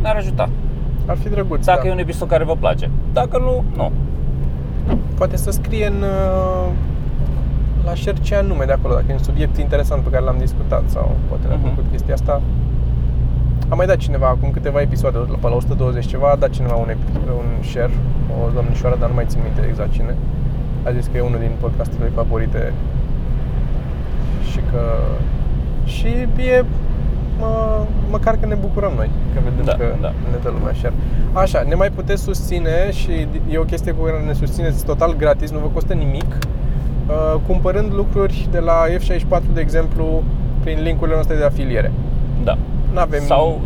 Ne-ar 0.00 0.16
ajuta. 0.16 0.48
Ar 1.06 1.16
fi 1.16 1.28
drăguț, 1.28 1.64
Dacă 1.64 1.80
da. 1.82 1.88
e 1.88 1.92
un 1.92 1.98
episod 1.98 2.28
care 2.28 2.44
vă 2.44 2.56
place. 2.56 2.90
Dacă 3.12 3.38
nu, 3.38 3.64
nu. 3.76 3.92
Poate 5.14 5.36
să 5.36 5.50
scrie 5.50 5.86
în, 5.86 6.02
uh, 6.02 6.68
la 7.84 7.94
share 7.94 8.16
ce 8.20 8.34
anume 8.34 8.64
de 8.64 8.72
acolo, 8.72 8.94
dacă 8.94 9.04
e 9.08 9.12
un 9.12 9.22
subiect 9.22 9.56
interesant 9.56 10.02
pe 10.02 10.10
care 10.10 10.24
l-am 10.24 10.36
discutat 10.38 10.82
sau 10.86 11.10
poate 11.28 11.46
le-a 11.46 11.56
Mhm. 11.56 11.64
plăcut 11.64 11.90
chestia 11.90 12.14
asta. 12.14 12.40
Am 13.68 13.76
mai 13.76 13.86
dat 13.86 13.96
cineva 13.96 14.26
acum 14.26 14.50
câteva 14.50 14.80
episoade, 14.80 15.18
pe 15.40 15.48
la 15.48 15.54
120 15.54 16.06
ceva, 16.06 16.28
a 16.30 16.36
dat 16.36 16.50
cineva 16.50 16.74
un, 16.74 16.88
ep- 16.90 17.28
un 17.36 17.62
share, 17.62 17.90
o 18.46 18.50
domnișoară, 18.54 18.96
dar 19.00 19.08
nu 19.08 19.14
mai 19.14 19.24
țin 19.28 19.40
minte 19.44 19.60
exact 19.68 19.92
cine. 19.92 20.14
A 20.86 20.90
zis 20.90 21.06
că 21.06 21.16
e 21.16 21.20
unul 21.20 21.38
din 21.38 21.50
podcasturile 21.60 22.08
favorite 22.14 22.72
și 24.50 24.60
că... 24.70 24.80
Și 25.84 26.06
e... 26.06 26.64
Mă, 27.42 27.84
măcar 28.10 28.36
că 28.40 28.46
ne 28.46 28.54
bucurăm 28.54 28.92
noi, 28.96 29.10
că 29.34 29.40
vedem 29.44 29.64
Da, 29.64 29.72
că 29.72 29.86
da. 30.00 30.08
ne 30.08 30.38
dă 30.42 30.50
lumea 30.50 30.72
share. 30.78 30.94
Așa, 31.32 31.64
ne 31.68 31.74
mai 31.74 31.90
puteți 31.90 32.22
susține 32.22 32.90
și 32.90 33.26
e 33.50 33.58
o 33.58 33.62
chestie 33.72 33.92
cu 33.92 34.04
care 34.04 34.18
ne 34.26 34.32
susțineți 34.32 34.84
total 34.84 35.16
gratis, 35.16 35.50
nu 35.50 35.58
vă 35.58 35.68
costă 35.72 35.92
nimic, 35.92 36.30
uh, 36.34 37.40
cumpărând 37.46 37.94
lucruri 37.94 38.48
de 38.50 38.58
la 38.58 38.84
F64, 38.98 39.42
de 39.54 39.60
exemplu, 39.60 40.22
prin 40.62 40.82
linkurile 40.82 41.14
noastre 41.14 41.36
de 41.36 41.44
afiliere. 41.44 41.92
Da. 42.44 42.58
N-avem 42.92 43.20
Sau 43.20 43.60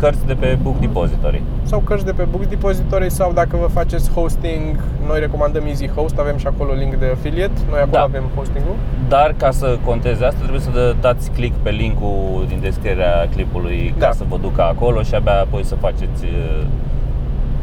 cărți 0.00 0.26
de 0.26 0.34
pe 0.34 0.58
Book 0.62 0.78
Depository. 0.78 1.42
sau 1.62 1.78
cărți 1.80 2.04
de 2.04 2.12
pe 2.12 2.22
Books 2.30 2.46
Depository 2.48 3.10
sau 3.10 3.32
dacă 3.32 3.56
vă 3.60 3.66
faceți 3.66 4.10
hosting, 4.12 4.76
noi 5.06 5.20
recomandăm 5.20 5.66
Easy 5.66 5.88
Host, 5.88 6.18
avem 6.18 6.36
și 6.36 6.46
acolo 6.46 6.72
link 6.72 6.94
de 6.94 7.06
affiliate, 7.12 7.52
noi 7.70 7.78
acolo 7.78 7.92
Da. 7.92 8.00
avem 8.02 8.22
hosting-ul. 8.36 8.74
Dar 9.08 9.34
ca 9.36 9.50
să 9.50 9.78
conteze 9.84 10.24
asta 10.24 10.38
trebuie 10.40 10.60
să 10.60 10.70
dă- 10.70 10.94
dați 11.00 11.30
click 11.30 11.56
pe 11.62 11.70
linkul 11.70 12.44
din 12.48 12.58
descrierea 12.60 13.28
clipului 13.34 13.94
Da. 13.98 14.06
ca 14.06 14.12
să 14.12 14.24
vă 14.28 14.36
ducă 14.36 14.62
acolo 14.62 15.02
și 15.02 15.14
abia 15.14 15.40
apoi 15.40 15.64
să 15.64 15.74
faceți 15.74 16.24
uh, 16.24 16.64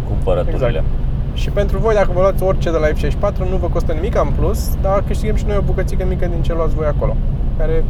cumpărăturile. 0.08 0.68
Exact. 0.68 0.86
Și 1.34 1.50
pentru 1.50 1.78
voi, 1.78 1.94
dacă 1.94 2.10
vă 2.14 2.20
luați 2.20 2.44
orice 2.44 2.72
de 2.72 2.78
la 2.78 2.88
F64, 2.88 3.50
nu 3.50 3.58
vă 3.58 3.68
costă 3.68 3.92
nimic 3.94 4.16
în 4.22 4.30
plus, 4.40 4.76
dar 4.82 5.04
câștigăm 5.08 5.36
și 5.36 5.44
noi 5.48 5.56
o 5.58 5.62
bucățică 5.62 6.06
mică 6.10 6.26
din 6.26 6.42
ce 6.42 6.54
luați 6.54 6.76
voi 6.76 6.86
acolo, 6.86 7.16
care 7.58 7.84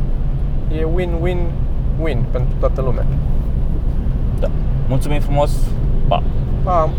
e 0.80 0.86
win-win-win 0.96 2.18
pentru 2.32 2.54
toată 2.60 2.82
lumea. 2.82 3.06
Da. 4.86 4.92
Mulțumim 4.92 5.20
frumos. 5.20 5.52
Pa. 6.08 6.24
Pa! 6.64 6.90